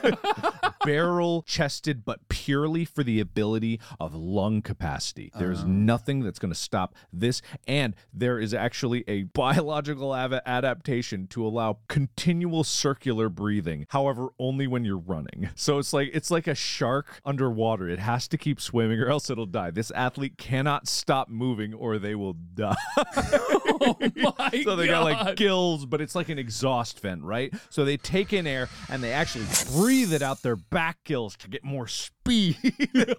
Barrel 0.86 1.44
chested, 1.44 2.04
but 2.04 2.28
purely 2.28 2.86
for 2.86 3.04
the 3.04 3.20
ability 3.20 3.80
of 4.00 4.16
lung 4.16 4.62
capacity. 4.62 5.32
There's 5.38 5.60
uh-huh. 5.60 5.68
nothing 5.68 6.22
that's 6.22 6.40
going 6.40 6.54
to 6.54 6.60
stop 6.60 6.96
this. 7.14 7.42
And 7.68 7.96
there 8.14 8.40
is 8.40 8.54
actually 8.54 9.04
a 9.08 9.24
biological 9.24 10.12
av- 10.12 10.34
adaptation 10.46 11.28
to 11.28 11.46
allow 11.46 11.80
continual 11.88 12.64
circular 12.64 13.30
breathing. 13.30 13.86
However, 13.90 14.30
only 14.40 14.68
when 14.68 14.86
you're 14.86 14.98
running. 14.98 15.50
So 15.56 15.78
it's 15.78 15.94
like 15.94 16.10
it's 16.14 16.32
like 16.32 16.48
a 16.48 16.56
shark 16.56 17.22
underwater. 17.26 17.88
It 17.88 18.00
has 18.00 18.28
to 18.30 18.38
keep 18.38 18.60
swimming 18.60 19.00
or 19.00 19.10
else 19.10 19.30
it'll 19.30 19.46
die. 19.46 19.72
This 19.72 19.92
athlete 19.92 20.38
cannot 20.38 20.88
stop 20.88 21.30
moving 21.30 21.74
or 21.74 22.00
they 22.00 22.11
will 22.16 22.34
die. 22.54 22.76
oh 22.98 23.96
my 24.16 24.62
so 24.64 24.76
they 24.76 24.88
got 24.88 25.04
like 25.04 25.18
God. 25.18 25.38
gills, 25.38 25.86
but 25.86 26.02
it's 26.02 26.16
like 26.16 26.30
an 26.30 26.40
exhaust 26.40 27.00
vent, 27.00 27.24
right? 27.24 27.54
So 27.70 27.86
they 27.86 27.98
take 27.98 28.34
in 28.34 28.48
air 28.48 28.70
and 28.90 29.04
they 29.04 29.12
actually 29.12 29.46
breathe 29.74 30.14
it 30.14 30.22
out 30.22 30.42
their 30.42 30.56
back 30.56 30.98
gills 31.04 31.36
to 31.38 31.50
get 31.50 31.64
more 31.64 31.88
speed 31.88 32.21
speed 32.22 32.58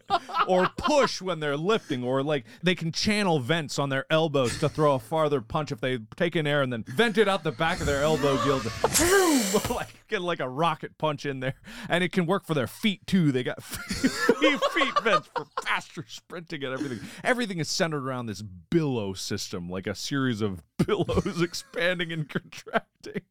or 0.49 0.69
push 0.77 1.21
when 1.21 1.41
they're 1.41 1.57
lifting 1.57 2.05
or 2.05 2.23
like 2.23 2.45
they 2.63 2.75
can 2.75 2.93
channel 2.93 3.41
vents 3.41 3.79
on 3.79 3.89
their 3.89 4.07
elbows 4.11 4.59
to 4.59 4.69
throw 4.69 4.95
a 4.95 4.99
farther 4.99 5.41
punch 5.41 5.73
if 5.73 5.81
they 5.81 5.99
take 6.17 6.37
in 6.37 6.47
air 6.47 6.63
and 6.63 6.73
then 6.73 6.85
vent 6.85 7.19
it 7.19 7.29
out 7.29 7.43
the 7.43 7.53
back 7.53 7.81
of 7.81 7.87
their 7.87 8.03
elbow 8.03 8.43
guild 8.45 8.65
like 9.71 10.03
get 10.13 10.23
like 10.23 10.41
a 10.41 10.49
rocket 10.49 10.97
punch 10.99 11.27
in 11.27 11.41
there. 11.41 11.55
And 11.89 12.05
it 12.05 12.13
can 12.13 12.27
work 12.27 12.47
for 12.47 12.55
their 12.55 12.67
feet 12.67 13.07
too. 13.07 13.33
They 13.33 13.43
got 13.43 13.63
feet 13.65 15.01
vents 15.03 15.29
for 15.35 15.47
faster 15.65 16.05
sprinting 16.07 16.63
and 16.65 16.75
everything. 16.75 17.01
Everything 17.25 17.59
is 17.59 17.69
centered 17.69 18.05
around 18.07 18.27
this 18.27 18.43
billow 18.43 19.15
system 19.15 19.69
like 19.69 19.87
a 19.87 19.95
series 19.95 20.41
of 20.41 20.63
billows 20.79 21.41
expanding 21.41 22.13
and 22.13 22.29
contracting 22.29 23.23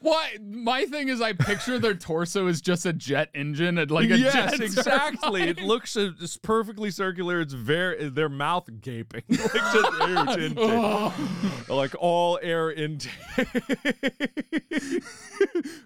Why? 0.00 0.36
My 0.40 0.84
thing 0.84 1.08
is, 1.08 1.20
I 1.20 1.32
picture 1.32 1.78
their 1.78 1.94
torso 1.94 2.46
is 2.46 2.60
just 2.60 2.86
a 2.86 2.92
jet 2.92 3.28
engine 3.34 3.78
and 3.78 3.90
like 3.90 4.10
a 4.10 4.18
yes, 4.18 4.32
jet 4.32 4.60
exactly. 4.60 5.42
It 5.42 5.58
looks 5.62 5.96
it's 5.96 6.36
perfectly 6.36 6.92
circular. 6.92 7.40
It's 7.40 7.52
very 7.52 8.08
their 8.08 8.28
mouth 8.28 8.68
gaping, 8.80 9.24
like 9.28 9.40
just 9.40 10.00
air 10.00 10.24
oh. 10.56 11.14
intake, 11.18 11.68
like 11.68 11.94
all 11.98 12.38
air 12.40 12.70
intake. 12.70 13.12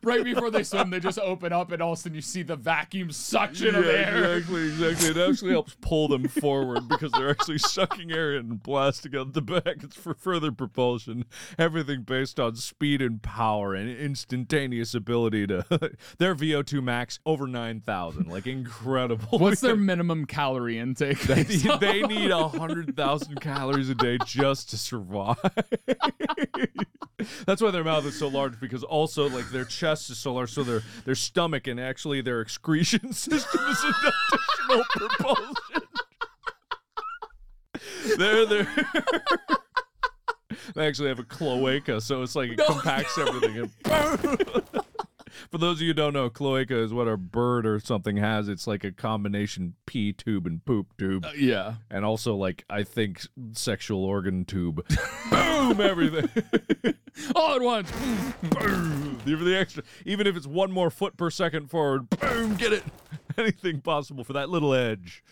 right 0.02 0.22
before 0.22 0.50
they 0.50 0.62
swim, 0.62 0.90
they 0.90 1.00
just 1.00 1.18
open 1.18 1.52
up, 1.52 1.72
and 1.72 1.80
all 1.80 1.92
of 1.92 1.98
a 1.98 2.02
sudden 2.02 2.16
you 2.16 2.22
see 2.22 2.42
the 2.42 2.56
vacuum 2.56 3.10
suction 3.10 3.74
of 3.74 3.86
air. 3.86 4.34
Exactly, 4.36 4.64
exactly. 4.64 5.08
It 5.10 5.30
actually 5.30 5.52
helps 5.52 5.76
pull 5.80 6.08
them 6.08 6.28
forward 6.28 6.88
because 6.88 7.10
they're 7.12 7.30
actually 7.30 7.58
sucking 7.58 8.12
air 8.12 8.34
in 8.34 8.50
and 8.50 8.62
blasting 8.62 9.16
out 9.16 9.32
the 9.32 9.42
back. 9.42 9.82
It's 9.82 9.96
for 9.96 10.12
further 10.12 10.52
propulsion. 10.52 11.24
Everything 11.58 12.02
based 12.02 12.38
on 12.38 12.56
speed 12.56 13.00
and 13.00 13.22
power 13.22 13.29
and 13.74 13.90
instantaneous 13.90 14.94
ability 14.94 15.46
to. 15.46 15.64
their 16.18 16.34
VO2 16.34 16.82
max 16.82 17.18
over 17.24 17.46
nine 17.46 17.80
thousand, 17.80 18.28
like 18.28 18.46
incredible. 18.46 19.38
What's 19.38 19.60
their 19.60 19.76
minimum 19.90 20.26
calorie 20.26 20.78
intake? 20.78 21.20
They, 21.22 21.42
they 21.80 22.02
need 22.02 22.30
a 22.30 22.48
hundred 22.48 22.96
thousand 22.96 23.40
calories 23.40 23.88
a 23.88 23.94
day 23.94 24.18
just 24.24 24.70
to 24.70 24.78
survive. 24.78 25.38
That's 27.46 27.60
why 27.60 27.70
their 27.70 27.84
mouth 27.84 28.06
is 28.06 28.18
so 28.18 28.28
large 28.28 28.58
because 28.60 28.82
also 28.82 29.28
like 29.28 29.50
their 29.50 29.64
chest 29.64 30.10
is 30.10 30.18
so 30.18 30.34
large, 30.34 30.52
so 30.52 30.62
their 30.62 30.82
their 31.04 31.14
stomach 31.14 31.66
and 31.66 31.78
actually 31.78 32.20
their 32.20 32.40
excretion 32.40 33.12
system 33.12 33.60
is 33.68 33.84
an 33.84 33.94
additional 34.02 34.84
propulsion. 34.90 35.54
they're 38.18 38.46
they're 38.46 38.86
they 40.74 40.86
actually 40.86 41.08
have 41.08 41.18
a 41.18 41.24
cloaca, 41.24 42.00
so 42.00 42.22
it's 42.22 42.36
like 42.36 42.50
it 42.50 42.58
compacts 42.58 43.18
everything. 43.18 43.58
And 43.58 43.70
For 45.50 45.58
those 45.58 45.78
of 45.78 45.82
you 45.82 45.88
who 45.88 45.94
don't 45.94 46.12
know, 46.12 46.28
cloaca 46.28 46.76
is 46.76 46.92
what 46.92 47.08
a 47.08 47.16
bird 47.16 47.66
or 47.66 47.80
something 47.80 48.16
has. 48.18 48.48
It's 48.48 48.66
like 48.66 48.84
a 48.84 48.92
combination 48.92 49.74
pee 49.86 50.12
tube 50.12 50.46
and 50.46 50.64
poop 50.64 50.88
tube. 50.98 51.24
Uh, 51.24 51.32
yeah. 51.36 51.74
and 51.90 52.04
also 52.04 52.34
like 52.34 52.64
I 52.68 52.82
think 52.82 53.22
sexual 53.52 54.04
organ 54.04 54.44
tube. 54.44 54.86
Boom, 55.30 55.80
everything. 55.80 56.28
All 57.34 57.54
at 57.56 57.62
once. 57.62 57.90
boom. 58.42 59.18
Even 59.26 59.44
the 59.44 59.56
extra, 59.56 59.82
even 60.06 60.26
if 60.26 60.36
it's 60.36 60.46
one 60.46 60.70
more 60.70 60.90
foot 60.90 61.16
per 61.16 61.28
second 61.30 61.68
forward, 61.68 62.08
boom, 62.10 62.54
get 62.54 62.72
it. 62.72 62.84
Anything 63.36 63.80
possible 63.80 64.24
for 64.24 64.32
that 64.34 64.48
little 64.48 64.72
edge. 64.72 65.22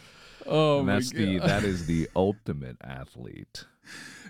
Oh 0.47 0.79
and 0.79 0.87
my 0.87 0.95
that's 0.95 1.11
god. 1.11 1.21
the 1.21 1.39
that 1.39 1.65
is 1.65 1.87
the 1.87 2.09
ultimate 2.17 2.77
athlete. 2.83 3.65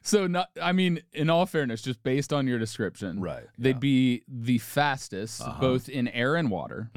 So 0.03 0.27
not 0.27 0.49
I 0.61 0.73
mean, 0.73 1.01
in 1.13 1.31
all 1.31 1.47
fairness, 1.47 1.83
just 1.83 2.03
based 2.03 2.33
on 2.33 2.47
your 2.47 2.59
description, 2.59 3.21
Right, 3.21 3.45
They'd 3.59 3.81
be 3.81 4.23
the 4.29 4.59
fastest 4.59 5.43
both 5.61 5.89
in 5.89 6.09
air 6.09 6.37
and 6.37 6.51
water. 6.51 6.91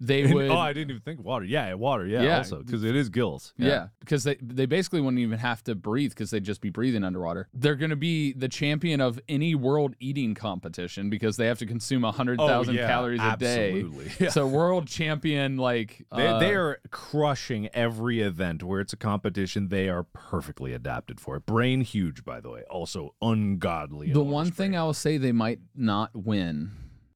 They 0.00 0.22
And- 0.22 0.34
would 0.34 0.50
oh, 0.50 0.58
I 0.58 0.72
didn't 0.72 0.90
even 0.90 1.02
think 1.02 1.22
water. 1.24 1.44
Yeah, 1.44 1.72
water. 1.74 2.06
Yeah, 2.06 2.22
Yeah. 2.22 2.38
also 2.38 2.62
because 2.62 2.82
it 2.84 2.94
is 2.96 3.08
gills. 3.08 3.54
Yeah. 3.56 3.88
because 4.00 4.24
they 4.24 4.36
they 4.42 4.66
basically 4.66 5.00
wouldn't 5.00 5.20
even 5.20 5.38
have 5.38 5.62
to 5.64 5.74
breathe 5.74 6.10
because 6.10 6.30
they'd 6.30 6.44
just 6.44 6.60
be 6.60 6.70
breathing 6.70 7.04
underwater. 7.04 7.48
They're 7.54 7.74
going 7.76 7.90
to 7.90 7.96
be 7.96 8.32
the 8.32 8.48
champion 8.48 9.00
of 9.00 9.18
any 9.28 9.54
world 9.54 9.94
eating 10.00 10.34
competition 10.34 11.10
because 11.10 11.36
they 11.36 11.46
have 11.46 11.58
to 11.58 11.66
consume 11.66 12.02
hundred 12.04 12.38
thousand 12.38 12.76
Oh, 12.76 12.80
yeah, 12.80 12.86
calories 12.86 13.20
a 13.20 13.24
absolutely. 13.24 14.04
day. 14.06 14.10
Yeah. 14.24 14.30
So 14.30 14.46
world 14.46 14.86
champion, 14.86 15.56
like 15.56 16.06
They, 16.14 16.26
uh, 16.26 16.38
they 16.38 16.54
are 16.54 16.78
crushing 16.90 17.68
every 17.74 18.20
event 18.20 18.62
where 18.62 18.80
it's 18.80 18.92
a 18.92 18.96
competition. 18.96 19.68
They 19.68 19.88
are 19.88 20.04
perfectly 20.04 20.72
adapted 20.72 21.20
for 21.20 21.36
it. 21.36 21.46
Brain 21.46 21.80
huge, 21.82 22.24
by 22.24 22.40
the 22.40 22.43
way. 22.50 22.62
Also 22.70 23.14
ungodly. 23.20 24.12
the 24.12 24.22
one 24.22 24.50
thing. 24.50 24.76
I 24.76 24.84
will 24.84 24.94
say 24.94 25.16
they 25.16 25.32
might 25.32 25.60
not 25.74 26.10
win, 26.14 26.70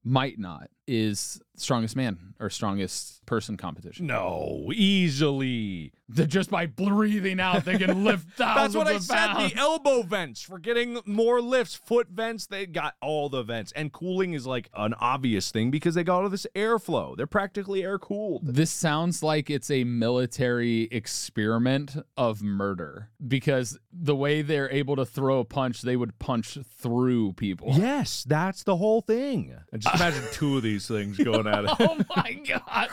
might 0.05 0.39
not, 0.39 0.71
is 0.87 1.41
strongest 1.61 1.97
man 1.97 2.35
or 2.41 2.51
strongest 2.51 3.25
person 3.27 3.57
competition. 3.57 4.07
No, 4.07 4.71
easily. 4.75 5.93
That 6.11 6.29
just 6.29 6.51
by 6.51 6.65
breathing 6.65 7.39
out, 7.39 7.67
they 7.67 7.77
can 7.77 8.03
lift 8.03 8.31
thousands 8.37 8.73
That's 8.73 8.77
what 8.77 8.87
I 8.87 8.97
of 8.97 9.03
said. 9.03 9.51
The 9.51 9.57
elbow 9.57 10.03
vents 10.03 10.41
for 10.41 10.59
getting 10.59 11.01
more 11.05 11.43
lifts, 11.43 11.75
foot 11.75 12.09
vents. 12.09 12.47
They 12.47 12.65
got 12.65 12.95
all 13.03 13.29
the 13.29 13.43
vents, 13.43 13.73
and 13.73 13.93
cooling 13.93 14.33
is 14.33 14.47
like 14.47 14.71
an 14.75 14.95
obvious 14.95 15.51
thing 15.51 15.71
because 15.71 15.95
they 15.95 16.05
got 16.05 16.23
all 16.23 16.29
this 16.31 16.47
airflow. 16.55 17.15
They're 17.15 17.27
practically 17.27 17.83
air 17.85 17.99
cooled. 17.99 18.41
This 18.43 18.71
sounds 18.71 19.23
like 19.23 19.51
it's 19.51 19.71
a 19.71 19.85
military 19.85 20.89
experiment 20.91 21.97
of 22.17 22.43
murder 22.43 23.11
because 23.27 23.79
the 23.93 24.17
way 24.17 24.41
they're 24.41 24.71
able 24.71 24.97
to 24.97 25.05
throw 25.05 25.41
a 25.41 25.45
punch, 25.45 25.83
they 25.83 25.97
would 25.97 26.19
punch 26.19 26.57
through 26.79 27.35
people. 27.35 27.75
Yes, 27.77 28.25
that's 28.27 28.63
the 28.63 28.77
whole 28.77 29.03
thing. 29.03 29.55
And 29.73 29.83
just 29.83 29.95
imagine 29.95 30.25
two 30.33 30.57
of 30.57 30.63
these 30.63 30.89
things 30.89 31.19
going 31.19 31.47
at 31.49 31.65
it. 31.65 31.71
Oh 31.81 31.99
my 32.15 32.33
god. 32.47 32.89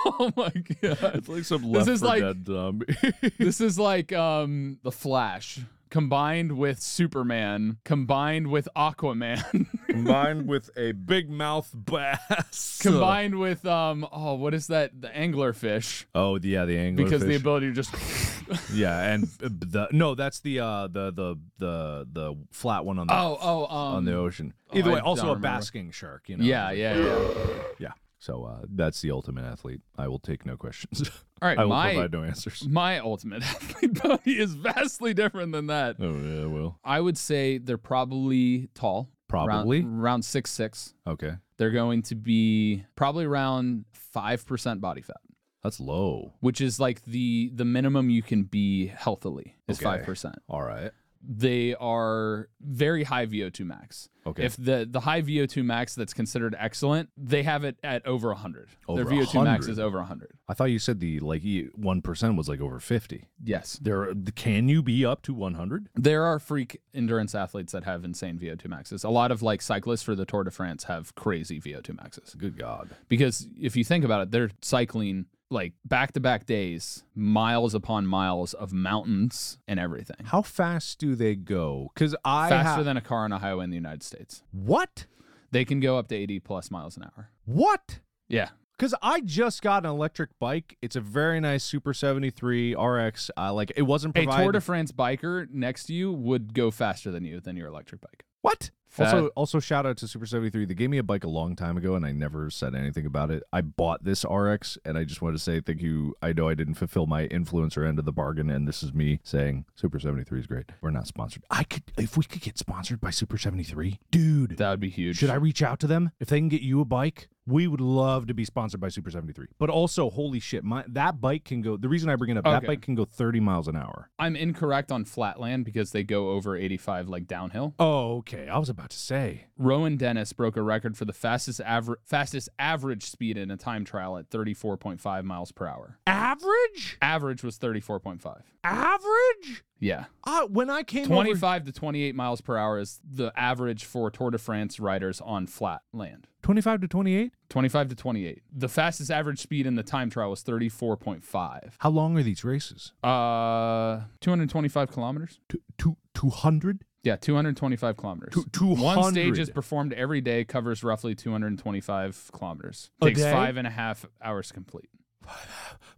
Oh 0.05 0.33
my 0.37 0.51
god. 0.83 1.15
It's 1.15 1.29
like 1.29 1.45
some 1.45 1.63
This 1.63 1.87
Left 1.87 1.89
is 1.89 2.01
4 2.01 2.09
like- 2.09 2.23
Dead 2.23 2.47
zombie. 2.47 2.97
This 3.39 3.61
is 3.61 3.79
like 3.79 4.13
um 4.13 4.79
the 4.83 4.91
Flash 4.93 5.61
combined 5.93 6.53
with 6.57 6.81
Superman 6.81 7.77
combined 7.85 8.47
with 8.47 8.67
Aquaman 8.75 9.67
combined 9.89 10.49
with 10.49 10.71
a 10.75 10.93
big 10.93 11.29
mouth 11.29 11.71
bass. 11.75 12.79
combined 12.81 13.39
with 13.39 13.67
um 13.67 14.09
oh 14.11 14.35
what 14.35 14.55
is 14.55 14.69
that 14.69 14.99
the 14.99 15.09
anglerfish 15.09 16.07
Oh 16.15 16.39
yeah, 16.39 16.65
the 16.65 16.79
angler 16.79 17.05
because 17.05 17.21
the 17.21 17.37
ability 17.37 17.67
to 17.67 17.73
just 17.75 17.95
yeah, 18.73 19.13
and 19.13 19.25
uh, 19.45 19.49
the 19.51 19.89
no, 19.93 20.15
that's 20.15 20.41
the 20.41 20.61
uh 20.61 20.87
the 20.89 21.11
the 21.11 21.39
the 21.59 22.09
the 22.11 22.37
flat 22.51 22.87
one 22.87 22.99
on 22.99 23.07
the 23.07 23.15
oh 23.15 23.39
oh 23.41 23.65
um 23.67 23.97
on 23.97 24.05
the 24.07 24.15
ocean. 24.15 24.55
oh, 24.73 24.79
Either 24.79 24.93
I 24.93 24.95
way, 24.95 25.01
also 25.01 25.33
a 25.33 25.37
basking 25.37 25.91
shark. 25.91 26.29
You 26.29 26.39
know. 26.39 26.45
yeah 26.45 26.71
yeah 26.71 26.97
yeah 26.97 27.63
yeah. 27.79 27.93
So 28.23 28.45
uh, 28.45 28.67
that's 28.69 29.01
the 29.01 29.11
ultimate 29.11 29.45
athlete. 29.45 29.81
I 29.99 30.07
will 30.07 30.21
take 30.21 30.47
no 30.47 30.57
questions. 30.57 31.11
All 31.43 31.49
right, 31.49 31.59
I 31.59 31.65
will 31.65 31.71
my- 31.71 31.93
provide 31.93 32.13
no 32.13 32.23
answers. 32.23 32.65
my 32.69 33.01
ultimate 33.01 33.43
athlete 33.55 34.01
body 34.01 34.39
is 34.39 34.55
vastly 34.55 35.13
different 35.13 35.51
than 35.51 35.67
that. 35.67 35.97
Oh 35.99 36.15
yeah, 36.17 36.47
well. 36.47 36.79
I 36.85 37.01
would 37.01 37.19
say 37.19 37.59
they're 37.59 37.79
probably 37.79 38.69
tall. 38.75 39.11
Probably? 39.29 39.81
around, 39.81 40.01
around 40.01 40.23
six 40.25 40.51
six. 40.53 40.95
Okay, 41.07 41.33
They're 41.57 41.71
going 41.73 42.03
to 42.03 42.15
be 42.15 42.85
probably 42.95 43.25
around 43.25 43.87
five 43.93 44.47
percent 44.47 44.81
body 44.81 45.01
fat, 45.03 45.17
that's 45.65 45.81
low. 45.81 46.35
which 46.41 46.61
is 46.61 46.79
like 46.79 47.03
the 47.07 47.51
the 47.55 47.65
minimum 47.65 48.09
you 48.11 48.23
can 48.23 48.45
be 48.45 48.87
healthily 48.89 49.57
is 49.67 49.79
Okay. 49.79 49.85
five 49.85 50.05
percent. 50.05 50.37
All 50.49 50.63
right. 50.63 50.93
They 51.25 51.75
are 51.77 52.49
very 52.61 53.05
high 53.05 53.27
VO2 53.27 53.65
max. 53.65 54.09
Okay. 54.27 54.45
If 54.45 54.57
the 54.57 54.87
the 54.89 55.01
high 55.01 55.23
VO2 55.23 55.65
max 55.65 55.95
that's 55.95 56.15
considered 56.15 56.55
excellent, 56.59 57.11
they 57.17 57.43
have 57.43 57.65
it 57.65 57.77
at 57.83 58.07
over 58.07 58.29
100. 58.29 58.69
Over 58.89 59.03
Their 59.05 59.13
VO2 59.13 59.45
max 59.45 59.67
100? 59.67 59.71
is 59.71 59.79
over 59.79 59.99
100. 59.99 60.31
I 60.49 60.55
thought 60.55 60.67
you 60.67 60.79
said 60.79 61.01
the 61.01 61.21
like 61.21 61.43
one 61.75 62.03
percent 62.03 62.37
was 62.37 62.49
like 62.49 62.61
over 62.61 62.79
fifty. 62.79 63.29
Yes. 63.43 63.79
There, 63.83 64.13
can 64.37 64.69
you 64.69 64.83
be 64.83 65.05
up 65.05 65.23
to 65.23 65.35
one 65.35 65.55
hundred? 65.55 65.89
There 65.95 66.25
are 66.25 66.39
freak 66.39 66.81
endurance 66.95 67.35
athletes 67.35 67.73
that 67.73 67.85
have 67.85 68.05
insane 68.05 68.39
VO2 68.39 68.69
maxes. 68.69 69.03
A 69.05 69.09
lot 69.11 69.31
of 69.33 69.43
like 69.43 69.63
cyclists 69.63 70.03
for 70.03 70.15
the 70.15 70.25
Tour 70.25 70.45
de 70.45 70.51
France 70.51 70.85
have 70.85 71.15
crazy 71.15 71.61
VO2 71.61 71.97
maxes. 71.97 72.35
Good 72.35 72.57
God. 72.59 72.91
Because 73.09 73.49
if 73.61 73.77
you 73.77 73.85
think 73.85 74.05
about 74.05 74.23
it, 74.23 74.31
they're 74.31 74.51
cycling 74.61 75.27
like 75.53 75.75
back 75.85 76.13
to 76.13 76.21
back 76.21 76.47
days, 76.47 77.05
miles 77.15 77.75
upon 77.75 78.07
miles 78.07 78.55
of 78.55 78.73
mountains 78.73 79.59
and 79.69 79.79
everything. 79.79 80.25
How 80.25 80.43
fast 80.43 80.99
do 80.99 81.15
they 81.15 81.35
go? 81.35 81.91
Because 81.95 82.17
I 82.25 82.49
Faster 82.49 82.77
ha- 82.77 82.83
than 82.83 82.97
a 82.97 83.01
car 83.01 83.25
on 83.25 83.33
a 83.33 83.39
highway 83.39 83.65
in 83.65 83.71
the 83.71 83.77
United 83.77 84.03
States. 84.03 84.43
what? 84.51 85.07
They 85.51 85.67
can 85.67 85.81
go 85.81 85.99
up 85.99 86.09
to 86.09 86.17
80 86.17 86.41
plus 86.41 86.71
miles 86.71 86.97
an 86.97 87.05
hour. 87.05 87.29
What? 87.45 88.01
Yeah. 88.27 88.49
Because 88.79 88.95
I 89.03 89.21
just 89.21 89.61
got 89.61 89.85
an 89.85 89.91
electric 89.91 90.31
bike. 90.39 90.79
It's 90.81 90.97
a 90.97 91.01
very 91.01 91.41
nice 91.41 91.63
Super 91.63 91.93
73 91.93 92.75
RX. 92.75 93.31
I 93.37 93.51
like 93.51 93.71
it 93.77 93.83
wasn't 93.83 94.17
A. 94.17 94.25
Tour 94.25 94.53
de 94.53 94.61
France 94.63 94.93
biker 94.93 95.49
next 95.51 95.85
to 95.85 95.95
you 95.95 96.11
would 96.11 96.55
go 96.55 96.71
faster 96.71 97.11
than 97.11 97.25
you 97.25 97.39
than 97.39 97.57
your 97.57 97.69
electric 97.69 98.01
bike. 98.01 98.25
What? 98.43 98.71
Fat- 98.89 99.07
Also, 99.15 99.27
also 99.29 99.59
shout 99.61 99.87
out 99.87 99.97
to 99.99 100.07
Super 100.07 100.27
73. 100.27 100.67
They 100.67 100.75
gave 100.75 100.91
me 100.91 100.99
a 100.99 101.03
bike 101.03 101.25
a 101.25 101.29
long 101.29 101.57
time 101.57 101.79
ago 101.79 101.95
and 101.95 102.05
I 102.05 102.13
never 102.13 102.51
said 102.51 102.75
anything 102.75 103.07
about 103.07 103.31
it. 103.31 103.43
I 103.51 103.63
bought 103.63 104.05
this 104.05 104.23
RX 104.29 104.77
and 104.85 104.99
I 104.99 105.05
just 105.05 105.23
want 105.23 105.35
to 105.35 105.39
say 105.39 105.61
thank 105.63 105.81
you. 105.81 106.15
I 106.21 106.35
know 106.35 106.47
I 106.49 106.53
didn't 106.55 106.75
fulfill 106.75 107.07
my 107.07 107.27
influencer 107.29 107.89
end 107.89 107.99
of 107.99 108.05
the 108.05 108.13
bargain 108.13 108.51
and 108.51 108.69
this 108.69 108.83
is 108.83 108.93
me 108.93 109.21
saying 109.23 109.65
Super 109.77 109.99
73 109.99 110.41
is 110.41 110.47
great. 110.47 110.67
We're 110.83 110.91
not 110.91 111.07
sponsored. 111.07 111.45
I 111.51 111.65
could 111.65 111.85
if 111.97 112.19
we 112.19 112.25
could 112.25 112.43
get 112.43 112.59
sponsored 112.59 113.01
by 113.01 113.09
Super 113.09 113.39
73. 113.39 113.99
Dude, 114.11 114.59
That 114.59 114.69
would 114.69 114.81
be 114.81 114.91
huge. 114.91 115.17
should 115.17 115.31
I 115.31 115.37
reach 115.37 115.63
out 115.63 115.81
to 115.81 115.87
them 115.87 116.11
if 116.21 116.29
they 116.29 116.39
can 116.39 116.51
get 116.51 116.61
you 116.61 116.83
a 116.83 116.85
bike? 116.85 117.29
We 117.47 117.67
would 117.67 117.81
love 117.81 118.27
to 118.29 118.35
be 118.35 118.45
sponsored 118.45 118.81
by 118.81 118.89
Super 118.89 119.11
73. 119.11 119.47
But 119.59 119.69
also, 119.69 120.11
holy 120.11 120.39
shit, 120.39 120.63
my 120.63 120.85
that 120.89 121.21
bike 121.21 121.45
can 121.45 121.61
go. 121.61 121.77
The 121.77 121.89
reason 121.89 122.09
I 122.09 122.15
bring 122.17 122.31
it 122.31 122.37
up, 122.37 122.45
that 122.45 122.59
Okay. 122.59 122.67
bike 122.69 122.83
can 122.83 122.95
go 122.95 123.05
30 123.05 123.41
miles 123.41 123.67
an 123.67 123.75
hour. 123.77 124.11
I'm 124.19 124.37
incorrect 124.37 124.93
on 124.93 125.05
flatland 125.05 125.65
because 125.65 125.91
they 125.91 126.05
go 126.05 126.31
over 126.31 126.57
85 126.57 127.09
like 127.09 127.27
downhill. 127.27 127.75
Oh, 127.81 128.19
okay. 128.19 128.49
I 128.49 128.59
was 128.59 128.69
about 128.69 128.91
to 128.91 128.97
say. 128.99 129.47
Rohan 129.59 129.97
Dennis 129.97 130.33
broke 130.33 130.57
a 130.57 130.63
record 130.63 130.97
for 130.97 131.05
the 131.05 131.13
fastest 131.13 131.61
average 131.63 131.99
fastest 132.05 132.49
average 132.59 133.05
speed 133.11 133.37
in 133.37 133.51
a 133.51 133.57
time 133.57 133.85
trial 133.85 134.17
at 134.19 134.31
34.5 134.31 135.25
miles 135.25 135.51
per 135.51 135.67
hour. 135.67 135.99
Average? 136.07 136.99
Average 137.03 137.43
was 137.43 137.59
34.5. 137.59 138.43
Average? 138.65 139.65
Yeah. 139.83 140.05
Uh, 140.25 140.47
when 140.47 140.71
I 140.71 140.85
came 140.85 141.07
over 141.07 141.15
25 141.25 141.65
to 141.65 141.73
28 141.73 142.15
miles 142.15 142.41
per 142.41 142.57
hour 142.57 142.79
is 142.79 143.01
the 143.03 143.33
average 143.37 143.85
for 143.85 144.11
Tour 144.13 144.31
de 144.31 144.39
France 144.39 144.79
riders 144.79 145.21
on 145.21 145.49
flat 145.49 145.83
land. 145.93 146.29
25 146.43 146.83
to 146.83 146.89
28? 146.89 147.33
25 147.51 147.89
to 147.89 147.95
28. 147.97 148.43
The 148.53 148.69
fastest 148.69 149.11
average 149.11 149.41
speed 149.41 149.67
in 149.67 149.75
the 149.75 149.83
time 149.83 150.09
trial 150.09 150.31
was 150.31 150.43
34.5. 150.45 151.73
How 151.79 151.91
long 151.91 152.17
are 152.17 152.23
these 152.23 152.45
races? 152.45 152.93
Uh 153.03 154.03
225 154.21 154.93
kilometers? 154.93 155.41
Two, 155.49 155.61
two, 155.79 155.97
200? 156.15 156.85
Yeah, 157.05 157.17
225 157.17 157.97
kilometers. 157.97 158.35
Two- 158.53 158.67
One 158.77 159.11
stage 159.11 159.39
is 159.41 159.51
performed 159.51 159.93
every 159.93 160.21
day, 160.21 160.45
covers 160.45 160.85
roughly 160.85 161.17
225 161.17 162.31
kilometers. 162.33 162.91
Takes 163.03 163.21
five 163.23 163.57
and 163.57 163.67
a 163.67 163.71
half 163.71 164.07
hours 164.23 164.53
complete. 164.53 164.89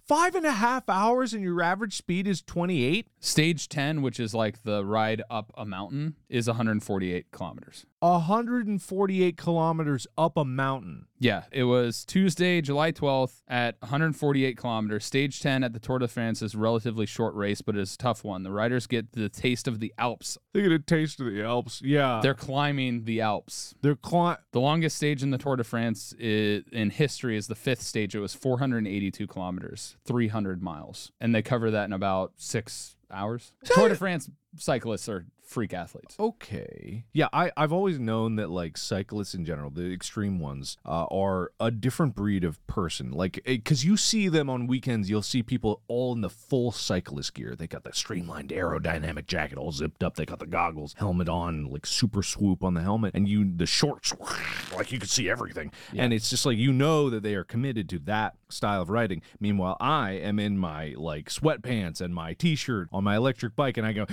Five 0.07 0.35
and 0.35 0.45
a 0.45 0.53
half 0.53 0.89
hours 0.89 1.33
and 1.33 1.43
your 1.43 1.63
average 1.63 1.97
speed 1.97 2.27
is 2.27 2.43
28? 2.43 3.09
Stage 3.21 3.71
10, 3.71 4.03
which 4.03 4.21
is 4.21 4.35
like 4.35 4.63
the 4.63 4.85
ride 4.85 5.23
up 5.31 5.51
a 5.57 5.65
mountain, 5.65 6.17
is 6.29 6.47
148 6.47 7.31
kilometers. 7.31 7.87
148 8.01 9.37
kilometers 9.39 10.07
up 10.19 10.37
a 10.37 10.45
mountain. 10.45 11.07
Yeah, 11.25 11.45
it 11.51 11.65
was 11.65 12.05
Tuesday, 12.05 12.61
July 12.61 12.93
12th 12.93 13.41
at 13.49 13.77
148 13.81 14.59
kilometers. 14.59 15.07
Stage 15.07 15.41
10 15.41 15.65
at 15.65 15.73
the 15.73 15.79
Tour 15.79 15.99
de 15.99 16.07
France 16.07 16.43
is 16.43 16.55
relatively 16.55 17.07
short 17.07 17.35
race, 17.35 17.63
but 17.63 17.79
it's 17.79 17.95
a 17.95 17.99
tough 17.99 18.25
one. 18.25 18.43
The 18.43 18.53
riders 18.53 18.87
get 18.87 19.13
the 19.13 19.31
taste 19.31 19.67
of 19.67 19.81
the 19.81 19.95
Alps. 19.97 20.37
They 20.53 20.61
get 20.61 20.73
a 20.73 20.79
taste 20.79 21.21
of 21.21 21.27
the 21.33 21.43
Alps. 21.43 21.81
Yeah. 21.83 22.21
They're 22.23 22.35
climbing 22.35 23.05
the 23.05 23.23
Alps. 23.23 23.75
they're 23.81 23.97
cli- 23.97 24.37
The 24.53 24.61
longest 24.61 24.99
stage 24.99 25.23
in 25.23 25.31
the 25.31 25.39
Tour 25.39 25.57
de 25.57 25.65
France 25.65 26.13
i 26.21 26.63
in 26.73 26.91
history 26.91 27.39
is 27.39 27.47
the 27.47 27.55
fifth 27.55 27.81
stage. 27.81 28.15
It 28.15 28.21
was 28.21 28.35
482 28.35 29.27
kilometers, 29.27 29.97
300 30.05 30.63
miles, 30.63 31.11
and 31.23 31.35
they 31.35 31.41
cover 31.41 31.71
that 31.71 31.87
in 31.87 31.95
about 31.95 32.33
six 32.37 32.97
hours. 33.11 33.53
Tour 33.65 33.89
de 33.89 33.97
France 33.97 34.29
cyclists 34.59 35.09
are 35.09 35.25
freak 35.45 35.73
athletes. 35.73 36.17
Okay. 36.19 37.05
Yeah, 37.13 37.29
I, 37.33 37.53
I've 37.57 37.73
always 37.73 37.99
known 37.99 38.37
that 38.37 38.51
like 38.51 38.77
cyclists 38.77 39.35
in 39.35 39.45
general, 39.45 39.71
the 39.71 39.93
extreme 39.93 40.39
ones, 40.39 40.77
uh, 40.85 41.05
are 41.11 41.53
a 41.61 41.71
different 41.71 42.15
breed 42.15 42.45
of 42.45 42.65
person. 42.67 43.13
Like, 43.13 43.41
because 43.45 43.85
you 43.85 43.97
see 43.97 44.29
them 44.29 44.49
on 44.49 44.67
weekends, 44.67 45.11
you'll 45.11 45.23
see 45.23 45.43
people 45.43 45.83
all 45.89 46.13
in 46.13 46.21
the 46.21 46.31
full 46.31 46.73
cyclist 46.73 47.35
gear. 47.35 47.55
They 47.57 47.67
got 47.67 47.85
the 47.85 47.93
streamlined 47.93 48.51
aerodynamic 48.51 49.27
jacket 49.27 49.59
all 49.59 49.73
zipped 49.73 50.03
up. 50.03 50.17
They 50.17 50.25
got 50.25 50.39
the 50.39 50.47
goggles, 50.47 50.95
helmet 50.99 51.29
on, 51.29 51.67
like 51.67 51.87
super 51.87 52.23
swoop 52.23 52.65
on 52.65 52.75
the 52.75 52.83
helmet, 52.83 53.13
and 53.15 53.29
you 53.29 53.45
the 53.57 53.67
shorts, 53.67 54.15
like 54.77 54.93
you 54.93 54.99
can 54.99 55.09
see 55.09 55.29
everything. 55.29 55.73
And 55.95 56.13
it's 56.13 56.31
just 56.31 56.47
like 56.47 56.57
you 56.57 56.73
know 56.73 57.11
that 57.11 57.23
they 57.23 57.35
are 57.35 57.45
committed 57.45 57.89
to 57.91 57.99
that 58.01 58.35
style 58.49 58.83
of 58.83 58.91
riding. 58.91 59.23
Meanwhile, 59.41 59.77
I 59.81 60.13
am 60.13 60.39
in 60.39 60.59
my 60.59 60.95
like 60.97 61.29
sweatpants 61.29 62.01
and 62.01 62.15
my 62.15 62.33
t-shirt 62.35 62.89
on 62.93 63.05
my 63.05 63.17
electric 63.17 63.57
bike, 63.57 63.77
and 63.77 63.87
I 63.87 63.93
go 63.93 64.07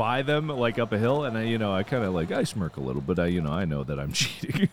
by 0.00 0.22
them 0.22 0.48
like 0.48 0.78
up 0.78 0.92
a 0.92 0.98
hill, 0.98 1.24
and 1.24 1.36
I, 1.36 1.42
you 1.42 1.58
know, 1.58 1.74
I 1.74 1.82
kind 1.82 2.02
of 2.02 2.14
like 2.14 2.32
I 2.32 2.44
smirk 2.44 2.78
a 2.78 2.80
little, 2.80 3.02
but 3.02 3.18
I, 3.18 3.26
you 3.26 3.42
know, 3.42 3.52
I 3.52 3.66
know 3.66 3.84
that 3.84 4.00
I'm 4.00 4.12
cheating. 4.14 4.70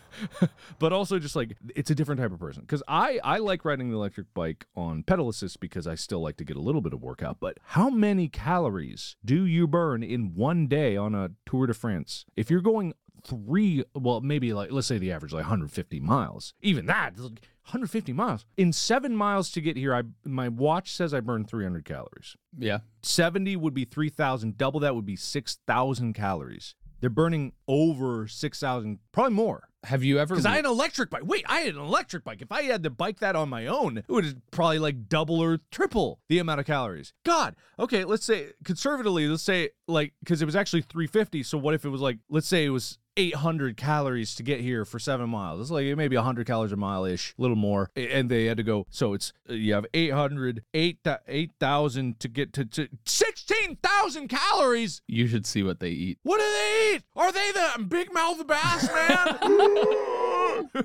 but 0.80 0.94
also 0.94 1.20
just 1.20 1.36
like 1.36 1.58
it's 1.76 1.92
a 1.92 1.96
different 1.96 2.22
type 2.22 2.32
of 2.32 2.40
person 2.40 2.62
because 2.62 2.82
I 2.88 3.20
I 3.22 3.40
like 3.40 3.66
riding 3.66 3.90
the 3.90 3.98
electric 3.98 4.34
bike 4.34 4.68
on 4.74 5.04
pedal 5.04 5.28
assist 5.28 5.60
because 5.60 5.86
I 5.86 5.96
still 5.96 6.22
like 6.22 6.38
to 6.38 6.46
get 6.46 6.56
a 6.56 6.62
little 6.62 6.80
bit 6.80 6.94
of 6.94 7.02
workout. 7.02 7.42
But 7.42 7.58
how 7.62 7.90
many 7.90 8.30
calories 8.30 9.18
do 9.26 9.46
you 9.46 9.68
burn 9.68 10.02
in 10.02 10.34
one 10.34 10.66
day 10.68 10.96
on 10.96 11.14
a 11.14 11.32
Tour 11.46 11.68
de 11.68 11.74
France? 11.74 12.26
If 12.38 12.50
you're 12.50 12.62
going 12.62 12.94
three, 13.24 13.84
well, 13.94 14.22
maybe 14.22 14.54
like 14.54 14.72
let's 14.72 14.88
say 14.88 14.98
the 14.98 15.12
average 15.12 15.34
like 15.34 15.44
150 15.44 16.00
miles. 16.00 16.54
Even 16.62 16.86
that, 16.88 17.18
150 17.18 18.14
miles 18.14 18.46
in 18.56 18.72
seven 18.72 19.16
miles 19.16 19.52
to 19.52 19.62
get 19.62 19.78
here. 19.78 19.94
I 19.94 20.04
my 20.24 20.48
watch 20.48 20.94
says 20.94 21.14
I 21.14 21.20
burned 21.20 21.50
300 21.50 21.86
calories. 21.86 22.36
Yeah. 22.58 22.80
70 23.02 23.56
would 23.58 23.74
be 23.74 23.86
3,000. 23.86 24.58
Double 24.58 24.80
that 24.82 24.96
would 24.96 25.06
be 25.06 25.16
6,000 25.16 26.14
calories. 26.14 26.76
They're 27.00 27.10
burning 27.10 27.54
over 27.68 28.28
6,000, 28.28 29.00
probably 29.12 29.34
more. 29.34 29.70
Have 29.84 30.04
you 30.04 30.20
ever? 30.20 30.36
Because 30.36 30.46
I 30.46 30.56
had 30.56 30.66
an 30.66 30.72
electric 30.72 31.10
bike. 31.10 31.22
Wait, 31.24 31.46
I 31.48 31.62
had 31.62 31.76
an 31.76 31.82
electric 31.82 32.24
bike. 32.24 32.42
If 32.42 32.52
I 32.52 32.64
had 32.64 32.84
to 32.84 32.90
bike 32.90 33.20
that 33.20 33.36
on 33.36 33.48
my 33.48 33.68
own, 33.68 34.00
it 34.00 34.10
would 34.10 34.42
probably 34.52 34.80
like 34.80 35.08
double 35.08 35.40
or 35.40 35.60
triple 35.72 36.20
the 36.28 36.40
amount 36.40 36.60
of 36.60 36.66
calories. 36.66 37.14
God. 37.24 37.56
Okay, 37.80 38.04
let's 38.04 38.26
say 38.26 38.48
conservatively, 38.66 39.28
let's 39.28 39.44
say 39.44 39.70
like 39.88 40.14
because 40.20 40.42
it 40.42 40.46
was 40.46 40.56
actually 40.56 40.82
350. 40.82 41.44
So 41.44 41.58
what 41.58 41.74
if 41.74 41.86
it 41.86 41.90
was 41.90 42.02
like, 42.02 42.18
let's 42.30 42.48
say 42.48 42.66
it 42.66 42.70
was 42.70 42.98
800 43.18 43.76
calories 43.76 44.36
to 44.36 44.44
get 44.44 44.62
here 44.62 44.86
for 44.86 45.00
seven 45.00 45.30
miles. 45.30 45.60
It's 45.60 45.72
like 45.72 45.86
maybe 45.98 46.16
100 46.16 46.48
calories 46.48 46.72
a 46.72 46.78
mile 46.78 47.04
ish, 47.06 47.34
a 47.38 47.42
little 47.42 47.58
more. 47.58 47.90
And 47.96 48.30
they 48.30 48.46
had 48.46 48.58
to 48.58 48.64
go. 48.64 48.86
So 48.90 49.14
it's 49.14 49.34
uh, 49.50 49.54
you 49.54 49.74
have 49.74 49.86
800, 49.94 50.64
8 50.74 51.00
8,000 51.28 52.20
to 52.20 52.28
get 52.28 52.54
to, 52.54 52.66
to 52.66 52.88
16,000 53.06 54.28
calories. 54.28 55.02
you 55.08 55.28
should 55.28 55.46
see 55.46 55.64
what 55.64 55.80
they 55.80 55.90
eat. 55.90 56.20
What 56.24 56.38
do 56.38 56.46
they 56.46 56.96
eat? 56.96 57.04
Are 57.16 57.32
they 57.32 57.52
the 57.52 57.84
big 57.84 58.14
mouth 58.14 58.46
bass, 58.48 58.88
man? 58.92 60.08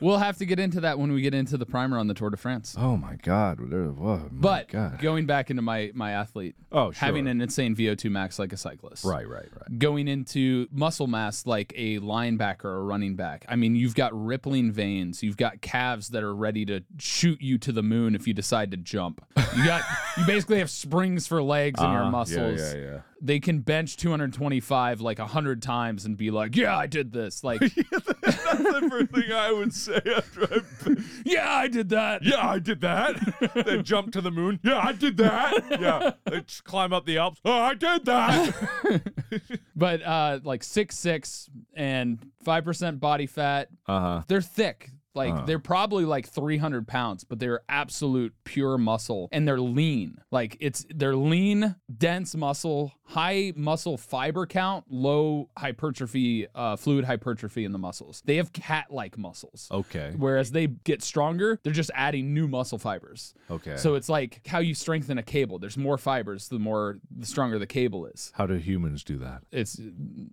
we'll 0.01 0.19
have 0.19 0.37
to 0.39 0.47
get 0.47 0.59
into 0.59 0.81
that 0.81 0.99
when 0.99 1.13
we 1.13 1.21
get 1.23 1.35
into 1.35 1.57
the 1.57 1.67
primer 1.67 1.99
on 1.99 2.07
the 2.09 2.15
Tour 2.15 2.31
de 2.31 2.37
France. 2.37 2.75
oh 2.79 2.97
my 2.97 3.17
God. 3.23 3.59
Oh 3.61 3.95
my 3.97 4.21
But 4.31 4.69
God. 4.69 4.99
going 5.01 5.27
back 5.27 5.51
into 5.51 5.63
my 5.63 5.91
my 5.95 6.13
athlete, 6.13 6.55
Oh, 6.71 6.91
sure. 6.91 7.07
having 7.07 7.27
an 7.29 7.41
insane 7.41 7.75
VO2 7.77 8.11
max 8.11 8.39
like 8.39 8.53
a 8.53 8.57
cyclist, 8.57 9.05
Right, 9.05 9.29
right, 9.29 9.49
right. 9.59 9.79
Going 9.79 10.09
into 10.09 10.67
muscle 10.73 11.07
mass 11.07 11.47
like 11.47 11.73
a 11.77 11.99
linebacker 12.01 12.65
or 12.67 12.85
running 12.85 13.17
back. 13.17 13.45
I 13.49 13.57
mean, 13.57 13.75
you've 13.77 13.95
got 13.95 14.13
rippling 14.13 14.73
veins. 14.73 15.23
You've 15.23 15.37
got 15.37 15.61
calves 15.61 16.09
that 16.09 16.23
are 16.23 16.35
ready 16.35 16.65
to 16.67 16.83
shoot 16.99 17.41
you 17.41 17.59
to 17.59 17.73
the 17.73 17.83
moon 17.83 18.15
if 18.15 18.27
you 18.27 18.35
decide 18.35 18.71
to 18.71 18.77
jump. 18.77 19.25
You 19.57 19.65
got 19.65 19.83
you 20.17 20.25
basically 20.27 20.59
have 20.59 20.71
springs 20.71 21.27
for 21.27 21.43
legs 21.43 21.81
in 21.81 21.91
your 21.91 22.03
Uh-huh. 22.03 22.11
muscles. 22.11 22.61
Yeah, 22.61 22.75
yeah, 22.75 22.81
yeah. 22.81 23.01
They 23.25 23.39
can 23.39 23.61
bench 23.61 23.97
225 23.99 25.01
like 25.01 25.21
100 25.21 25.63
times 25.63 26.05
and 26.05 26.17
be 26.17 26.33
like, 26.33 26.57
"Yeah, 26.57 26.77
I 26.77 26.87
did 26.89 27.13
this." 27.13 27.45
Like, 27.45 27.61
That's 28.21 28.43
the 28.43 28.87
first 28.91 29.13
thing 29.13 29.33
I 29.33 29.53
would 29.53 29.73
say 29.73 30.01
after 30.17 30.43
I. 30.53 30.97
"Yeah, 31.25 31.49
I 31.55 31.69
did 31.69 31.91
that." 31.91 32.25
Yeah, 32.25 32.45
I 32.47 32.59
did 32.59 32.81
that. 32.81 33.15
they 33.55 33.81
jump 33.83 34.13
to 34.15 34.21
the 34.21 34.33
moon. 34.33 34.59
Yeah, 34.65 34.81
I 34.83 34.93
did 34.93 35.17
that. 35.19 35.81
Yeah, 35.81 36.11
they 36.25 36.41
just 36.41 36.65
climb 36.65 36.93
up 36.93 37.07
the 37.07 37.19
Alps. 37.19 37.41
Oh, 37.45 37.53
I 37.53 37.75
did 37.75 38.05
that. 38.07 38.55
But 39.75 40.03
uh 40.03 40.41
like 40.45 40.63
six 40.63 40.99
six 40.99 41.49
and 41.75 42.19
5% 42.45 43.01
body 43.01 43.27
fat. 43.27 43.69
Uh 43.87 44.01
huh. 44.01 44.23
They're 44.29 44.41
thick. 44.43 44.91
Like 45.15 45.47
they're 45.47 45.59
probably 45.59 46.05
like 46.07 46.27
300 46.29 46.89
pounds, 46.89 47.25
but 47.25 47.39
they're 47.39 47.61
absolute 47.69 48.33
pure 48.45 48.79
muscle 48.79 49.29
and 49.31 49.47
they're 49.47 49.61
lean. 49.61 50.17
Like 50.31 50.57
it's 50.61 50.87
they're 50.89 51.17
lean, 51.17 51.77
dense 51.95 52.35
muscle, 52.35 52.93
high 53.05 53.53
muscle 53.57 53.97
fiber 53.99 54.47
count, 54.47 54.85
low 54.89 55.49
hypertrophy, 55.59 56.47
uh, 56.55 56.77
fluid 56.77 57.05
hypertrophy 57.05 57.65
in 57.65 57.73
the 57.73 57.79
muscles. 57.79 58.23
They 58.25 58.37
have 58.37 58.53
cat-like 58.53 59.19
muscles. 59.19 59.69
Okay. 59.71 60.13
Whereas 60.17 60.53
they 60.53 60.67
get 60.69 61.03
stronger, 61.03 61.59
they're 61.63 61.73
just 61.73 61.91
adding 61.95 62.33
new 62.33 62.49
muscle 62.49 62.79
fibers. 62.79 63.35
Okay. 63.51 63.77
So 63.77 63.95
it's 63.95 64.09
like 64.09 64.47
how 64.47 64.61
you 64.61 64.75
strengthen 64.75 65.19
a 65.19 65.23
cable. 65.23 65.59
There's 65.59 65.77
more 65.77 65.99
fibers, 65.99 66.49
the 66.49 66.59
more 66.59 67.01
the 67.15 67.27
stronger 67.27 67.59
the 67.59 67.67
cable 67.67 68.07
is 68.07 68.33
How 68.35 68.47
do 68.47 68.55
humans 68.55 69.05
do 69.05 69.19
that? 69.19 69.43
it's 69.51 69.79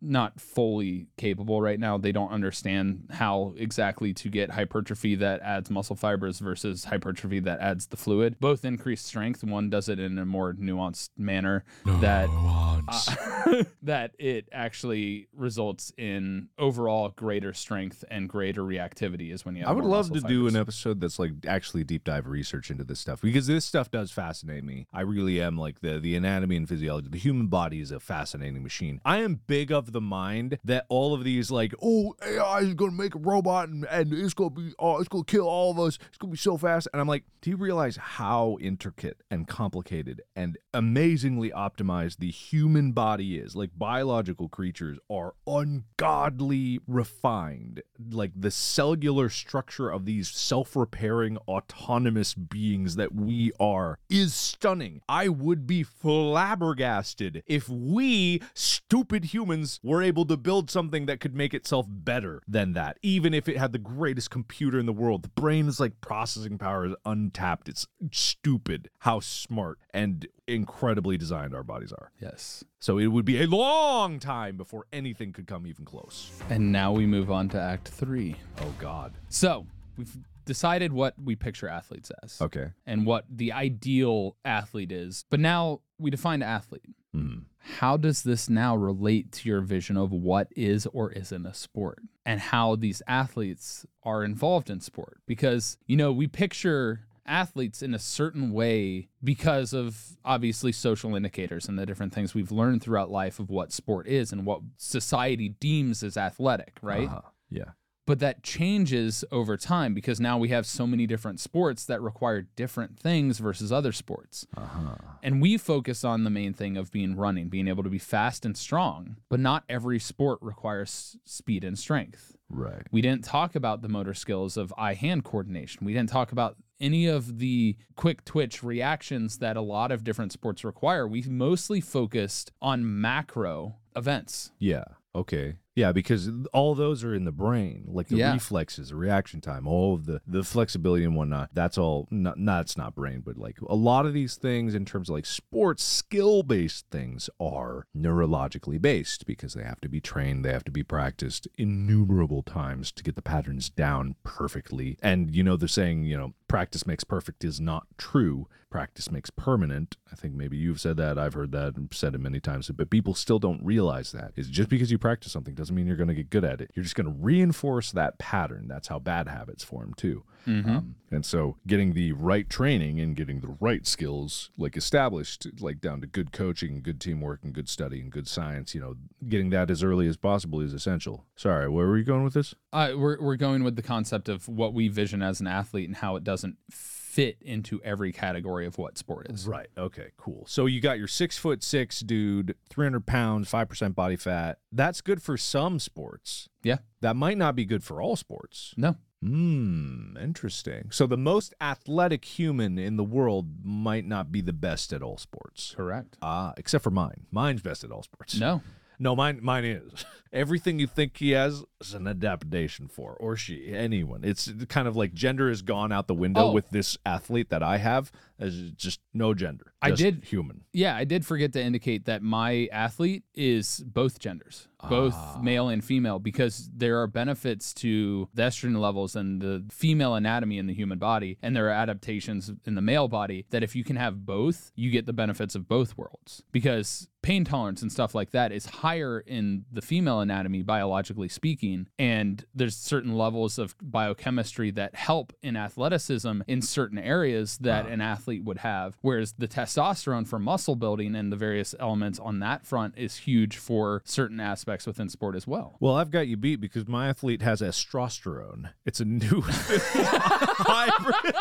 not 0.02 0.40
fully 0.40 1.08
capable 1.18 1.62
right 1.62 1.80
now. 1.80 1.98
They 1.98 2.12
don't 2.12 2.32
understand 2.32 3.08
how 3.12 3.54
exactly 3.58 4.14
to 4.14 4.30
get 4.30 4.52
hypertrophy 4.52 5.16
that 5.16 5.42
adds 5.42 5.70
muscle 5.70 5.96
fibers 5.96 6.40
versus 6.40 6.86
hypertrophy 6.86 7.40
that 7.42 7.60
adds 7.60 7.88
the 7.88 7.98
fluid. 7.98 8.40
Both 8.40 8.64
increase 8.64 9.02
strength. 9.02 9.44
One 9.44 9.70
does 9.70 9.90
it 9.90 10.00
in 10.00 10.18
a 10.18 10.26
more 10.26 10.54
nuanced 10.54 11.10
manner 11.18 11.64
that 11.86 12.30
Neurons. 12.78 13.08
Uh, 13.08 13.64
that 13.84 14.12
it 14.20 14.48
actually 14.52 15.28
results 15.36 15.92
in 15.98 16.50
overall 16.58 17.10
greater 17.10 17.54
strength 17.54 18.04
and 18.10 18.30
greater 18.30 18.62
reactivity 18.62 19.34
is 19.34 19.46
when 19.46 19.56
you 19.56 19.62
have 19.62 19.70
I 19.70 19.74
would 19.74 19.86
love 19.86 20.08
to 20.08 20.14
muscle 20.16 20.30
do 20.30 20.48
an 20.48 20.56
episode 20.56 21.00
that's 21.00 21.20
like 21.20 21.32
actually 21.48 21.84
deep 21.84 22.04
dive 22.04 22.28
research 22.28 22.70
into 22.70 22.84
this 22.84 23.00
stuff 23.00 23.22
because 23.22 23.48
this 23.48 23.66
stuff 23.66 23.92
does 23.92 24.12
fascinate 24.12 24.64
me. 24.64 24.88
I 24.94 25.02
really 25.02 25.42
am 25.42 25.58
like 25.58 25.82
the 25.82 26.00
the 26.00 26.16
anatomy 26.16 26.58
and 26.58 26.68
physiology. 26.68 27.10
The 27.10 27.18
human 27.18 27.48
body 27.48 27.82
is 27.82 27.92
a 27.92 28.00
fascinating 28.00 28.64
machine. 28.64 29.02
I 29.06 29.20
am 29.20 29.42
big 29.48 29.72
of 29.72 29.92
the 29.92 30.02
mind 30.02 30.60
that 30.64 30.86
all 30.90 31.14
of 31.14 31.24
these 31.24 31.52
like 31.52 31.74
oh 31.82 32.16
AI 32.24 32.60
is 32.62 32.74
gonna 32.74 32.92
make 32.92 33.16
a 33.16 33.20
robot 33.20 33.70
and, 33.70 33.86
and 33.86 34.14
it's 34.14 34.34
gonna 34.34 34.50
be 34.52 34.74
oh 34.80 35.00
it's 35.00 35.10
gonna 35.10 35.24
kill 35.24 35.48
all 35.48 35.72
of 35.72 35.80
us. 35.80 35.98
It's 36.10 36.18
gonna 36.18 36.32
be 36.32 36.38
so 36.38 36.58
fast. 36.58 36.88
And 36.94 37.02
I'm 37.02 37.08
like, 37.08 37.24
do 37.42 37.50
you 37.50 37.58
realize 37.58 37.98
how 37.98 38.58
intricate 38.62 39.22
and 39.32 39.48
complicated 39.48 40.22
and 40.36 40.58
amazingly 40.74 41.52
optimized 41.52 42.18
the 42.18 42.32
human 42.52 42.92
body 42.92 43.38
is? 43.38 43.56
Like 43.56 43.72
biological 43.78 44.50
creatures 44.50 44.98
are 45.10 45.34
ungodly 45.48 46.80
refined. 46.88 47.82
Like 48.12 48.32
the 48.36 48.52
cellular 48.52 49.30
structure 49.30 49.90
of 49.90 50.06
these 50.06 50.30
self-repairing 50.30 51.38
autonomous 51.48 52.34
beings 52.34 52.96
that 52.96 53.14
we 53.14 53.52
are 53.60 54.00
is 54.10 54.34
stunning. 54.34 55.02
I 55.08 55.28
would 55.28 55.68
be 55.68 55.84
flabbergasted 55.84 57.44
if 57.46 57.70
we 57.70 58.42
stupid 58.54 59.26
humans 59.26 59.80
were 59.84 60.02
able 60.02 60.26
to 60.26 60.38
build 60.38 60.70
something 60.72 61.06
that 61.06 61.20
could 61.20 61.36
make 61.36 61.54
itself 61.54 61.86
better 61.90 62.42
than 62.48 62.74
that, 62.74 62.98
even 63.02 63.34
if 63.34 63.48
it 63.48 63.58
had 63.58 63.72
the 63.72 63.80
greatest 63.80 64.30
computer 64.30 64.80
in 64.80 64.86
the 64.86 64.94
world. 64.94 65.24
The 65.24 65.30
brain's 65.30 65.80
like 65.80 66.02
processing 66.02 66.58
power 66.58 66.86
is 66.86 66.96
untapped. 67.06 67.70
It's 67.70 67.88
stupid 68.12 68.90
how 69.00 69.20
smart 69.20 69.80
and 69.94 70.28
incredibly 70.48 71.18
designed 71.18 71.54
our 71.54 71.64
bodies 71.64 71.92
are. 71.92 72.12
Yes. 72.20 72.39
So 72.80 72.98
it 72.98 73.08
would 73.08 73.26
be 73.26 73.42
a 73.42 73.48
long 73.48 74.20
time 74.20 74.58
before 74.58 74.86
anything 74.94 75.34
could 75.34 75.48
come 75.48 75.68
even 75.68 75.86
close. 75.86 76.32
And 76.50 76.72
now 76.72 76.92
we 76.92 77.06
move 77.06 77.30
on 77.30 77.50
to 77.50 77.60
Act 77.60 77.88
Three. 77.90 78.36
Oh 78.60 78.74
God. 78.80 79.14
So 79.30 79.66
we've 79.98 80.18
decided 80.46 80.92
what 80.92 81.14
we 81.24 81.36
picture 81.36 81.68
athletes 81.68 82.12
as. 82.24 82.42
Okay. 82.42 82.70
And 82.86 83.06
what 83.06 83.26
the 83.30 83.52
ideal 83.52 84.36
athlete 84.44 84.92
is. 84.92 85.26
But 85.30 85.40
now 85.40 85.82
we 86.00 86.10
define 86.10 86.42
athlete. 86.42 86.86
Hmm. 87.14 87.40
How 87.60 87.98
does 87.98 88.24
this 88.24 88.50
now 88.50 88.76
relate 88.76 89.32
to 89.34 89.50
your 89.50 89.62
vision 89.62 89.98
of 89.98 90.12
what 90.12 90.48
is 90.56 90.88
or 90.88 91.12
isn't 91.12 91.46
a 91.46 91.54
sport 91.54 92.00
and 92.26 92.40
how 92.40 92.76
these 92.76 93.02
athletes 93.08 93.86
are 94.04 94.24
involved 94.24 94.70
in 94.70 94.80
sport? 94.80 95.18
Because, 95.28 95.78
you 95.86 95.98
know, 95.98 96.12
we 96.12 96.26
picture 96.26 97.02
athletes 97.26 97.82
in 97.82 97.94
a 97.94 98.00
certain 98.00 98.52
way 98.52 99.10
because 99.24 99.74
of 99.74 100.18
obviously 100.26 100.72
social 100.72 101.16
indicators 101.16 101.68
and 101.68 101.78
the 101.78 101.86
different 101.86 102.14
things 102.14 102.34
we've 102.34 102.52
learned 102.52 102.82
throughout 102.82 103.10
life 103.12 103.40
of 103.40 103.50
what 103.50 103.72
sport 103.72 104.08
is 104.08 104.32
and 104.32 104.46
what 104.46 104.62
society 104.78 105.50
deems 105.50 106.04
as 106.04 106.18
athletic, 106.18 106.78
right? 106.82 107.08
Uh-huh. 107.08 107.22
Yeah. 107.50 107.72
but 108.06 108.18
that 108.20 108.42
changes 108.42 109.24
over 109.32 109.56
time 109.56 109.94
because 109.94 110.20
now 110.20 110.36
we 110.38 110.50
have 110.50 110.66
so 110.66 110.88
many 110.88 111.06
different 111.06 111.40
sports 111.40 111.86
that 111.86 112.02
require 112.02 112.42
different 112.56 113.00
things 113.00 113.38
versus 113.38 113.72
other 113.72 113.92
sports. 113.92 114.48
Uh-huh. 114.58 114.96
And 115.22 115.40
we 115.42 115.58
focus 115.58 116.04
on 116.04 116.24
the 116.24 116.32
main 116.32 116.54
thing 116.54 116.76
of 116.76 116.92
being 116.92 117.16
running, 117.16 117.50
being 117.50 117.68
able 117.68 117.84
to 117.84 117.90
be 117.90 118.00
fast 118.00 118.46
and 118.46 118.58
strong, 118.58 119.18
but 119.30 119.40
not 119.40 119.64
every 119.70 120.00
sport 120.00 120.40
requires 120.42 121.18
speed 121.24 121.64
and 121.64 121.78
strength. 121.78 122.36
Right. 122.50 122.82
We 122.92 123.02
didn't 123.02 123.26
talk 123.26 123.54
about 123.56 123.84
the 123.84 123.90
motor 123.90 124.16
skills 124.16 124.58
of 124.58 124.74
eye 124.76 124.96
hand 124.96 125.24
coordination. 125.24 125.86
We 125.86 125.94
didn't 125.94 126.10
talk 126.10 126.32
about 126.32 126.56
any 126.80 127.08
of 127.08 127.40
the 127.40 127.76
quick 127.96 128.26
twitch 128.26 128.64
reactions 128.64 129.40
that 129.40 129.58
a 129.58 129.62
lot 129.62 129.92
of 129.92 130.04
different 130.04 130.32
sports 130.32 130.64
require. 130.64 131.08
We've 131.08 131.30
mostly 131.30 131.82
focused 131.82 132.52
on 132.62 133.02
macro 133.02 133.76
events. 133.96 134.52
Yeah. 134.60 134.86
Okay. 135.16 135.56
Yeah, 135.76 135.92
because 135.94 136.30
all 136.52 136.76
those 136.76 137.04
are 137.06 137.14
in 137.14 137.24
the 137.26 137.32
brain, 137.32 137.86
like 137.88 138.08
the 138.08 138.18
Yeah. 138.18 138.34
reflexes, 138.34 138.90
the 138.90 138.96
reaction 138.96 139.40
time, 139.40 139.66
all 139.68 139.94
of 139.94 140.06
the 140.06 140.20
the 140.28 140.44
flexibility 140.44 141.06
and 141.06 141.16
whatnot. 141.16 141.52
That's 141.54 141.78
all. 141.78 142.08
Not, 142.12 142.38
not 142.38 142.62
it's 142.62 142.76
not 142.78 142.96
brain, 142.96 143.22
but 143.26 143.38
like 143.38 143.62
a 143.62 143.76
lot 143.76 144.06
of 144.06 144.14
these 144.14 144.36
things 144.36 144.76
in 144.76 144.84
terms 144.84 145.10
of 145.10 145.14
like 145.14 145.26
sports 145.26 145.84
skill 145.84 146.44
based 146.44 146.86
things 146.92 147.30
are 147.40 147.86
neurologically 147.96 148.82
based 148.82 149.26
because 149.26 149.54
they 149.54 149.64
have 149.64 149.80
to 149.82 149.90
be 149.90 150.02
trained, 150.02 150.44
they 150.44 150.52
have 150.52 150.66
to 150.66 150.72
be 150.72 150.84
practiced 150.84 151.48
innumerable 151.58 152.44
times 152.44 152.92
to 152.92 153.04
get 153.04 153.16
the 153.16 153.22
patterns 153.22 153.70
down 153.70 154.16
perfectly. 154.24 154.98
And 155.02 155.34
you 155.36 155.44
know 155.44 155.56
the 155.56 155.68
saying, 155.68 156.04
you 156.04 156.18
know, 156.18 156.34
practice 156.48 156.86
makes 156.86 157.04
perfect 157.04 157.44
is 157.44 157.62
not 157.62 157.88
true. 157.98 158.48
Practice 158.70 159.10
makes 159.10 159.32
permanent. 159.32 159.98
I 160.12 160.16
think 160.16 160.36
maybe 160.36 160.56
you've 160.56 160.80
said 160.80 160.98
that. 160.98 161.18
I've 161.18 161.34
heard 161.34 161.52
that 161.54 161.76
and 161.76 161.90
said 161.92 162.14
it 162.14 162.20
many 162.20 162.40
times, 162.40 162.70
but 162.70 162.90
people 162.92 163.16
still 163.16 163.40
don't 163.40 163.64
realize 163.66 164.12
that. 164.12 164.34
Is 164.36 164.48
just 164.48 164.70
because 164.70 164.92
you 164.92 165.00
practice 165.00 165.32
something 165.32 165.56
doesn't 165.60 165.76
mean 165.76 165.86
you're 165.86 165.96
going 165.96 166.08
to 166.08 166.16
get 166.16 166.30
good 166.30 166.44
at 166.44 166.62
it. 166.62 166.72
You're 166.74 166.84
just 166.84 166.96
going 166.96 167.06
to 167.06 167.16
reinforce 167.20 167.92
that 167.92 168.18
pattern. 168.18 168.68
That's 168.68 168.88
how 168.88 169.00
bad 169.00 169.28
habits 169.28 169.64
form 169.64 169.94
too. 169.96 170.24
Um, 170.48 170.96
and 171.12 171.26
so 171.26 171.58
getting 171.68 171.94
the 171.94 172.14
right 172.14 172.50
training 172.50 173.00
and 173.00 173.16
getting 173.16 173.42
the 173.42 173.56
right 173.60 173.86
skills 173.86 174.50
like 174.58 174.76
established, 174.76 175.46
like 175.60 175.80
down 175.82 176.02
to 176.02 176.08
good 176.08 176.32
coaching, 176.32 176.82
good 176.82 177.00
teamwork, 177.00 177.44
and 177.44 177.54
good 177.54 177.70
study 177.70 178.00
and 178.00 178.12
good 178.12 178.28
science, 178.28 178.74
you 178.74 178.82
know, 178.82 178.96
getting 179.28 179.52
that 179.52 179.70
as 179.70 179.84
early 179.84 180.08
as 180.08 180.18
possible 180.18 180.62
is 180.62 180.74
essential. 180.74 181.26
Sorry, 181.36 181.70
where 181.70 181.88
were 181.88 181.98
you 181.98 182.04
going 182.04 182.24
with 182.24 182.34
this? 182.34 182.56
Uh, 182.74 182.94
we're 182.96 183.22
we're 183.22 183.36
going 183.36 183.64
with 183.64 183.76
the 183.76 183.84
concept 183.84 184.30
of 184.30 184.48
what 184.48 184.74
we 184.74 184.88
vision 184.88 185.22
as 185.22 185.40
an 185.40 185.48
athlete 185.48 185.88
and 185.88 185.98
how 185.98 186.16
it 186.16 186.24
doesn't 186.24 186.58
fit 186.72 186.99
into 187.18 187.82
every 187.84 188.12
category 188.12 188.66
of 188.66 188.78
what 188.78 188.98
sport 188.98 189.28
is. 189.30 189.48
Right. 189.48 189.68
Okay. 189.78 190.12
Cool. 190.18 190.46
So 190.48 190.66
you 190.66 190.80
got 190.82 190.98
your 191.00 191.08
six 191.08 191.38
foot 191.38 191.64
six 191.64 192.02
dude, 192.02 192.56
three 192.70 192.86
hundred 192.86 193.06
pounds, 193.06 193.50
five 193.50 193.68
percent 193.70 193.96
body 193.96 194.16
fat. 194.16 194.60
That's 194.72 195.02
good 195.02 195.22
for 195.22 195.38
some 195.38 195.80
sports. 195.80 196.50
Yeah. 196.64 196.78
That 197.02 197.16
might 197.16 197.38
not 197.38 197.56
be 197.56 197.66
good 197.66 197.84
for 197.84 198.02
all 198.02 198.16
sports. 198.16 198.74
No. 198.78 198.96
Hmm. 199.22 200.16
Interesting. 200.22 200.90
So 200.92 201.06
the 201.06 201.18
most 201.18 201.54
athletic 201.60 202.24
human 202.24 202.78
in 202.78 202.96
the 202.96 203.04
world 203.04 203.66
might 203.66 204.06
not 204.06 204.32
be 204.32 204.42
the 204.42 204.54
best 204.54 204.94
at 204.94 205.02
all 205.02 205.18
sports. 205.18 205.74
Correct. 205.76 206.18
Ah, 206.22 206.54
except 206.58 206.84
for 206.84 206.92
mine. 206.92 207.26
Mine's 207.32 207.62
best 207.62 207.84
at 207.84 207.92
all 207.92 208.04
sports. 208.04 208.40
No. 208.40 208.62
No, 208.98 209.16
mine 209.16 209.40
mine 209.42 209.66
is. 209.66 210.06
Everything 210.32 210.80
you 210.80 210.88
think 210.88 211.18
he 211.18 211.32
has 211.32 211.64
is 211.82 211.94
an 211.94 212.08
adaptation 212.08 212.88
for, 212.88 213.14
or 213.14 213.36
she, 213.36 213.72
anyone. 213.74 214.24
It's 214.24 214.52
kind 214.68 214.88
of 214.88 214.96
like 214.96 215.14
gender 215.14 215.50
has 215.50 215.62
gone 215.62 215.92
out 215.92 216.08
the 216.08 216.14
window 216.14 216.48
Oh. 216.50 216.52
with 216.52 216.70
this 216.70 216.98
athlete 217.06 217.50
that 217.50 217.64
I 217.64 217.78
have. 217.78 218.12
As 218.42 218.72
just 218.72 219.02
no 219.14 219.34
gender. 219.34 219.74
I 219.82 219.92
did- 219.92 220.24
human. 220.24 220.64
Yeah, 220.72 220.96
I 220.96 221.04
did 221.04 221.26
forget 221.26 221.52
to 221.54 221.62
indicate 221.62 222.06
that 222.06 222.22
my 222.24 222.70
athlete 222.72 223.24
is 223.36 223.84
both 223.86 224.18
genders, 224.18 224.70
both 224.90 225.14
Ah. 225.14 225.42
male 225.44 225.68
and 225.68 225.84
female, 225.84 226.20
because 226.20 226.70
there 226.74 227.02
are 227.02 227.08
benefits 227.08 227.74
to 227.76 228.30
the 228.34 228.44
estrogen 228.44 228.80
levels 228.80 229.14
and 229.18 229.42
the 229.42 229.66
female 229.70 230.16
anatomy 230.16 230.58
in 230.58 230.68
the 230.68 230.74
human 230.74 231.00
body, 231.00 231.38
and 231.42 231.54
there 231.54 231.68
are 231.68 231.72
adaptations 231.72 232.50
in 232.66 232.76
the 232.76 232.82
male 232.82 233.10
body 233.10 233.46
that 233.50 233.62
if 233.62 233.76
you 233.76 233.84
can 233.84 233.98
have 233.98 234.26
both, 234.26 234.72
you 234.74 234.90
get 234.90 235.06
the 235.06 235.12
benefits 235.12 235.54
of 235.54 235.68
both 235.68 235.98
worlds. 235.98 236.42
Because 236.54 237.10
pain 237.22 237.44
tolerance 237.44 237.82
and 237.82 237.92
stuff 237.92 238.16
like 238.16 238.32
that 238.32 238.54
is 238.54 238.66
higher 238.68 239.20
in 239.20 239.66
the 239.70 239.82
female 239.82 240.19
anatomy, 240.20 240.62
biologically 240.62 241.30
speaking, 241.30 241.88
and 241.98 242.46
there's 242.54 242.76
certain 242.76 243.18
levels 243.18 243.58
of 243.58 243.76
biochemistry 243.82 244.72
that 244.72 244.96
help 244.96 245.34
in 245.42 245.56
athleticism 245.56 246.42
in 246.48 246.62
certain 246.62 246.98
areas 246.98 247.58
that 247.60 247.86
ah. 247.86 247.90
an 247.90 248.02
athlete 248.02 248.44
would 248.44 248.60
have. 248.60 248.98
Whereas 249.02 249.34
the 249.38 249.48
testosterone 249.48 250.28
for 250.28 250.40
muscle 250.40 250.76
building 250.76 251.16
and 251.16 251.32
the 251.32 251.38
various 251.38 251.76
elements 251.80 252.20
on 252.20 252.40
that 252.40 252.66
front 252.66 252.96
is 252.98 253.18
huge 253.18 253.58
for 253.58 254.02
certain 254.06 254.40
aspects 254.40 254.86
within 254.86 255.10
sport 255.10 255.36
as 255.36 255.48
well. 255.48 255.78
Well, 255.80 255.96
I've 255.96 256.12
got 256.12 256.28
you 256.28 256.38
beat 256.38 256.62
because 256.62 256.88
my 256.88 257.10
athlete 257.10 257.42
has 257.42 257.62
estrosterone. 257.62 258.72
It's 258.86 259.00
a 259.00 259.06
new 259.06 259.42
hybrid 259.46 261.34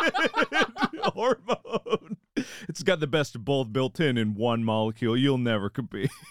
hormone. 1.03 2.17
It's 2.69 2.83
got 2.83 3.01
the 3.01 3.07
best 3.07 3.35
of 3.35 3.45
both 3.45 3.73
built 3.73 4.01
in 4.01 4.19
in 4.19 4.35
one 4.35 4.65
molecule. 4.65 5.17
You'll 5.17 5.39
never 5.39 5.71
compete. 5.71 6.11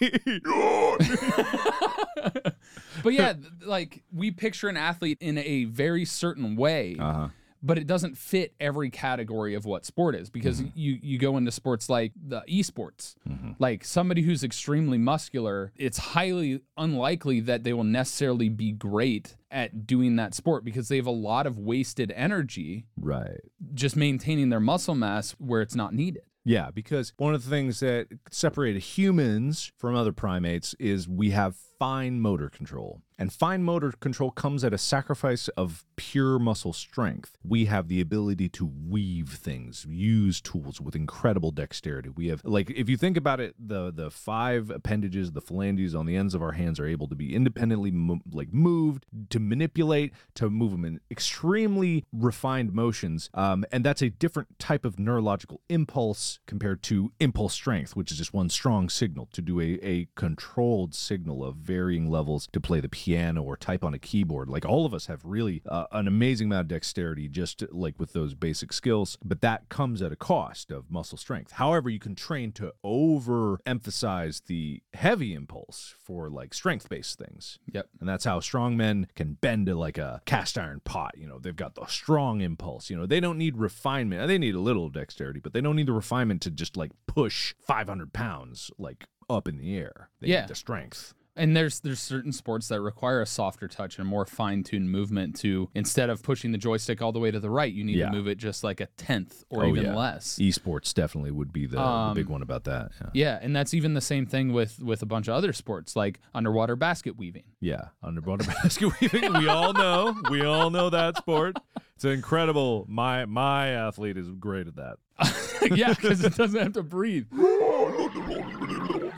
But 3.02 3.12
yeah, 3.12 3.34
like 3.64 4.02
we 4.12 4.30
picture 4.30 4.68
an 4.68 4.76
athlete 4.76 5.18
in 5.20 5.38
a 5.38 5.64
very 5.64 6.04
certain 6.04 6.56
way. 6.56 6.96
uh-huh. 6.98 7.28
But 7.62 7.76
it 7.78 7.86
doesn't 7.86 8.16
fit 8.16 8.54
every 8.60 8.90
category 8.90 9.54
of 9.54 9.64
what 9.64 9.84
sport 9.84 10.14
is 10.14 10.30
because 10.30 10.60
Mm-hmm. 10.60 10.78
you 10.78 10.98
you 11.02 11.18
go 11.18 11.36
into 11.36 11.50
sports 11.50 11.88
like 11.88 12.12
the 12.16 12.42
esports 12.48 13.14
like 13.58 13.84
somebody 13.84 14.22
who's 14.22 14.42
extremely 14.44 14.98
muscular 14.98 15.72
it's 15.76 15.98
highly 15.98 16.60
unlikely 16.76 17.40
that 17.40 17.64
they 17.64 17.72
will 17.72 17.84
necessarily 17.84 18.48
be 18.48 18.72
great 18.72 19.36
at 19.50 19.86
doing 19.86 20.16
that 20.16 20.34
sport 20.34 20.64
because 20.64 20.88
they 20.88 20.96
have 20.96 21.06
a 21.06 21.10
lot 21.10 21.46
of 21.46 21.58
wasted 21.58 22.12
energy 22.14 22.84
Right. 23.00 23.40
just 23.74 23.96
maintaining 23.96 24.48
their 24.50 24.60
muscle 24.60 24.94
mass 24.94 25.32
where 25.38 25.60
it's 25.62 25.74
not 25.74 25.92
needed 25.94 26.22
Yeah, 26.44 26.70
because 26.70 27.12
one 27.18 27.34
of 27.34 27.44
the 27.44 27.50
things 27.50 27.80
that 27.80 28.08
separated 28.30 28.80
humans 28.80 29.72
from 29.76 29.94
other 29.94 30.12
primates 30.12 30.74
is 30.78 31.06
we 31.08 31.30
have 31.30 31.56
fine 31.78 32.20
motor 32.20 32.48
control. 32.48 33.00
And 33.18 33.32
fine 33.32 33.64
motor 33.64 33.92
control 33.92 34.30
comes 34.30 34.62
at 34.62 34.72
a 34.72 34.78
sacrifice 34.78 35.48
of 35.48 35.84
pure 35.96 36.38
muscle 36.38 36.72
strength. 36.72 37.36
We 37.42 37.64
have 37.64 37.88
the 37.88 38.00
ability 38.00 38.48
to 38.50 38.70
weave 38.88 39.30
things, 39.30 39.84
use 39.88 40.40
tools 40.40 40.80
with 40.80 40.94
incredible 40.94 41.50
dexterity. 41.50 42.10
We 42.10 42.28
have 42.28 42.44
like 42.44 42.70
if 42.70 42.88
you 42.88 42.96
think 42.96 43.16
about 43.16 43.40
it, 43.40 43.56
the 43.58 43.90
the 43.90 44.10
five 44.10 44.70
appendages, 44.70 45.32
the 45.32 45.40
phalanges 45.40 45.94
on 45.94 46.06
the 46.06 46.16
ends 46.16 46.34
of 46.34 46.42
our 46.42 46.52
hands 46.52 46.78
are 46.78 46.86
able 46.86 47.08
to 47.08 47.16
be 47.16 47.34
independently 47.34 47.90
mo- 47.90 48.20
like 48.30 48.52
moved, 48.52 49.06
to 49.30 49.40
manipulate, 49.40 50.12
to 50.34 50.48
move 50.48 50.70
them 50.70 50.84
in 50.84 51.00
extremely 51.10 52.04
refined 52.12 52.72
motions. 52.72 53.30
Um, 53.34 53.64
and 53.72 53.84
that's 53.84 54.02
a 54.02 54.10
different 54.10 54.58
type 54.60 54.84
of 54.84 54.98
neurological 54.98 55.60
impulse 55.68 56.38
compared 56.46 56.84
to 56.84 57.12
impulse 57.18 57.54
strength, 57.54 57.96
which 57.96 58.12
is 58.12 58.18
just 58.18 58.32
one 58.32 58.48
strong 58.48 58.88
signal 58.88 59.28
to 59.32 59.42
do 59.42 59.60
a, 59.60 59.78
a 59.82 60.08
controlled 60.14 60.94
signal 60.94 61.44
of 61.44 61.56
varying 61.56 62.08
levels 62.08 62.48
to 62.52 62.60
play 62.60 62.78
the 62.78 62.88
piano 63.08 63.42
or 63.42 63.56
type 63.56 63.82
on 63.84 63.94
a 63.94 63.98
keyboard. 63.98 64.50
Like 64.50 64.66
all 64.66 64.84
of 64.84 64.92
us 64.92 65.06
have 65.06 65.20
really 65.24 65.62
uh, 65.66 65.86
an 65.92 66.06
amazing 66.06 66.48
amount 66.48 66.62
of 66.62 66.68
dexterity 66.68 67.26
just 67.28 67.64
like 67.72 67.98
with 67.98 68.12
those 68.12 68.34
basic 68.34 68.70
skills, 68.72 69.16
but 69.24 69.40
that 69.40 69.70
comes 69.70 70.02
at 70.02 70.12
a 70.12 70.16
cost 70.16 70.70
of 70.70 70.90
muscle 70.90 71.16
strength. 71.16 71.52
However, 71.52 71.88
you 71.88 71.98
can 71.98 72.14
train 72.14 72.52
to 72.52 72.72
overemphasize 72.84 74.44
the 74.44 74.82
heavy 74.92 75.32
impulse 75.34 75.94
for 76.02 76.28
like 76.28 76.52
strength 76.52 76.88
based 76.88 77.18
things. 77.18 77.58
Yep. 77.72 77.88
And 78.00 78.08
that's 78.08 78.24
how 78.24 78.40
strong 78.40 78.76
men 78.76 79.06
can 79.14 79.34
bend 79.40 79.66
to 79.66 79.74
like 79.74 79.96
a 79.96 80.20
cast 80.26 80.58
iron 80.58 80.80
pot. 80.84 81.14
You 81.16 81.26
know, 81.26 81.38
they've 81.38 81.56
got 81.56 81.74
the 81.76 81.86
strong 81.86 82.40
impulse. 82.42 82.90
You 82.90 82.96
know, 82.98 83.06
they 83.06 83.20
don't 83.20 83.38
need 83.38 83.56
refinement. 83.56 84.28
They 84.28 84.38
need 84.38 84.54
a 84.54 84.60
little 84.60 84.90
dexterity, 84.90 85.40
but 85.40 85.52
they 85.54 85.60
don't 85.62 85.76
need 85.76 85.86
the 85.86 85.92
refinement 85.92 86.42
to 86.42 86.50
just 86.50 86.76
like 86.76 86.90
push 87.06 87.54
500 87.66 88.12
pounds 88.12 88.70
like 88.78 89.06
up 89.30 89.48
in 89.48 89.56
the 89.58 89.76
air. 89.76 90.10
They 90.20 90.28
Yeah. 90.28 90.40
need 90.42 90.48
the 90.50 90.54
strength. 90.54 91.14
And 91.38 91.56
there's 91.56 91.80
there's 91.80 92.00
certain 92.00 92.32
sports 92.32 92.68
that 92.68 92.80
require 92.80 93.20
a 93.22 93.26
softer 93.26 93.68
touch 93.68 93.96
and 93.98 94.06
a 94.06 94.10
more 94.10 94.26
fine-tuned 94.26 94.90
movement 94.90 95.36
to 95.40 95.70
instead 95.74 96.10
of 96.10 96.22
pushing 96.22 96.52
the 96.52 96.58
joystick 96.58 97.00
all 97.00 97.12
the 97.12 97.18
way 97.20 97.30
to 97.30 97.40
the 97.40 97.48
right, 97.50 97.72
you 97.72 97.84
need 97.84 97.96
Yeah. 97.96 98.06
to 98.06 98.12
move 98.12 98.26
it 98.28 98.38
just 98.38 98.64
like 98.64 98.80
a 98.80 98.86
tenth 98.96 99.44
or 99.48 99.64
Oh, 99.64 99.68
even 99.68 99.84
yeah. 99.84 99.94
less. 99.96 100.38
Esports 100.38 100.92
definitely 100.92 101.30
would 101.30 101.52
be 101.52 101.66
the, 101.66 101.76
the 101.76 101.82
um, 101.82 102.14
big 102.14 102.28
one 102.28 102.42
about 102.42 102.64
that. 102.64 102.90
Yeah. 103.00 103.08
Yeah, 103.14 103.38
and 103.40 103.54
that's 103.54 103.72
even 103.72 103.94
the 103.94 104.00
same 104.00 104.26
thing 104.26 104.52
with 104.52 104.80
with 104.82 105.00
a 105.02 105.06
bunch 105.06 105.28
of 105.28 105.34
other 105.34 105.52
sports 105.52 105.94
like 105.96 106.20
underwater 106.34 106.76
basket 106.76 107.16
weaving. 107.16 107.44
Yeah, 107.60 107.88
underwater 108.02 108.44
basket 108.62 109.00
weaving. 109.00 109.32
We 109.34 109.48
all 109.48 109.72
know. 109.72 110.14
We 110.30 110.44
all 110.44 110.70
know 110.70 110.90
that 110.90 111.16
sport. 111.16 111.56
It's 111.94 112.04
incredible. 112.04 112.84
My 112.88 113.24
my 113.26 113.68
athlete 113.68 114.16
is 114.16 114.28
great 114.30 114.66
at 114.66 114.76
that. 114.76 114.96
yeah, 115.76 115.94
because 115.94 116.22
it 116.24 116.36
doesn't 116.36 116.60
have 116.62 116.72
to 116.74 116.82
breathe. 116.82 117.26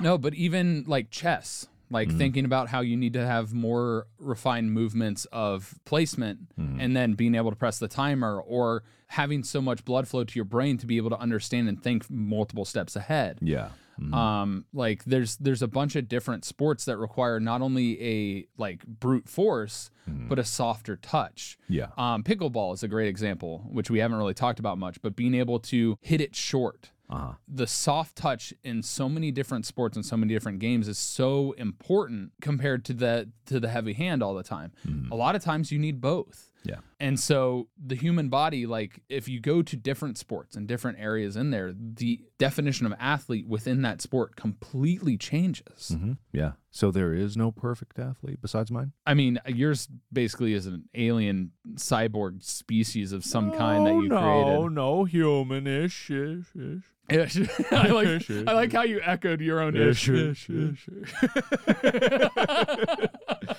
No, 0.00 0.16
but 0.18 0.32
even 0.34 0.84
like 0.86 1.10
chess, 1.10 1.68
like 1.90 2.08
Mm-hmm. 2.08 2.18
thinking 2.18 2.44
about 2.44 2.68
how 2.68 2.80
you 2.80 2.96
need 2.96 3.12
to 3.14 3.26
have 3.26 3.52
more 3.52 4.06
refined 4.18 4.72
movements 4.72 5.26
of 5.32 5.74
placement 5.84 6.40
Mm-hmm. 6.58 6.80
and 6.80 6.96
then 6.96 7.14
being 7.14 7.34
able 7.34 7.50
to 7.50 7.56
press 7.56 7.78
the 7.78 7.88
timer 7.88 8.40
or 8.40 8.82
having 9.08 9.42
so 9.42 9.60
much 9.60 9.84
blood 9.84 10.06
flow 10.06 10.22
to 10.22 10.34
your 10.36 10.44
brain 10.44 10.78
to 10.78 10.86
be 10.86 10.96
able 10.96 11.10
to 11.10 11.18
understand 11.18 11.68
and 11.68 11.82
think 11.82 12.08
multiple 12.08 12.64
steps 12.64 12.94
ahead. 12.96 13.38
Yeah. 13.42 13.70
Um, 14.14 14.64
like 14.72 15.04
there's 15.04 15.36
there's 15.36 15.60
a 15.60 15.68
bunch 15.68 15.94
of 15.94 16.08
different 16.08 16.46
sports 16.46 16.86
that 16.86 16.96
require 16.96 17.38
not 17.38 17.60
only 17.60 18.02
a 18.02 18.46
like 18.56 18.86
brute 18.86 19.28
force, 19.28 19.90
but 20.06 20.38
a 20.38 20.44
softer 20.44 20.96
touch. 20.96 21.58
Mm-hmm. 21.64 21.72
Yeah. 21.74 21.86
Um, 21.98 22.22
pickleball 22.22 22.72
is 22.72 22.82
a 22.82 22.88
great 22.88 23.08
example, 23.08 23.66
which 23.70 23.90
we 23.90 23.98
haven't 23.98 24.16
really 24.16 24.32
talked 24.32 24.58
about 24.58 24.78
much, 24.78 25.02
but 25.02 25.14
being 25.16 25.34
able 25.34 25.58
to 25.60 25.98
hit 26.00 26.20
it 26.22 26.34
short. 26.34 26.90
Uh-huh. 27.10 27.32
The 27.48 27.66
soft 27.66 28.16
touch 28.16 28.54
in 28.62 28.82
so 28.82 29.08
many 29.08 29.32
different 29.32 29.66
sports 29.66 29.96
and 29.96 30.06
so 30.06 30.16
many 30.16 30.32
different 30.32 30.60
games 30.60 30.86
is 30.86 30.98
so 30.98 31.52
important 31.52 32.32
compared 32.40 32.84
to 32.84 32.92
the 32.92 33.30
to 33.46 33.58
the 33.58 33.68
heavy 33.68 33.94
hand 33.94 34.22
all 34.22 34.34
the 34.34 34.44
time. 34.44 34.72
A 35.10 35.16
lot 35.16 35.34
of 35.34 35.42
times 35.42 35.72
you 35.72 35.78
need 35.78 36.00
both. 36.00 36.50
Yeah. 36.62 36.76
And 37.00 37.18
so 37.18 37.68
the 37.82 37.94
human 37.94 38.28
body, 38.28 38.66
like 38.66 39.00
if 39.08 39.26
you 39.26 39.40
go 39.40 39.62
to 39.62 39.74
different 39.76 40.18
sports 40.18 40.54
and 40.54 40.68
different 40.68 40.98
areas 41.00 41.34
in 41.34 41.50
there, 41.50 41.72
the 41.74 42.20
definition 42.38 42.84
of 42.84 42.92
athlete 43.00 43.48
within 43.48 43.80
that 43.82 44.02
sport 44.02 44.36
completely 44.36 45.16
changes. 45.16 45.96
hmm 45.98 46.12
Yeah. 46.32 46.52
So 46.70 46.90
there 46.90 47.14
is 47.14 47.38
no 47.38 47.50
perfect 47.50 47.98
athlete 47.98 48.40
besides 48.42 48.70
mine. 48.70 48.92
I 49.06 49.14
mean, 49.14 49.40
yours 49.46 49.88
basically 50.12 50.52
is 50.52 50.66
an 50.66 50.84
alien 50.94 51.52
cyborg 51.74 52.44
species 52.44 53.12
of 53.12 53.24
some 53.24 53.50
kind 53.50 53.86
that 53.86 53.94
you 53.94 54.08
no, 54.08 54.20
created. 54.20 54.72
no, 54.74 55.04
human-ish, 55.04 56.10
ish, 56.10 56.46
ish. 56.58 56.82
Ish. 57.08 57.38
I 57.72 57.88
like 57.88 58.30
I 58.30 58.52
like 58.52 58.72
how 58.72 58.82
you 58.82 59.00
echoed 59.04 59.40
your 59.40 59.60
own 59.60 59.76
ish. 59.76 60.08
Ish, 60.08 60.48
ish, 60.48 60.88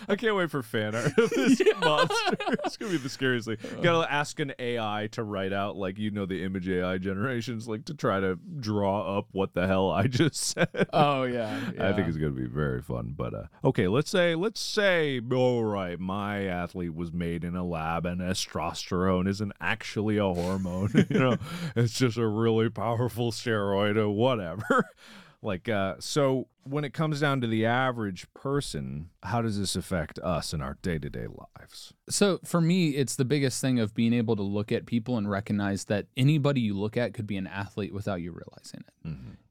I 0.08 0.16
can't 0.18 0.36
wait 0.36 0.50
for 0.50 0.64
fan 0.64 0.96
art 0.96 1.18
of 1.18 1.30
this 1.32 1.62
monster. 1.82 2.38
It's 2.66 2.78
gonna 2.78 2.92
be 2.92 2.98
the 2.98 3.10
scariest 3.10 3.31
thing. 3.40 3.58
Uh. 3.64 3.82
Gotta 3.82 4.12
ask 4.12 4.40
an 4.40 4.54
AI 4.60 5.10
to 5.12 5.24
write 5.24 5.54
out 5.54 5.78
like 5.78 5.98
you 5.98 6.12
know 6.12 6.26
the 6.26 6.44
image 6.44 6.68
AI 6.68 6.98
generations, 6.98 7.68
like 7.68 7.86
to 7.86 7.94
try 7.94 8.20
to 8.20 8.38
draw 8.60 9.18
up 9.18 9.28
what 9.32 9.54
the 9.54 9.68
hell 9.68 9.92
I 9.92 10.08
just 10.08 10.36
said. 10.56 10.88
Oh 10.94 11.24
yeah, 11.24 11.58
I 11.80 11.94
think 11.94 12.08
it's 12.08 12.18
gonna 12.18 12.32
be 12.32 12.48
very 12.48 12.82
fun. 12.82 13.14
But 13.16 13.34
uh, 13.34 13.44
okay, 13.64 13.88
let's 13.88 14.10
say 14.10 14.36
let's 14.36 14.60
say 14.60 15.22
all 15.32 15.64
right, 15.64 16.00
my 16.00 16.46
athlete 16.46 16.96
was 16.96 17.12
made 17.14 17.44
in 17.44 17.56
a 17.56 17.64
lab, 17.64 18.06
and 18.06 18.22
testosterone 18.22 19.28
isn't 19.28 19.54
actually 19.60 20.18
a 20.18 20.26
hormone. 20.26 20.90
you 21.10 21.20
know, 21.20 21.38
it's 21.76 21.94
just 21.94 22.18
a 22.18 22.28
really 22.28 22.70
powerful 22.70 23.32
steroid 23.32 23.98
or 23.98 24.10
whatever. 24.10 24.86
like 25.42 25.70
uh, 25.70 25.96
so, 26.00 26.48
when 26.64 26.84
it 26.84 26.94
comes 26.94 27.20
down 27.20 27.42
to 27.42 27.48
the 27.48 27.66
average 27.66 28.28
person, 28.34 29.10
how 29.24 29.42
does 29.42 29.60
this 29.60 29.76
affect 29.76 30.20
us 30.20 30.54
in 30.54 30.62
our 30.62 30.78
day 30.82 31.00
to 31.00 31.10
day 31.10 31.28
lives? 31.28 31.94
So 32.10 32.40
for 32.44 32.62
me, 32.62 32.90
it's 32.90 33.16
the 33.16 33.26
biggest 33.26 33.62
thing 33.62 33.80
of 33.80 33.94
being 33.94 34.14
able 34.14 34.36
to 34.36 34.44
look 34.44 34.72
at 34.72 34.86
people 34.86 35.18
and 35.18 35.30
recognize 35.30 35.86
that 35.86 36.08
anybody 36.16 36.62
you 36.62 36.78
look 36.78 36.98
at 36.98 37.14
could 37.14 37.28
be 37.28 37.38
an 37.38 37.48
athlete 37.48 37.94
without 37.94 38.22
you 38.22 38.32
realizing 38.32 38.82
it. 38.88 38.92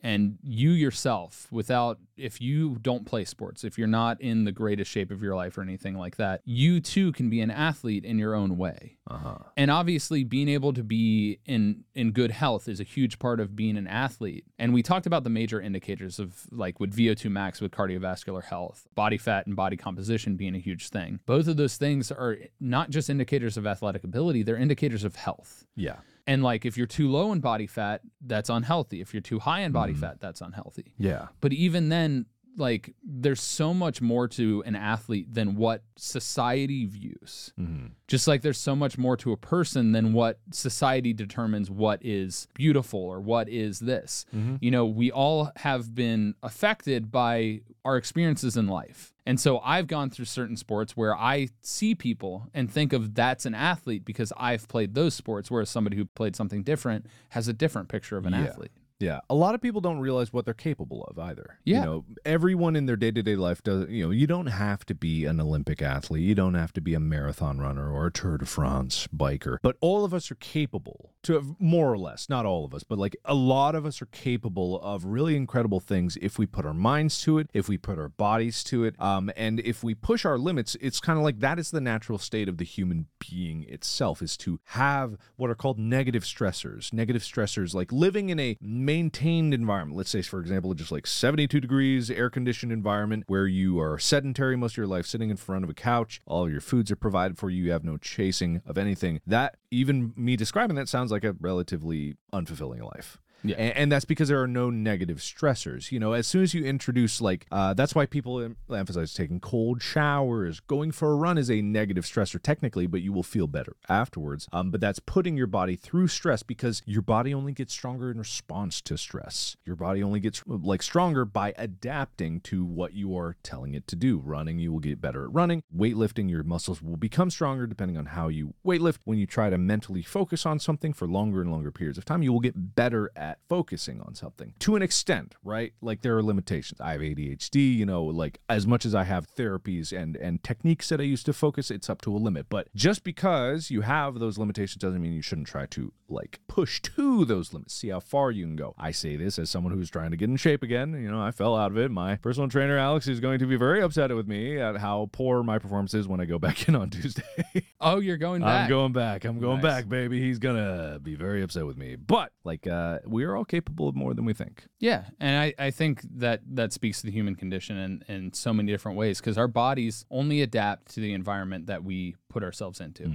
And 0.03 0.39
you 0.43 0.71
yourself, 0.71 1.47
without, 1.51 1.99
if 2.17 2.41
you 2.41 2.77
don't 2.81 3.05
play 3.05 3.25
sports, 3.25 3.65
if 3.65 3.77
you're 3.77 3.87
not 3.87 4.21
in 4.21 4.45
the 4.45 4.53
greatest 4.53 4.91
shape 4.91 5.11
of 5.11 5.23
your 5.23 5.37
life 5.37 5.59
or 5.59 5.63
anything 5.63 5.95
like 5.95 6.17
that, 6.17 6.41
you 6.45 6.81
too 6.81 7.13
can 7.13 7.29
be 7.29 7.41
an 7.41 7.51
athlete 7.51 8.05
in 8.05 8.19
your 8.19 8.35
own 8.35 8.57
way. 8.57 8.97
Uh-huh. 9.11 9.39
And 9.57 9.71
obviously, 9.71 10.25
being 10.25 10.49
able 10.49 10.73
to 10.73 10.83
be 10.83 11.41
in 11.45 11.85
in 11.95 12.13
good 12.13 12.31
health 12.31 12.69
is 12.69 12.81
a 12.81 12.85
huge 12.85 13.19
part 13.19 13.41
of 13.41 13.55
being 13.55 13.77
an 13.77 13.87
athlete. 13.87 14.45
And 14.59 14.73
we 14.73 14.83
talked 14.83 15.07
about 15.07 15.25
the 15.25 15.31
major 15.31 15.61
indicators 15.61 16.19
of 16.19 16.47
like 16.51 16.81
with 16.81 16.95
VO2 17.01 17.31
max 17.31 17.61
with 17.61 17.73
cardiovascular 17.73 18.43
health, 18.43 18.87
body 18.95 19.19
fat 19.19 19.47
and 19.47 19.57
body 19.57 19.77
composition 19.77 20.37
being 20.37 20.55
a 20.55 20.59
huge 20.59 20.89
thing. 20.91 21.21
Both 21.27 21.49
of 21.49 21.57
those 21.57 21.77
things 21.77 22.11
are 22.13 22.37
not 22.61 22.91
just 22.91 23.09
indicators 23.09 23.57
of 23.57 23.67
athletic 23.67 24.05
ability; 24.05 24.43
they're 24.43 24.57
indicators 24.57 25.05
of 25.05 25.17
health. 25.17 25.67
Yeah. 25.77 25.97
And 26.27 26.43
like 26.43 26.65
if 26.65 26.77
you're 26.77 26.87
too 26.87 27.11
low 27.11 27.33
in 27.33 27.41
body 27.41 27.67
fat, 27.67 28.03
that's 28.25 28.51
unhealthy. 28.51 29.01
If 29.01 29.15
you're 29.15 29.21
too 29.21 29.39
high 29.39 29.61
in 29.61 29.73
body 29.73 29.93
mm-hmm. 29.93 30.03
fat, 30.03 30.21
that's 30.21 30.41
unhealthy. 30.41 30.93
Yeah. 30.99 31.29
But 31.41 31.53
even 31.53 31.89
then, 31.89 32.27
like 32.57 32.95
there's 33.03 33.41
so 33.41 33.73
much 33.73 34.03
more 34.03 34.29
to 34.29 34.63
an 34.67 34.75
athlete 34.77 35.33
than 35.33 35.57
what 35.57 35.83
society 35.97 36.85
views. 36.85 37.53
Mm-hmm. 37.59 37.87
Just 38.09 38.27
like 38.29 38.43
there's 38.43 38.59
so 38.59 38.75
much 38.77 38.99
more 38.99 39.17
to 39.19 39.33
a 39.33 39.37
person 39.37 39.93
than 39.93 40.13
what 40.13 40.41
society 40.53 41.13
determines 41.13 41.71
what 41.71 42.05
is 42.05 42.49
beautiful 42.55 43.01
or 43.01 43.21
what 43.21 43.49
is 43.49 43.79
this. 43.81 44.27
Mm-hmm. 44.35 44.57
You 44.61 44.71
know, 44.73 44.85
we 44.85 45.11
all 45.11 45.53
have 45.57 45.95
been 45.95 46.35
affected 46.43 47.11
by 47.11 47.61
our 47.85 47.97
experiences 47.97 48.57
in 48.57 48.67
life. 48.67 49.13
And 49.27 49.39
so 49.39 49.61
I've 49.61 49.87
gone 49.87 50.11
through 50.11 50.25
certain 50.25 50.57
sports 50.57 50.97
where 50.97 51.17
I 51.17 51.49
see 51.63 51.95
people 51.95 52.49
and 52.53 52.71
think 52.71 52.93
of 52.93 53.15
that's 53.15 53.47
an 53.47 53.55
athlete 53.55 54.05
because 54.05 54.33
I've 54.37 54.67
played 54.69 54.95
those 54.95 55.15
sports, 55.15 55.51
whereas 55.51 55.71
somebody 55.71 55.97
who 55.97 56.05
played 56.05 56.35
something 56.35 56.63
different 56.65 57.07
has 57.31 57.47
a 57.47 57.53
different 57.53 57.89
picture 57.89 58.17
of 58.17 58.27
an 58.27 58.33
Yeah. 58.33 58.41
athlete. 58.41 58.73
Yeah, 59.01 59.21
a 59.31 59.35
lot 59.35 59.55
of 59.55 59.63
people 59.63 59.81
don't 59.81 59.99
realize 59.99 60.33
what 60.33 60.45
they're 60.45 60.55
capable 60.55 61.05
of 61.05 61.19
either. 61.19 61.59
Yeah. 61.65 61.81
You 61.81 61.85
know, 61.87 62.05
everyone 62.25 62.77
in 62.77 62.87
their 62.87 62.97
day-to-day 62.97 63.37
life 63.37 63.63
does, 63.63 63.89
you 63.89 64.05
know, 64.05 64.11
you 64.11 64.27
don't 64.27 64.47
have 64.47 64.85
to 64.87 64.95
be 64.95 65.25
an 65.25 65.41
Olympic 65.41 65.81
athlete, 65.81 66.23
you 66.23 66.35
don't 66.35 66.55
have 66.55 66.73
to 66.75 66.81
be 66.81 66.95
a 66.95 67.01
marathon 67.01 67.59
runner 67.59 67.91
or 67.91 68.07
a 68.07 68.13
Tour 68.13 68.37
de 68.39 68.45
France 68.45 69.09
biker, 69.15 69.57
but 69.63 69.77
all 69.81 70.05
of 70.05 70.13
us 70.13 70.31
are 70.31 70.37
capable 70.37 71.15
to 71.23 71.33
have, 71.33 71.47
more 71.59 71.91
or 71.91 71.99
less, 71.99 72.29
not 72.29 72.45
all 72.45 72.65
of 72.65 72.75
us, 72.75 72.83
but 72.83 72.99
like 72.99 73.17
a 73.25 73.35
lot 73.35 73.75
of 73.75 73.87
us 73.87 74.03
are 74.03 74.07
capable 74.07 74.81
of 74.83 75.05
really 75.07 75.35
incredible 75.35 75.81
things 75.81 76.19
if 76.21 76.39
we 76.39 76.47
put 76.47 76.67
our 76.67 76.75
minds 76.75 77.21
to 77.23 77.39
it, 77.39 77.49
if 77.55 77.69
we 77.69 77.79
put 77.79 77.99
our 77.99 78.09
bodies 78.09 78.63
to 78.65 78.85
it, 78.85 78.95
um 79.01 79.31
and 79.37 79.61
if 79.61 79.83
we 79.83 79.95
push 79.95 80.25
our 80.27 80.39
limits, 80.39 80.77
it's 80.81 81.01
kind 81.01 81.19
of 81.19 81.25
like 81.25 81.41
that 81.41 81.59
is 81.59 81.71
the 81.71 81.81
natural 81.81 82.19
state 82.19 82.49
of 82.49 82.59
the 82.59 82.65
human 82.65 83.07
being 83.19 83.65
itself 83.65 84.21
is 84.21 84.37
to 84.37 84.61
have 84.65 85.17
what 85.37 85.49
are 85.49 85.55
called 85.55 85.79
negative 85.79 86.25
stressors. 86.25 86.93
Negative 86.93 87.23
stressors 87.23 87.75
like 87.75 87.91
living 87.93 88.29
in 88.29 88.39
a 88.39 88.59
maintained 88.91 89.55
environment. 89.55 89.97
Let's 89.97 90.11
say, 90.11 90.21
for 90.21 90.41
example, 90.41 90.75
just 90.75 90.91
like 90.91 91.07
72 91.07 91.61
degrees, 91.61 92.11
air 92.11 92.29
conditioned 92.29 92.73
environment 92.73 93.23
where 93.29 93.47
you 93.47 93.79
are 93.79 94.01
sedentary 94.01 94.57
most 94.57 94.73
of 94.73 94.79
your 94.79 94.89
life, 94.89 95.07
sitting 95.07 95.31
in 95.31 95.37
front 95.37 95.63
of 95.63 95.71
a 95.71 95.75
couch. 95.75 96.21
All 96.27 96.51
your 96.51 96.61
foods 96.61 96.91
are 96.91 96.97
provided 96.97 97.39
for 97.39 97.51
you. 97.51 97.63
You 97.63 97.71
have 97.71 97.85
no 97.85 97.99
chasing 97.99 98.63
of 98.67 98.77
anything. 98.77 99.21
That, 99.25 99.59
even 99.71 100.13
me 100.17 100.35
describing 100.35 100.75
that, 100.75 100.89
sounds 100.89 101.13
like 101.13 101.23
a 101.23 101.37
relatively 101.41 102.17
unfulfilling 102.33 102.83
life. 102.83 103.19
Yeah. 103.43 103.57
And, 103.57 103.77
and 103.77 103.93
that's 103.93 104.05
because 104.05 104.29
there 104.29 104.43
are 104.43 104.49
no 104.49 104.71
negative 104.71 105.19
stressors. 105.19 105.91
You 105.91 106.01
know, 106.01 106.13
as 106.13 106.27
soon 106.27 106.43
as 106.43 106.55
you 106.55 106.65
introduce, 106.65 107.21
like, 107.21 107.47
uh, 107.51 107.75
that's 107.75 107.95
why 107.95 108.07
people 108.07 108.41
em- 108.41 108.57
emphasize 108.73 109.15
taking 109.15 109.41
cold 109.41 109.83
showers. 109.83 110.61
Going 110.61 110.93
for 110.93 111.13
a 111.13 111.17
run 111.17 111.39
is 111.39 111.51
a 111.51 111.63
negative 111.63 112.05
stressor, 112.05 112.41
technically, 112.43 112.87
but 112.87 113.01
you 113.01 113.13
will 113.13 113.23
feel 113.23 113.47
better 113.47 113.77
afterwards. 113.89 114.49
Um, 114.53 114.71
but 114.71 114.81
that's 114.81 114.99
putting 114.99 115.37
your 115.37 115.47
body 115.47 115.77
through 115.77 116.09
stress 116.09 116.43
because 116.43 116.83
your 116.85 117.03
body 117.03 117.33
only 117.33 117.53
gets 117.53 117.73
stronger 117.73 118.11
in 118.11 118.19
response 118.19 118.81
to 118.83 118.97
stress. 118.97 119.57
Your 119.65 119.77
body 119.77 120.03
only 120.03 120.21
gets 120.21 120.43
like 120.47 120.83
stronger 120.83 121.25
by 121.25 121.55
adapting 121.57 122.41
to 122.41 122.65
what 122.65 122.93
you 122.93 123.17
are 123.17 123.37
telling 123.43 123.75
it 123.75 123.87
to 123.89 123.97
do. 123.97 124.19
Running, 124.25 124.59
you 124.59 124.73
will 124.73 124.81
get 124.81 125.01
better 125.01 125.25
at 125.25 125.33
running. 125.33 125.63
Weightlifting, 125.77 126.31
your 126.31 126.43
muscles 126.43 126.83
will 126.83 126.97
become 126.97 127.31
stronger 127.31 127.67
depending 127.67 127.97
on 127.97 128.07
how 128.07 128.29
you 128.29 128.55
weightlift. 128.67 128.99
When 129.05 129.19
you 129.19 129.27
try 129.27 129.51
to 129.51 129.59
mentally 129.59 130.03
focus 130.03 130.45
on 130.45 130.59
something 130.59 130.93
for 130.93 131.07
longer 131.07 131.41
and 131.41 131.51
longer 131.51 131.71
periods 131.71 131.99
of 131.99 132.05
time, 132.05 132.23
you 132.23 132.33
will 132.33 132.41
get 132.41 132.75
better 132.75 133.11
at 133.17 133.30
focusing 133.49 134.01
on 134.01 134.15
something 134.15 134.55
to 134.61 134.77
an 134.77 134.83
extent, 134.83 135.35
right? 135.45 135.73
Like 135.81 136.03
there 136.03 136.17
are 136.17 136.23
limitations. 136.23 136.81
I 136.81 136.93
have 136.93 137.01
ADHD, 137.01 137.75
you 137.75 137.87
know, 137.87 138.05
like 138.05 138.41
as 138.49 138.67
much 138.67 138.85
as 138.85 138.95
I 138.95 139.05
have 139.05 139.27
therapies 139.27 139.97
and 139.97 140.17
and 140.17 140.43
techniques 140.43 140.89
that 140.89 141.01
I 141.01 141.05
use 141.05 141.23
to 141.25 141.33
focus, 141.33 141.71
it's 141.71 141.91
up 141.91 142.01
to 142.03 142.15
a 142.15 142.19
limit. 142.19 142.47
But 142.49 142.69
just 142.75 143.05
because 143.05 143.71
you 143.71 143.83
have 143.83 144.19
those 144.19 144.39
limitations 144.39 144.81
doesn't 144.81 145.01
mean 145.01 145.13
you 145.13 145.23
shouldn't 145.23 145.49
try 145.49 145.67
to 145.67 145.93
like 146.11 146.41
push 146.49 146.81
to 146.83 147.25
those 147.25 147.53
limits. 147.53 147.75
See 147.75 147.89
how 147.89 148.01
far 148.01 148.31
you 148.31 148.45
can 148.45 148.57
go. 148.57 148.75
I 148.79 148.91
say 148.91 149.17
this 149.17 149.39
as 149.39 149.49
someone 149.51 149.73
who's 149.73 149.89
trying 149.91 150.11
to 150.11 150.17
get 150.17 150.29
in 150.29 150.37
shape 150.37 150.63
again. 150.63 150.93
You 151.03 151.11
know, 151.11 151.21
I 151.23 151.31
fell 151.31 151.57
out 151.57 151.71
of 151.71 151.79
it. 151.79 151.91
My 151.91 152.17
personal 152.17 152.49
trainer 152.49 152.77
Alex 152.77 153.07
is 153.09 153.21
going 153.21 153.39
to 153.39 153.47
be 153.47 153.57
very 153.57 153.81
upset 153.81 154.15
with 154.15 154.27
me 154.27 154.59
at 154.59 154.77
how 154.79 155.09
poor 155.13 155.43
my 155.43 155.59
performance 155.59 155.95
is 155.95 156.09
when 156.09 156.21
I 156.21 156.25
go 156.25 156.39
back 156.47 156.69
in 156.69 156.75
on 156.77 156.91
Tuesday. 156.91 157.23
Oh, 157.83 157.99
you're 157.99 158.19
going 158.19 158.43
back. 158.43 158.65
I'm 158.65 158.69
going 158.69 158.93
back. 158.93 159.25
I'm 159.25 159.41
going 159.41 159.55
Nice. 159.63 159.63
back, 159.63 159.89
baby. 159.89 160.21
He's 160.21 160.39
gonna 160.39 160.99
be 161.03 161.15
very 161.15 161.43
upset 161.43 161.65
with 161.65 161.79
me. 161.79 161.97
But 161.97 162.31
like, 162.45 162.67
uh, 162.67 162.99
we 163.07 163.25
are 163.25 163.35
all 163.35 163.47
capable 163.47 163.89
of 163.89 163.95
more 163.97 164.13
than 164.13 164.27
we 164.27 164.35
think. 164.35 164.67
Yeah, 164.81 165.05
and 165.19 165.35
I, 165.41 165.55
I 165.59 165.71
think 165.71 166.03
that 166.17 166.43
that 166.57 166.75
speaks 166.75 167.01
to 167.01 167.07
the 167.07 167.11
human 167.11 167.37
condition 167.37 167.79
in, 167.79 168.05
in 168.07 168.33
so 168.35 168.53
many 168.53 168.71
different 168.71 168.99
ways 168.99 169.19
because 169.19 169.39
our 169.39 169.49
bodies 169.49 170.05
only 170.11 170.43
adapt 170.43 170.93
to 170.95 171.01
the 171.01 171.15
environment 171.15 171.69
that 171.69 171.83
we 171.83 172.17
put 172.29 172.45
ourselves 172.45 172.81
into. 172.83 173.11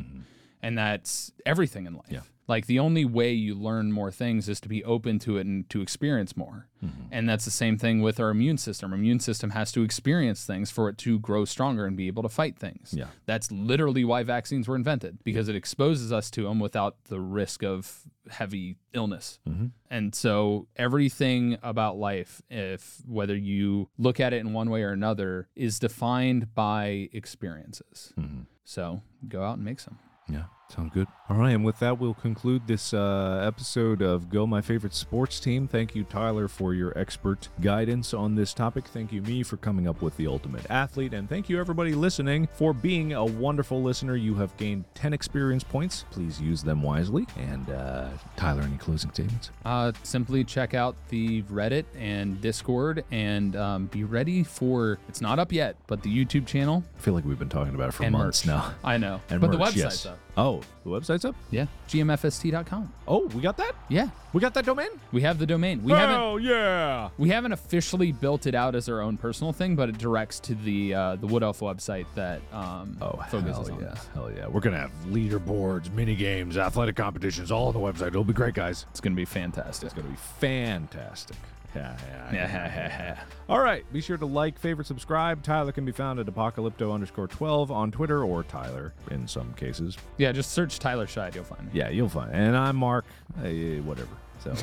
And 0.66 0.76
that's 0.76 1.32
everything 1.46 1.86
in 1.86 1.94
life. 1.94 2.08
Yeah. 2.10 2.22
Like 2.48 2.66
the 2.66 2.80
only 2.80 3.06
way 3.06 3.34
you 3.34 3.54
learn 3.54 3.92
more 3.92 4.10
things 4.10 4.50
is 4.50 4.60
to 4.62 4.68
be 4.68 4.84
open 4.84 5.20
to 5.20 5.38
it 5.38 5.46
and 5.46 5.70
to 5.70 5.82
experience 5.82 6.36
more. 6.36 6.68
Mm-hmm. 6.84 7.04
And 7.12 7.30
that's 7.30 7.46
the 7.46 7.52
same 7.52 7.78
thing 7.78 8.02
with 8.02 8.20
our 8.20 8.32
immune 8.32 8.58
system. 8.58 8.92
Our 8.92 8.98
immune 8.98 9.20
system 9.20 9.52
has 9.52 9.72
to 9.74 9.84
experience 9.84 10.44
things 10.44 10.72
for 10.72 10.90
it 10.90 10.98
to 11.00 11.20
grow 11.20 11.46
stronger 11.46 11.86
and 11.86 11.96
be 11.96 12.08
able 12.08 12.24
to 12.24 12.30
fight 12.30 12.58
things. 12.58 12.96
Yeah. 12.98 13.06
That's 13.28 13.52
literally 13.52 14.06
why 14.06 14.24
vaccines 14.24 14.68
were 14.68 14.76
invented 14.76 15.24
because 15.24 15.50
it 15.50 15.56
exposes 15.56 16.12
us 16.12 16.32
to 16.32 16.44
them 16.44 16.60
without 16.60 17.04
the 17.06 17.20
risk 17.20 17.64
of 17.64 18.02
heavy 18.32 18.78
illness. 18.94 19.38
Mm-hmm. 19.48 19.68
And 19.92 20.16
so 20.16 20.68
everything 20.76 21.60
about 21.62 21.98
life, 21.98 22.42
if 22.50 23.04
whether 23.08 23.36
you 23.36 23.90
look 24.00 24.20
at 24.20 24.34
it 24.34 24.38
in 24.38 24.52
one 24.54 24.72
way 24.72 24.82
or 24.82 24.92
another, 24.92 25.48
is 25.56 25.78
defined 25.78 26.56
by 26.56 27.10
experiences. 27.14 28.14
Mm-hmm. 28.20 28.42
So 28.64 29.04
go 29.28 29.44
out 29.44 29.58
and 29.58 29.66
make 29.66 29.80
some. 29.80 30.00
Yeah, 30.28 30.46
sounds 30.70 30.94
good. 30.94 31.08
All 31.28 31.38
right, 31.38 31.52
and 31.52 31.66
with 31.66 31.80
that, 31.80 32.00
we'll 32.00 32.14
conclude 32.14 32.68
this 32.68 32.94
uh, 32.94 33.44
episode 33.48 34.02
of 34.02 34.30
Go 34.30 34.46
My 34.46 34.62
Favorite 34.62 34.94
Sports 34.94 35.40
Team. 35.40 35.68
Thank 35.68 35.96
you, 35.96 36.04
Tyler, 36.04 36.48
for 36.48 36.74
your 36.74 36.96
expert 36.98 37.50
guidance 37.62 38.14
on 38.14 38.36
this 38.36 38.54
topic. 38.54 38.86
Thank 38.86 39.12
you, 39.12 39.22
me, 39.24 39.42
for 39.42 39.58
coming 39.58 39.88
up 39.88 40.02
with 40.04 40.18
the 40.18 40.28
ultimate 40.28 40.70
athlete. 40.70 41.14
And 41.14 41.28
thank 41.28 41.50
you, 41.50 41.60
everybody 41.60 41.94
listening, 41.96 42.48
for 42.56 42.74
being 42.74 43.14
a 43.14 43.26
wonderful 43.26 43.82
listener. 43.82 44.16
You 44.16 44.36
have 44.36 44.56
gained 44.58 44.86
10 44.94 45.14
experience 45.14 45.64
points. 45.64 46.06
Please 46.12 46.40
use 46.40 46.62
them 46.64 46.84
wisely. 46.84 47.26
And 47.38 47.68
uh, 47.72 48.10
Tyler, 48.36 48.62
any 48.62 48.78
closing 48.78 49.12
statements? 49.12 49.50
Uh, 49.66 49.92
simply 50.04 50.44
check 50.44 50.74
out 50.76 50.96
the 51.10 51.42
Reddit 51.44 51.86
and 51.98 52.40
Discord 52.42 53.04
and 53.10 53.56
um, 53.56 53.86
be 53.88 54.04
ready 54.04 54.44
for 54.44 55.00
it's 55.10 55.22
not 55.22 55.40
up 55.40 55.52
yet, 55.52 55.76
but 55.88 56.04
the 56.04 56.10
YouTube 56.26 56.46
channel 56.46 56.84
I 56.98 57.02
feel 57.02 57.14
like 57.16 57.26
we've 57.26 57.40
been 57.40 57.50
talking 57.50 57.74
about 57.74 57.90
it 57.90 57.92
for 57.94 58.04
and 58.04 58.14
months 58.14 58.46
merch. 58.46 58.56
now. 58.56 58.74
I 58.84 58.98
know, 58.98 59.22
And 59.30 59.42
but 59.42 59.52
the 59.52 59.58
merch, 59.58 59.70
website's 59.70 59.76
yes. 59.78 60.06
up. 60.06 60.20
Oh, 60.38 60.62
the 60.84 60.90
website's 60.90 61.24
up? 61.24 61.34
Yeah, 61.50 61.68
gmfst.com. 61.88 62.92
Oh, 63.08 63.28
we 63.28 63.42
got 63.42 63.56
that? 63.58 63.74
Yeah, 63.88 64.10
We 64.34 64.42
got 64.42 64.54
that 64.56 64.66
domain? 64.66 64.90
we 65.14 65.22
have 65.22 65.40
the 65.40 65.46
domain. 65.46 65.82
We 65.84 65.94
haven't 65.94 66.16
oh, 66.20 66.38
yeah. 66.38 67.10
we 67.18 67.30
haven't 67.30 67.54
officially 67.54 68.12
built 68.12 68.46
it 68.46 68.54
out 68.54 68.76
as 68.76 68.90
our 68.90 69.00
own 69.02 69.18
personal 69.18 69.54
thing, 69.54 69.76
but 69.78 69.88
it 69.88 69.98
directs 69.98 70.40
to 70.42 70.56
the 70.56 70.94
uh, 70.94 71.16
the 71.16 71.28
Wood 71.28 71.42
Elf 71.44 71.62
website 71.62 72.06
that 72.16 72.42
um, 72.52 72.98
Oh, 73.02 73.12
focuses 73.30 73.68
hell 73.68 73.76
on 73.78 73.82
yeah. 73.82 73.90
this. 73.92 74.10
Hell 74.14 74.32
yeah. 74.36 74.48
We're 74.48 74.60
going 74.60 74.74
to 74.74 74.80
have 74.80 74.92
leaderboards, 75.08 75.92
mini 75.94 76.16
games, 76.16 76.58
athletic 76.58 76.96
competitions 76.98 77.52
all 77.52 77.68
on 77.68 77.74
the 77.74 77.80
website. 77.80 78.08
It'll 78.08 78.24
be 78.26 78.34
great, 78.34 78.56
guys. 78.56 78.86
It's 78.92 79.00
gonna 79.00 79.16
be 79.16 79.26
fantastic. 79.26 79.86
It's 79.86 79.94
going 79.94 80.06
to 80.08 80.12
be 80.12 80.20
fantastic. 80.40 81.38
Yeah, 81.76 81.98
yeah, 82.32 82.34
Yeah. 82.34 83.20
All 83.50 83.60
right. 83.60 83.84
Be 83.92 84.02
sure 84.02 84.18
to 84.18 84.26
like, 84.26 84.58
favorite, 84.58 84.88
subscribe. 84.88 85.44
Tyler 85.44 85.72
can 85.72 85.86
be 85.86 85.92
found 85.92 86.20
at 86.20 86.26
apocalypto 86.28 86.94
underscore 86.94 87.28
12 87.28 87.70
on 87.72 87.92
Twitter 87.92 88.24
or 88.24 88.44
Tyler 88.44 88.94
in 89.12 89.28
some 89.28 89.54
cases. 89.54 89.98
yeah, 90.18 90.32
just 90.32 90.52
search 90.52 90.80
Tyler 90.80 91.06
Scheid, 91.06 91.36
you'll 91.36 91.44
find 91.44 91.64
me. 91.66 91.72
Yeah, 91.74 91.90
you'll 91.90 92.10
find. 92.10 92.32
And 92.34 92.56
I'm 92.58 92.76
Mark. 92.78 93.06
Hey, 93.42 93.80
whatever. 93.82 94.10
So 94.40 94.54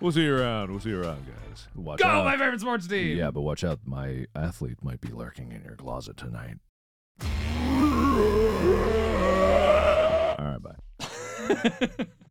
we'll 0.00 0.12
see 0.12 0.22
you 0.22 0.36
around. 0.36 0.70
We'll 0.70 0.80
see 0.80 0.90
you 0.90 1.00
around, 1.02 1.24
guys. 1.26 1.68
Watch 1.74 1.98
Go, 2.00 2.06
out. 2.06 2.24
my 2.24 2.36
favorite 2.36 2.60
sports 2.60 2.86
team. 2.86 3.16
Yeah, 3.16 3.30
but 3.30 3.40
watch 3.42 3.64
out. 3.64 3.80
My 3.84 4.26
athlete 4.34 4.82
might 4.82 5.00
be 5.00 5.08
lurking 5.08 5.52
in 5.52 5.62
your 5.64 5.76
closet 5.76 6.16
tonight. 6.16 6.56
All 10.38 10.44
right, 10.44 10.58
bye. 10.62 12.06